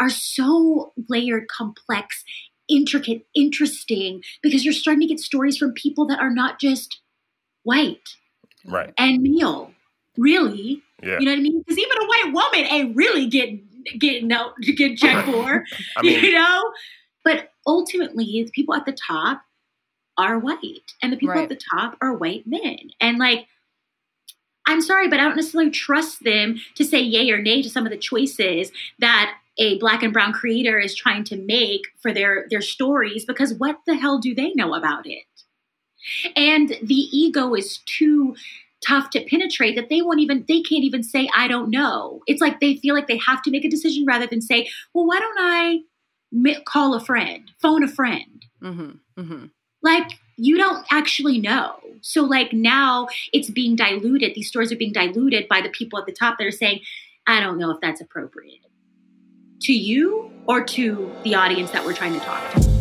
are 0.00 0.10
so 0.10 0.92
layered, 1.08 1.48
complex, 1.48 2.24
intricate, 2.68 3.26
interesting. 3.34 4.22
Because 4.42 4.64
you're 4.64 4.74
starting 4.74 5.00
to 5.00 5.14
get 5.14 5.20
stories 5.20 5.56
from 5.56 5.72
people 5.72 6.06
that 6.06 6.20
are 6.20 6.34
not 6.34 6.60
just 6.60 7.00
white 7.62 8.16
right. 8.64 8.92
and 8.98 9.22
male, 9.22 9.72
really. 10.16 10.82
Yeah. 11.02 11.18
You 11.18 11.26
know 11.26 11.32
what 11.32 11.38
I 11.38 11.42
mean? 11.42 11.58
Because 11.60 11.78
even 11.78 11.98
a 11.98 12.06
white 12.06 12.32
woman 12.32 12.70
ain't 12.70 12.96
really 12.96 13.26
getting 13.26 13.66
getting 13.98 14.32
out 14.32 14.52
getting 14.60 14.96
checked 14.96 15.28
for. 15.30 15.64
I 15.96 16.02
mean, 16.02 16.24
you 16.24 16.32
know? 16.32 16.72
But 17.24 17.50
ultimately 17.66 18.24
the 18.44 18.50
people 18.52 18.74
at 18.74 18.86
the 18.86 18.92
top 18.92 19.42
are 20.16 20.38
white. 20.38 20.92
And 21.02 21.12
the 21.12 21.16
people 21.16 21.34
Right. 21.34 21.42
at 21.42 21.48
the 21.48 21.60
top 21.72 21.96
are 22.00 22.14
white 22.14 22.46
men. 22.46 22.78
And 23.00 23.18
like 23.18 23.46
I'm 24.66 24.80
sorry, 24.80 25.08
but 25.08 25.20
I 25.20 25.24
don't 25.24 25.36
necessarily 25.36 25.70
trust 25.70 26.24
them 26.24 26.58
to 26.76 26.84
say 26.84 26.98
yay 27.00 27.30
or 27.30 27.42
nay 27.42 27.60
to 27.62 27.68
some 27.68 27.84
of 27.84 27.90
the 27.90 27.98
choices 27.98 28.72
that 28.98 29.34
a 29.58 29.78
black 29.78 30.02
and 30.02 30.12
brown 30.12 30.32
creator 30.32 30.78
is 30.78 30.94
trying 30.94 31.22
to 31.24 31.36
make 31.36 31.82
for 32.00 32.12
their 32.12 32.46
their 32.50 32.62
stories 32.62 33.24
because 33.26 33.52
what 33.54 33.78
the 33.86 33.94
hell 33.96 34.18
do 34.18 34.34
they 34.34 34.52
know 34.54 34.74
about 34.74 35.06
it? 35.06 35.24
And 36.36 36.70
the 36.82 36.94
ego 36.94 37.54
is 37.54 37.78
too 37.86 38.36
tough 38.86 39.10
to 39.10 39.24
penetrate 39.24 39.76
that 39.76 39.88
they 39.88 40.02
won't 40.02 40.20
even 40.20 40.44
they 40.48 40.60
can't 40.60 40.84
even 40.84 41.02
say 41.02 41.28
I 41.34 41.48
don't 41.48 41.70
know. 41.70 42.20
It's 42.26 42.40
like 42.40 42.60
they 42.60 42.76
feel 42.76 42.94
like 42.94 43.08
they 43.08 43.18
have 43.18 43.42
to 43.42 43.50
make 43.50 43.64
a 43.64 43.70
decision 43.70 44.04
rather 44.06 44.26
than 44.26 44.40
say, 44.40 44.68
"Well, 44.92 45.06
why 45.06 45.20
don't 45.20 45.38
I 45.38 45.80
call 46.64 46.94
a 46.94 47.00
friend, 47.00 47.50
phone 47.60 47.82
a 47.82 47.88
friend?" 47.88 48.44
hmm 48.60 48.90
hmm 49.16 49.46
like 49.82 50.18
you 50.36 50.56
don't 50.56 50.84
actually 50.90 51.38
know. 51.38 51.76
So 52.00 52.22
like 52.22 52.52
now 52.52 53.06
it's 53.32 53.50
being 53.50 53.76
diluted. 53.76 54.34
These 54.34 54.48
stories 54.48 54.72
are 54.72 54.76
being 54.76 54.92
diluted 54.92 55.46
by 55.46 55.60
the 55.60 55.68
people 55.68 55.98
at 55.98 56.06
the 56.06 56.12
top 56.12 56.38
that 56.38 56.46
are 56.46 56.50
saying, 56.50 56.80
I 57.26 57.40
don't 57.40 57.58
know 57.58 57.70
if 57.70 57.80
that's 57.80 58.00
appropriate 58.00 58.60
to 59.60 59.72
you 59.72 60.30
or 60.46 60.64
to 60.64 61.14
the 61.22 61.34
audience 61.34 61.70
that 61.70 61.84
we're 61.84 61.94
trying 61.94 62.14
to 62.14 62.20
talk 62.20 62.54
to. 62.54 62.73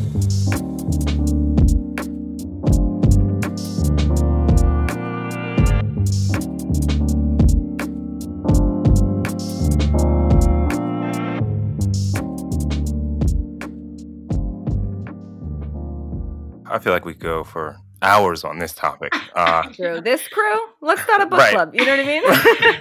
I 16.73 16.79
feel 16.79 16.91
like 16.91 17.05
we 17.05 17.13
go 17.13 17.43
for 17.43 17.77
hours 18.01 18.43
on 18.43 18.59
this 18.59 18.73
topic. 18.73 19.13
Uh, 19.35 19.63
True. 19.73 19.99
This 19.99 20.27
crew, 20.27 20.59
let's 20.81 21.01
start 21.01 21.21
a 21.21 21.25
book 21.25 21.39
Right. 21.39 21.49
club. 21.53 21.73
You 21.73 21.85
know 21.85 21.97
what 21.97 21.99
I 22.01 22.77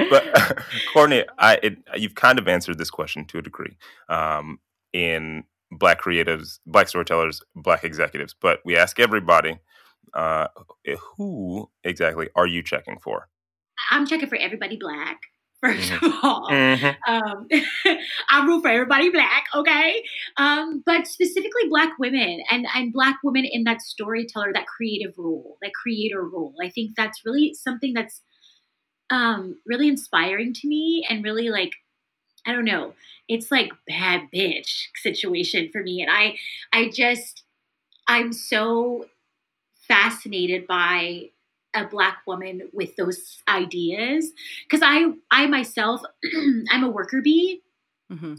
mean? 0.00 0.08
but 0.10 0.58
Courtney, 0.94 1.24
I 1.38 1.58
it, 1.62 1.76
you've 1.96 2.14
kind 2.14 2.38
of 2.38 2.48
answered 2.48 2.78
this 2.78 2.88
question 2.88 3.26
to 3.26 3.36
a 3.38 3.42
degree 3.42 3.76
um, 4.08 4.60
in 4.94 5.44
Black 5.70 6.00
creatives, 6.00 6.58
Black 6.66 6.88
storytellers, 6.88 7.42
Black 7.54 7.84
executives. 7.84 8.34
But 8.40 8.60
we 8.64 8.78
ask 8.78 8.98
everybody, 8.98 9.58
uh, 10.14 10.48
who 11.18 11.68
exactly 11.84 12.30
are 12.34 12.46
you 12.46 12.62
checking 12.62 12.98
for? 12.98 13.28
I'm 13.90 14.06
checking 14.06 14.28
for 14.30 14.36
everybody 14.36 14.78
black, 14.78 15.20
1st 15.62 15.90
Mm-hmm. 15.90 16.06
of 16.06 16.12
all. 16.22 16.48
Mhm. 16.50 16.96
Um, 17.06 17.48
I 18.30 18.44
root 18.46 18.62
for 18.62 18.68
everybody 18.68 19.10
black, 19.10 19.46
okay? 19.54 20.02
Um, 20.36 20.82
but 20.84 21.06
specifically 21.06 21.68
black 21.68 21.98
women 21.98 22.42
and, 22.50 22.66
and 22.74 22.92
black 22.92 23.18
women 23.22 23.44
in 23.44 23.64
that 23.64 23.80
storyteller, 23.82 24.52
that 24.54 24.66
creative 24.66 25.14
role, 25.18 25.58
that 25.62 25.72
creator 25.74 26.22
role. 26.22 26.54
I 26.62 26.68
think 26.68 26.92
that's 26.96 27.24
really 27.24 27.54
something 27.54 27.94
that's 27.94 28.20
um, 29.10 29.60
really 29.66 29.88
inspiring 29.88 30.54
to 30.54 30.68
me 30.68 31.06
and 31.08 31.24
really 31.24 31.50
like 31.50 31.72
I 32.46 32.52
don't 32.52 32.64
know. 32.64 32.94
It's 33.28 33.50
like 33.52 33.70
bad 33.86 34.22
bitch 34.34 34.86
situation 34.96 35.70
for 35.72 35.82
me, 35.82 36.02
and 36.02 36.10
I 36.10 36.36
I 36.72 36.90
just 36.90 37.44
I'm 38.08 38.32
so 38.32 39.06
fascinated 39.88 40.66
by 40.66 41.30
a 41.74 41.86
black 41.86 42.18
woman 42.26 42.62
with 42.72 42.96
those 42.96 43.42
ideas 43.48 44.32
because 44.68 44.82
I 44.84 45.12
I 45.30 45.46
myself 45.46 46.02
I'm 46.70 46.84
a 46.84 46.90
worker 46.90 47.20
bee 47.22 47.62
hmm 48.10 48.34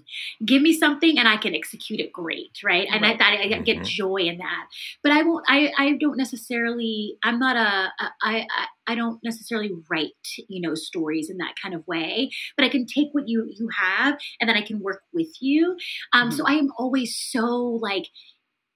give 0.45 0.61
me 0.61 0.73
something 0.73 1.17
and 1.17 1.27
I 1.27 1.37
can 1.37 1.55
execute 1.55 1.99
it 1.99 2.11
great, 2.11 2.57
right? 2.63 2.87
And 2.91 3.05
I 3.05 3.15
that 3.17 3.39
I 3.39 3.47
get 3.59 3.79
Mhm. 3.79 3.83
joy 3.83 4.17
in 4.17 4.37
that. 4.37 4.67
But 5.01 5.11
I 5.11 5.23
won't. 5.23 5.45
I 5.47 5.71
I 5.77 5.93
don't 5.99 6.17
necessarily. 6.17 7.17
I'm 7.23 7.39
not 7.39 7.55
a. 7.55 7.91
a 8.03 8.11
I 8.21 8.47
I 8.49 8.67
I 8.87 8.95
don't 8.95 9.19
necessarily 9.23 9.71
write 9.89 10.11
you 10.49 10.61
know 10.61 10.75
stories 10.75 11.29
in 11.29 11.37
that 11.37 11.55
kind 11.61 11.73
of 11.75 11.87
way. 11.87 12.29
But 12.57 12.65
I 12.65 12.69
can 12.69 12.85
take 12.85 13.09
what 13.13 13.27
you 13.27 13.47
you 13.57 13.69
have 13.77 14.17
and 14.39 14.49
then 14.49 14.57
I 14.57 14.61
can 14.61 14.79
work 14.79 15.01
with 15.13 15.29
you. 15.39 15.77
Um. 16.13 16.31
So 16.31 16.45
I 16.45 16.53
am 16.53 16.69
always 16.77 17.15
so 17.17 17.45
like 17.81 18.07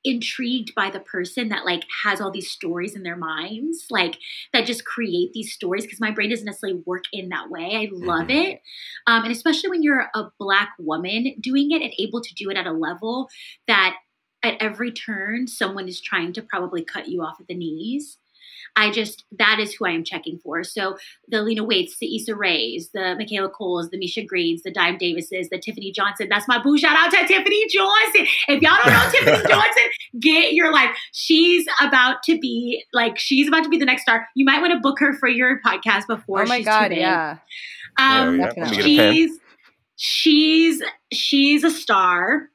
intrigued 0.07 0.73
by 0.75 0.89
the 0.89 0.99
person 0.99 1.49
that 1.49 1.65
like 1.65 1.83
has 2.03 2.21
all 2.21 2.31
these 2.31 2.49
stories 2.49 2.95
in 2.95 3.03
their 3.03 3.15
minds 3.17 3.85
like 3.89 4.17
that 4.53 4.65
just 4.65 4.85
create 4.85 5.33
these 5.33 5.53
stories 5.53 5.83
because 5.85 5.99
my 5.99 6.11
brain 6.11 6.29
doesn't 6.29 6.45
necessarily 6.45 6.81
work 6.85 7.03
in 7.11 7.29
that 7.29 7.49
way. 7.49 7.71
I 7.73 7.89
love 7.91 8.27
Mhm. 8.27 8.45
it. 8.53 8.61
Um, 9.05 9.23
and 9.23 9.31
especially 9.31 9.69
when 9.69 9.83
you're 9.83 10.09
a 10.15 10.31
black 10.39 10.73
woman 10.79 11.35
doing 11.39 11.71
it 11.71 11.81
and 11.81 11.93
able 11.99 12.21
to 12.21 12.33
do 12.33 12.49
it 12.49 12.57
at 12.57 12.65
a 12.67 12.71
level 12.71 13.29
that 13.67 13.97
at 14.43 14.55
every 14.61 14.91
turn 14.91 15.47
someone 15.47 15.87
is 15.87 15.99
trying 15.99 16.31
to 16.33 16.41
probably 16.41 16.83
cut 16.83 17.07
you 17.07 17.21
off 17.23 17.39
at 17.39 17.47
the 17.47 17.55
knees 17.55 18.17
i 18.77 18.89
just 18.89 19.25
that 19.37 19.59
is 19.59 19.73
who 19.73 19.85
i 19.85 19.89
am 19.91 20.03
checking 20.03 20.39
for 20.39 20.63
so 20.63 20.95
the 21.27 21.41
lena 21.41 21.63
waithe 21.65 21.89
the 21.99 22.15
Issa 22.15 22.33
Rays, 22.35 22.89
the 22.93 23.15
michaela 23.17 23.49
coels 23.49 23.89
the 23.89 23.97
misha 23.97 24.23
greens 24.23 24.63
the 24.63 24.71
dime 24.71 24.97
davises 24.97 25.49
the 25.49 25.57
tiffany 25.59 25.91
johnson 25.91 26.27
that's 26.29 26.47
my 26.47 26.61
boo 26.63 26.77
shout 26.77 26.95
out 26.97 27.11
to 27.11 27.27
tiffany 27.27 27.67
johnson 27.67 28.25
if 28.47 28.61
y'all 28.61 28.77
don't 28.83 28.93
know 28.93 29.09
tiffany 29.11 29.47
johnson 29.53 29.83
get 30.21 30.53
your 30.53 30.71
life 30.71 30.95
she's 31.11 31.65
about 31.81 32.23
to 32.23 32.39
be 32.39 32.83
like 32.93 33.17
she's 33.19 33.47
about 33.49 33.63
to 33.63 33.69
be 33.69 33.77
the 33.77 33.85
next 33.85 34.03
star 34.03 34.25
you 34.35 34.45
might 34.45 34.61
want 34.61 34.71
to 34.71 34.79
book 34.79 34.99
her 34.99 35.13
for 35.17 35.27
your 35.27 35.59
podcast 35.65 36.07
before 36.07 36.43
Oh 36.43 36.45
my 36.45 36.57
she's 36.57 36.65
god, 36.65 36.83
too 36.83 36.89
big. 36.89 36.99
yeah. 36.99 37.37
Hell 37.97 38.29
um 38.29 38.39
yeah. 38.39 38.47
Definitely. 38.47 38.61
Let 38.61 38.69
me 38.71 38.77
get 38.77 38.87
a 38.87 38.95
pen. 38.95 39.13
she's 39.13 39.39
she's 39.95 40.83
she's 41.11 41.63
a 41.63 41.71
star 41.71 42.49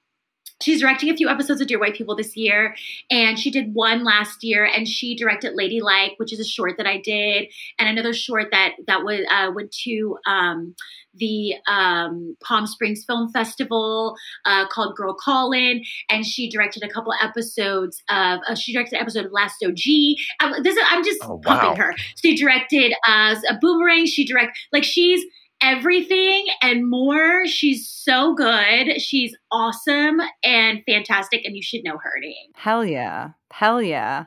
she's 0.63 0.81
directing 0.81 1.11
a 1.11 1.17
few 1.17 1.29
episodes 1.29 1.61
of 1.61 1.67
dear 1.67 1.79
white 1.79 1.95
people 1.95 2.17
this 2.17 2.37
year 2.37 2.75
and 3.11 3.39
she 3.39 3.51
did 3.51 3.75
one 3.75 4.05
last 4.05 4.43
year 4.43 4.65
and 4.65 4.87
she 4.89 5.17
directed 5.17 5.55
ladylike 5.55 6.13
which 6.17 6.33
is 6.33 6.41
a 6.41 6.45
short 6.45 6.77
that 6.77 6.87
i 6.87 7.01
did 7.01 7.49
and 7.79 7.89
another 7.89 8.13
short 8.13 8.49
that 8.51 8.73
that 8.87 9.05
was 9.05 9.21
uh, 9.31 9.51
went 9.55 9.71
to 9.73 10.17
um, 10.27 10.75
the 11.15 11.55
um, 11.69 12.37
palm 12.43 12.67
springs 12.67 13.05
film 13.07 13.31
festival 13.33 14.17
uh, 14.47 14.67
called 14.69 14.97
girl 14.97 15.15
callin 15.15 15.83
and 16.09 16.25
she 16.25 16.49
directed 16.49 16.83
a 16.83 16.89
couple 16.89 17.13
episodes 17.23 18.03
of 18.09 18.41
uh, 18.49 18.55
she 18.55 18.73
directed 18.73 18.97
an 18.97 19.03
episode 19.03 19.27
of 19.27 19.33
last 19.33 19.63
og 19.63 19.77
I'm, 20.41 20.63
this 20.63 20.77
is, 20.77 20.83
I'm 20.89 21.05
just 21.05 21.21
Oh, 21.23 21.39
pumping 21.39 21.77
her. 21.77 21.95
She 22.17 22.37
directed 22.37 22.95
uh, 23.07 23.37
a 23.49 23.55
boomerang. 23.61 24.07
She 24.07 24.25
direct 24.25 24.59
like 24.73 24.85
she's 24.85 25.23
everything 25.63 26.47
and 26.63 26.89
more. 26.89 27.47
She's 27.47 27.89
so 27.89 28.35
good. 28.35 29.01
She's 29.01 29.37
awesome 29.51 30.21
and 30.43 30.83
fantastic, 30.87 31.45
and 31.45 31.57
you 31.57 31.63
should 31.63 31.85
know 31.85 31.99
her 32.03 32.19
name. 32.21 32.51
Hell 32.55 32.85
yeah. 32.85 33.31
Hell 33.51 33.81
yeah. 33.81 34.27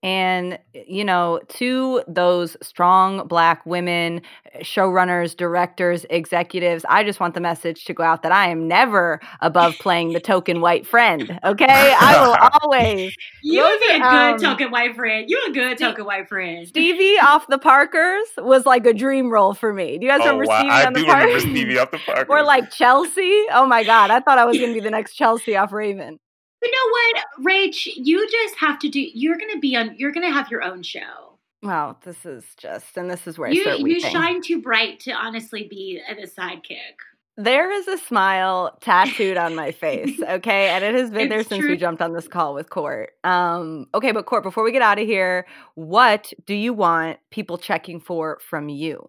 And, 0.00 0.60
you 0.72 1.04
know, 1.04 1.40
to 1.48 2.02
those 2.06 2.56
strong 2.62 3.26
black 3.26 3.66
women, 3.66 4.22
showrunners, 4.60 5.36
directors, 5.36 6.06
executives, 6.08 6.84
I 6.88 7.02
just 7.02 7.18
want 7.18 7.34
the 7.34 7.40
message 7.40 7.84
to 7.86 7.94
go 7.94 8.04
out 8.04 8.22
that 8.22 8.30
I 8.30 8.48
am 8.48 8.68
never 8.68 9.18
above 9.40 9.76
playing 9.80 10.12
the 10.12 10.20
token 10.20 10.60
white 10.60 10.86
friend. 10.86 11.40
Okay. 11.44 11.66
I 11.98 12.20
will 12.24 12.36
always. 12.62 13.12
You 13.42 13.62
would 13.62 13.80
be 13.80 13.86
a 13.86 13.98
good 13.98 14.04
um, 14.04 14.38
token 14.38 14.70
white 14.70 14.94
friend. 14.94 15.24
You 15.28 15.44
a 15.48 15.52
good 15.52 15.76
token 15.78 16.04
white 16.04 16.28
friend. 16.28 16.66
Stevie 16.68 17.18
off 17.18 17.48
the 17.48 17.58
Parkers 17.58 18.28
was 18.38 18.66
like 18.66 18.86
a 18.86 18.94
dream 18.94 19.30
role 19.30 19.52
for 19.52 19.72
me. 19.72 19.98
Do 19.98 20.06
you 20.06 20.12
guys 20.12 20.20
Oh, 20.22 20.26
remember 20.26 20.44
wow. 20.46 20.58
Stevie 20.60 20.70
I 20.70 20.86
on 20.86 20.92
the 20.92 21.00
do 21.00 21.06
remember 21.06 21.24
Parkers? 21.26 21.42
Stevie 21.42 21.78
off 21.78 21.90
the 21.90 21.98
Parkers. 21.98 22.26
Or 22.28 22.42
like 22.44 22.70
Chelsea. 22.70 23.46
Oh 23.52 23.66
my 23.66 23.82
God. 23.82 24.12
I 24.12 24.20
thought 24.20 24.38
I 24.38 24.44
was 24.44 24.56
going 24.58 24.70
to 24.70 24.74
be 24.74 24.80
the 24.80 24.90
next 24.90 25.14
Chelsea 25.14 25.56
off 25.56 25.72
Raven. 25.72 26.20
You 26.62 26.70
know 26.70 26.90
what, 26.90 27.46
Rach? 27.46 27.88
You 27.94 28.28
just 28.30 28.56
have 28.56 28.78
to 28.80 28.88
do. 28.88 29.00
You're 29.00 29.38
gonna 29.38 29.58
be 29.58 29.76
on. 29.76 29.94
You're 29.96 30.12
gonna 30.12 30.32
have 30.32 30.50
your 30.50 30.62
own 30.62 30.82
show. 30.82 31.38
Wow. 31.62 31.96
This 32.04 32.24
is 32.24 32.44
just, 32.56 32.96
and 32.96 33.10
this 33.10 33.26
is 33.26 33.36
where 33.36 33.48
I 33.48 33.52
You 33.52 33.86
you 33.86 34.00
shine 34.00 34.42
too 34.42 34.62
bright 34.62 35.00
to 35.00 35.12
honestly 35.12 35.66
be 35.68 36.00
a 36.08 36.14
sidekick. 36.26 36.98
There 37.36 37.70
is 37.70 37.86
a 37.88 37.98
smile 37.98 38.76
tattooed 38.80 39.36
on 39.36 39.54
my 39.54 39.72
face, 39.72 40.20
okay? 40.20 40.68
And 40.68 40.84
it 40.84 40.94
has 40.94 41.10
been 41.10 41.28
there 41.28 41.42
since 41.42 41.60
true. 41.60 41.70
we 41.70 41.76
jumped 41.76 42.02
on 42.02 42.12
this 42.12 42.28
call 42.28 42.54
with 42.54 42.70
Court. 42.70 43.10
Um, 43.24 43.86
okay, 43.94 44.12
but 44.12 44.26
Court, 44.26 44.42
before 44.42 44.64
we 44.64 44.72
get 44.72 44.82
out 44.82 44.98
of 44.98 45.06
here, 45.06 45.46
what 45.74 46.32
do 46.46 46.54
you 46.54 46.72
want 46.72 47.18
people 47.30 47.58
checking 47.58 48.00
for 48.00 48.38
from 48.40 48.68
you? 48.68 49.08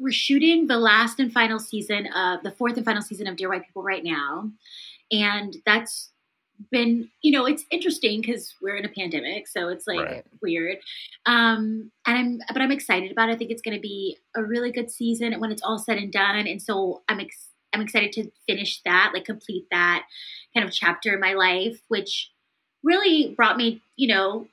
we're 0.00 0.10
shooting 0.10 0.66
the 0.66 0.78
last 0.78 1.20
and 1.20 1.32
final 1.32 1.58
season 1.58 2.06
of 2.14 2.42
the 2.42 2.50
fourth 2.50 2.76
and 2.76 2.86
final 2.86 3.02
season 3.02 3.26
of 3.26 3.36
Dear 3.36 3.50
White 3.50 3.66
People 3.66 3.82
right 3.82 4.02
now, 4.02 4.50
and 5.12 5.56
that's 5.66 6.09
been 6.70 7.08
you 7.22 7.32
know 7.32 7.46
it's 7.46 7.64
interesting 7.70 8.20
because 8.20 8.54
we're 8.62 8.76
in 8.76 8.84
a 8.84 8.88
pandemic, 8.88 9.48
so 9.48 9.68
it's 9.68 9.86
like 9.86 10.00
Right. 10.00 10.24
weird. 10.42 10.78
Um, 11.26 11.90
and 12.06 12.18
I'm 12.18 12.38
but 12.52 12.62
I'm 12.62 12.72
excited 12.72 13.10
about 13.12 13.28
it. 13.28 13.32
I 13.32 13.36
think 13.36 13.50
it's 13.50 13.62
going 13.62 13.76
to 13.76 13.80
be 13.80 14.18
a 14.36 14.42
really 14.42 14.70
good 14.72 14.90
season 14.90 15.38
when 15.40 15.50
it's 15.52 15.62
all 15.62 15.78
said 15.78 15.98
and 15.98 16.12
done, 16.12 16.46
and 16.46 16.60
so 16.60 17.02
I'm 17.08 17.20
ex- 17.20 17.48
I'm 17.72 17.80
excited 17.80 18.12
to 18.12 18.30
finish 18.48 18.80
that, 18.84 19.12
like 19.14 19.24
complete 19.24 19.66
that 19.70 20.04
kind 20.54 20.66
of 20.66 20.72
chapter 20.74 21.14
in 21.14 21.20
my 21.20 21.34
life, 21.34 21.80
which 21.88 22.30
really 22.82 23.34
brought 23.36 23.56
me, 23.56 23.80
you 23.96 24.08
know, 24.08 24.46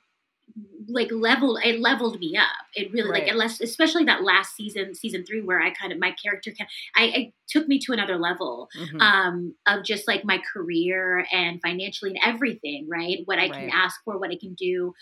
like 0.88 1.10
leveled 1.12 1.58
it 1.64 1.80
leveled 1.80 2.18
me 2.18 2.36
up. 2.36 2.46
It 2.74 2.90
really 2.92 3.10
like 3.10 3.22
Right. 3.24 3.32
unless 3.32 3.60
especially 3.60 4.04
that 4.04 4.22
last 4.24 4.56
season 4.56 4.94
season 4.94 5.24
three 5.26 5.42
where 5.42 5.60
i 5.60 5.70
kind 5.70 5.92
of 5.92 5.98
my 5.98 6.12
character 6.12 6.50
kind 6.56 6.68
I, 6.96 7.02
I 7.04 7.32
took 7.48 7.68
me 7.68 7.78
to 7.80 7.92
another 7.92 8.16
level 8.16 8.68
Mhm. 8.76 9.00
um 9.02 9.54
of 9.66 9.84
just 9.84 10.08
like 10.08 10.24
my 10.24 10.38
career 10.52 11.26
and 11.32 11.60
financially 11.60 12.10
and 12.12 12.20
everything 12.24 12.86
right? 12.88 13.18
What 13.26 13.38
i 13.38 13.48
can 13.48 13.70
ask 13.70 14.02
for 14.04 14.18
what 14.18 14.30
i 14.30 14.36
can 14.36 14.54
do. 14.54 14.94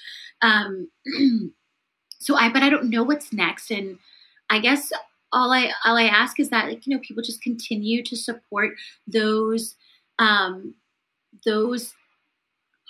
Um 0.43 0.89
so 2.19 2.35
i 2.37 2.49
but 2.53 2.63
i 2.63 2.71
don't 2.71 2.91
know 2.91 3.03
what's 3.03 3.33
next. 3.33 3.71
And 3.71 3.99
i 4.51 4.59
guess 4.59 4.93
all 5.33 5.53
i 5.53 5.71
all 5.85 5.97
i 5.97 6.05
ask 6.05 6.39
is 6.41 6.51
that 6.51 6.69
like 6.69 6.87
you 6.87 6.95
know 6.95 7.01
people 7.03 7.23
just 7.23 7.43
continue 7.43 8.03
to 8.03 8.17
support 8.17 8.75
those 9.07 9.77
um 10.19 10.75
those 11.45 11.95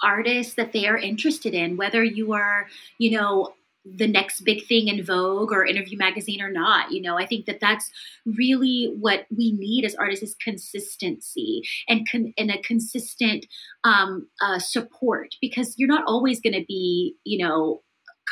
artists 0.03 0.55
that 0.55 0.72
they 0.72 0.86
are 0.86 0.97
interested 0.99 1.55
in, 1.55 1.76
whether 1.76 2.03
you 2.05 2.32
are, 2.32 2.66
you 2.99 3.11
know, 3.18 3.53
the 3.88 4.09
next 4.09 4.40
big 4.40 4.66
thing 4.66 4.88
in 4.88 5.05
Vogue 5.05 5.53
or 5.53 5.64
Interview 5.64 5.97
Magazine 5.97 6.42
or 6.42 6.51
not. 6.51 6.90
You 6.90 7.01
know, 7.03 7.16
I 7.16 7.24
think 7.24 7.47
that 7.47 7.61
that's 7.61 7.88
really 8.24 8.92
what 8.99 9.26
we 9.30 9.53
need 9.53 9.84
as 9.84 9.94
artists 9.94 10.24
is 10.24 10.36
consistency 10.42 11.62
and 11.88 12.07
con- 12.11 12.34
and 12.36 12.51
a 12.51 12.59
consistent 12.62 13.47
um, 13.84 14.26
uh, 14.40 14.59
support 14.59 15.36
because 15.40 15.74
you're 15.78 15.88
not 15.88 16.05
always 16.07 16.40
going 16.40 16.55
to 16.55 16.64
be, 16.66 17.16
you 17.24 17.38
know. 17.44 17.82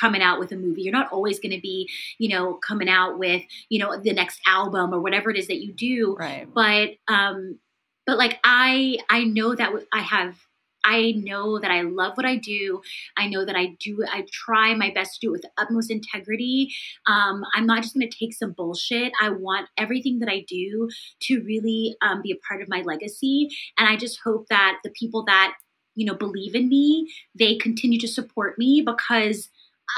Coming 0.01 0.23
out 0.23 0.41
with 0.41 0.51
a 0.51 0.57
movie, 0.57 0.83
you're 0.83 0.93
not 0.93 1.13
always 1.13 1.39
going 1.39 1.53
to 1.53 1.61
be, 1.61 1.89
you 2.19 2.29
know, 2.29 2.55
coming 2.55 2.89
out 2.89 3.17
with, 3.17 3.43
you 3.69 3.79
know, 3.79 3.97
the 3.97 4.13
next 4.13 4.41
album 4.45 4.93
or 4.93 4.99
whatever 4.99 5.31
it 5.31 5.37
is 5.37 5.47
that 5.47 5.63
you 5.63 5.73
do 5.73 6.17
Right. 6.19 6.53
but 6.53 6.91
um 7.07 7.61
but 8.05 8.19
like 8.19 8.41
i 8.43 8.99
i 9.09 9.23
know 9.23 9.55
that 9.55 9.71
i 9.93 10.01
have 10.01 10.37
i 10.85 11.13
know 11.13 11.59
that 11.59 11.71
i 11.71 11.81
love 11.83 12.17
what 12.17 12.27
i 12.27 12.37
do 12.37 12.81
i 13.17 13.27
know 13.27 13.45
that 13.45 13.57
i 13.57 13.75
do 13.81 14.05
i 14.11 14.25
try 14.33 14.75
my 14.75 14.91
best 14.91 15.15
to 15.15 15.27
do 15.27 15.31
it 15.31 15.33
with 15.33 15.43
the 15.43 15.51
utmost 15.59 15.91
integrity 15.91 16.73
um 17.07 17.43
i'm 17.55 17.67
not 17.67 17.83
just 17.83 17.95
going 17.95 18.09
to 18.09 18.19
take 18.19 18.33
some 18.35 18.53
bullshit 18.53 19.13
i 19.21 19.29
want 19.29 19.69
everything 19.79 20.19
that 20.19 20.29
i 20.29 20.45
do 20.49 20.89
to 21.21 21.43
really 21.43 21.97
um, 22.03 22.23
be 22.23 22.33
a 22.33 22.37
part 22.49 22.63
of 22.63 22.69
my 22.69 22.83
legacy 22.83 23.49
and 23.79 23.89
i 23.89 23.97
just 23.97 24.21
hope 24.23 24.47
that 24.49 24.79
the 24.85 24.91
people 24.91 25.25
that 25.25 25.55
you 25.95 26.05
know 26.05 26.15
believe 26.15 26.55
in 26.55 26.69
me 26.69 27.11
they 27.35 27.57
continue 27.57 27.99
to 27.99 28.09
support 28.09 28.59
me 28.59 28.83
because 28.85 29.49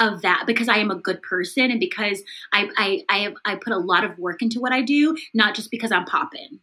of 0.00 0.22
that 0.22 0.44
because 0.46 0.68
I 0.68 0.78
am 0.78 0.90
a 0.90 0.96
good 0.96 1.22
person 1.22 1.70
and 1.70 1.80
because 1.80 2.22
I 2.52 2.68
I 2.76 3.04
I 3.08 3.18
have 3.18 3.34
I 3.44 3.54
put 3.56 3.72
a 3.72 3.78
lot 3.78 4.04
of 4.04 4.18
work 4.18 4.42
into 4.42 4.60
what 4.60 4.72
I 4.72 4.82
do, 4.82 5.16
not 5.34 5.54
just 5.54 5.70
because 5.70 5.92
I'm 5.92 6.04
popping. 6.04 6.60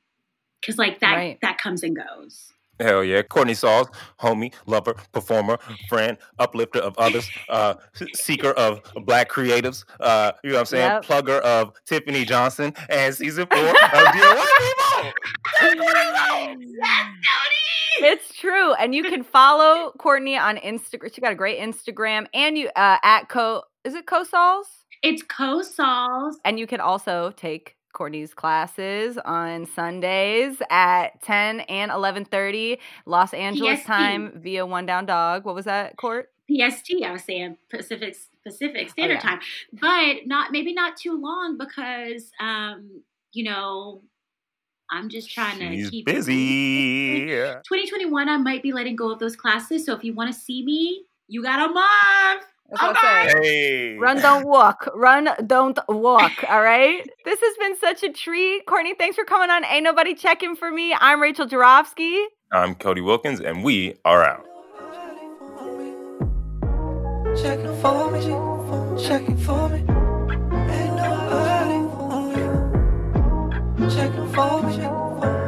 Because 0.62 0.78
like 0.78 1.00
that 1.00 1.16
Right. 1.16 1.40
that 1.42 1.58
comes 1.58 1.84
and 1.84 1.96
goes. 1.96 2.54
Hell 2.80 3.04
yeah. 3.04 3.22
Courtney 3.22 3.54
Sauls, 3.54 3.88
homie, 4.20 4.54
lover, 4.66 4.96
performer, 5.12 5.58
friend, 5.90 6.18
uplifter 6.40 6.80
of 6.80 6.98
others, 6.98 7.30
uh, 7.50 7.76
seeker 8.14 8.52
of 8.52 8.82
black 9.06 9.30
creatives, 9.30 9.86
uh, 10.00 10.32
you 10.44 10.50
know 10.52 10.56
what 10.56 10.60
I'm 10.62 10.66
saying? 10.66 10.92
Yep. 10.92 11.06
Plugger 11.06 11.40
of 11.42 11.74
Tiffany 11.86 12.26
Johnson 12.26 12.74
and 12.90 13.14
season 13.14 13.48
four 13.48 13.60
of 13.60 14.14
Dear 14.14 14.36
White 14.36 14.52
People. 14.58 15.14
It's 18.00 18.34
true. 18.36 18.74
And 18.74 18.96
you 18.96 19.04
can 19.04 19.24
follow 19.24 19.92
Courtney 20.00 20.38
on 20.38 20.58
Instagram. 20.58 21.14
She 21.14 21.22
got 21.22 21.32
a 21.32 21.36
great 21.36 21.60
Instagram. 21.60 22.28
And 22.34 22.58
you 22.58 22.70
uh 22.76 22.98
at 23.04 23.30
Co 23.30 23.64
is 23.84 23.94
it 23.94 24.06
CoSols? 24.06 24.66
It's 25.04 25.22
co-sols. 25.22 26.40
And 26.46 26.58
you 26.58 26.66
can 26.66 26.80
also 26.80 27.32
take 27.36 27.76
Courtney's 27.94 28.34
classes 28.34 29.18
on 29.24 29.66
Sundays 29.68 30.62
at 30.70 31.22
10 31.22 31.62
and 31.62 31.92
11:30 31.92 32.80
Los 33.06 33.34
Angeles 33.34 33.80
PST. 33.80 33.88
time 33.88 34.32
via 34.36 34.66
One 34.66 34.86
Down 34.86 35.06
Dog. 35.06 35.46
What 35.46 35.56
was 35.56 35.66
that, 35.66 35.96
Court? 35.98 36.30
PST, 36.50 37.04
I 37.06 37.12
was 37.12 37.24
saying 37.24 37.58
Pacific 37.70 38.18
Pacific 38.44 38.90
Standard 38.90 39.16
yeah. 39.16 39.20
Time, 39.22 39.40
but 39.72 40.28
not 40.28 40.52
maybe 40.52 40.74
not 40.74 40.98
too 40.98 41.20
long 41.20 41.58
because 41.58 42.32
um, 42.40 43.02
you 43.32 43.46
know 43.46 44.02
I'm 44.92 45.10
just 45.10 45.32
trying 45.32 45.60
to 45.60 45.90
keep 45.90 46.08
it 46.08 46.14
busy. 46.14 47.26
2021, 47.28 48.30
I 48.30 48.38
might 48.38 48.62
be 48.62 48.74
letting 48.74 48.96
go 48.96 49.12
of 49.12 49.20
those 49.20 49.36
classes. 49.36 49.86
So 49.86 49.94
if 49.94 50.04
you 50.04 50.14
want 50.14 50.34
to 50.34 50.40
see 50.40 50.64
me, 50.64 51.06
you 51.28 51.42
got 51.42 51.70
a 51.70 51.74
month. 51.74 52.53
That's 52.74 52.82
what 52.82 52.98
I 53.04 53.28
say. 53.28 53.40
Hey. 53.42 53.98
Run, 53.98 54.18
don't 54.18 54.48
walk. 54.48 54.90
Run, 54.96 55.30
don't 55.46 55.80
walk. 55.88 56.32
All 56.50 56.62
right. 56.62 57.08
This 57.26 57.40
has 57.40 57.58
been 57.58 57.78
such 57.78 58.04
a 58.04 58.12
treat. 58.12 58.66
Courtney, 58.66 58.96
thanks 58.96 59.16
for 59.16 59.26
coming 59.26 59.50
on. 59.50 59.64
Ain't 59.66 59.84
nobody 59.84 60.16
checking 60.16 60.56
for 60.56 60.72
me. 60.72 60.96
I'm 61.00 61.22
Rachel 61.22 61.48
Jarofsky. 61.48 62.26
I'm 62.52 62.76
Cody 62.76 63.02
Wilkins, 63.02 63.40
and 63.40 63.64
we 63.64 63.96
are 64.06 64.24
out. 64.24 64.46
Checking 67.36 67.76
for 67.82 68.12
me, 68.12 68.22
checking 69.02 69.38
for 69.38 69.70
me. 69.70 69.80
Ain't 69.80 70.96
nobody 70.96 71.80
on 71.98 72.30
you. 72.38 73.90
Checking 73.90 74.32
for 74.34 74.62
me, 74.64 74.78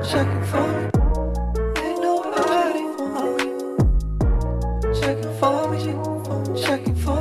checking 0.10 0.44
for 0.46 0.68
me. 0.68 0.90
Ain't 1.84 2.02
nobody 2.02 2.84
on 2.98 3.40
you. 3.40 3.54
Checking 5.00 5.34
for 5.40 5.70
me, 5.70 5.78
checking 6.60 6.96
for 6.96 7.12
me. 7.12 7.15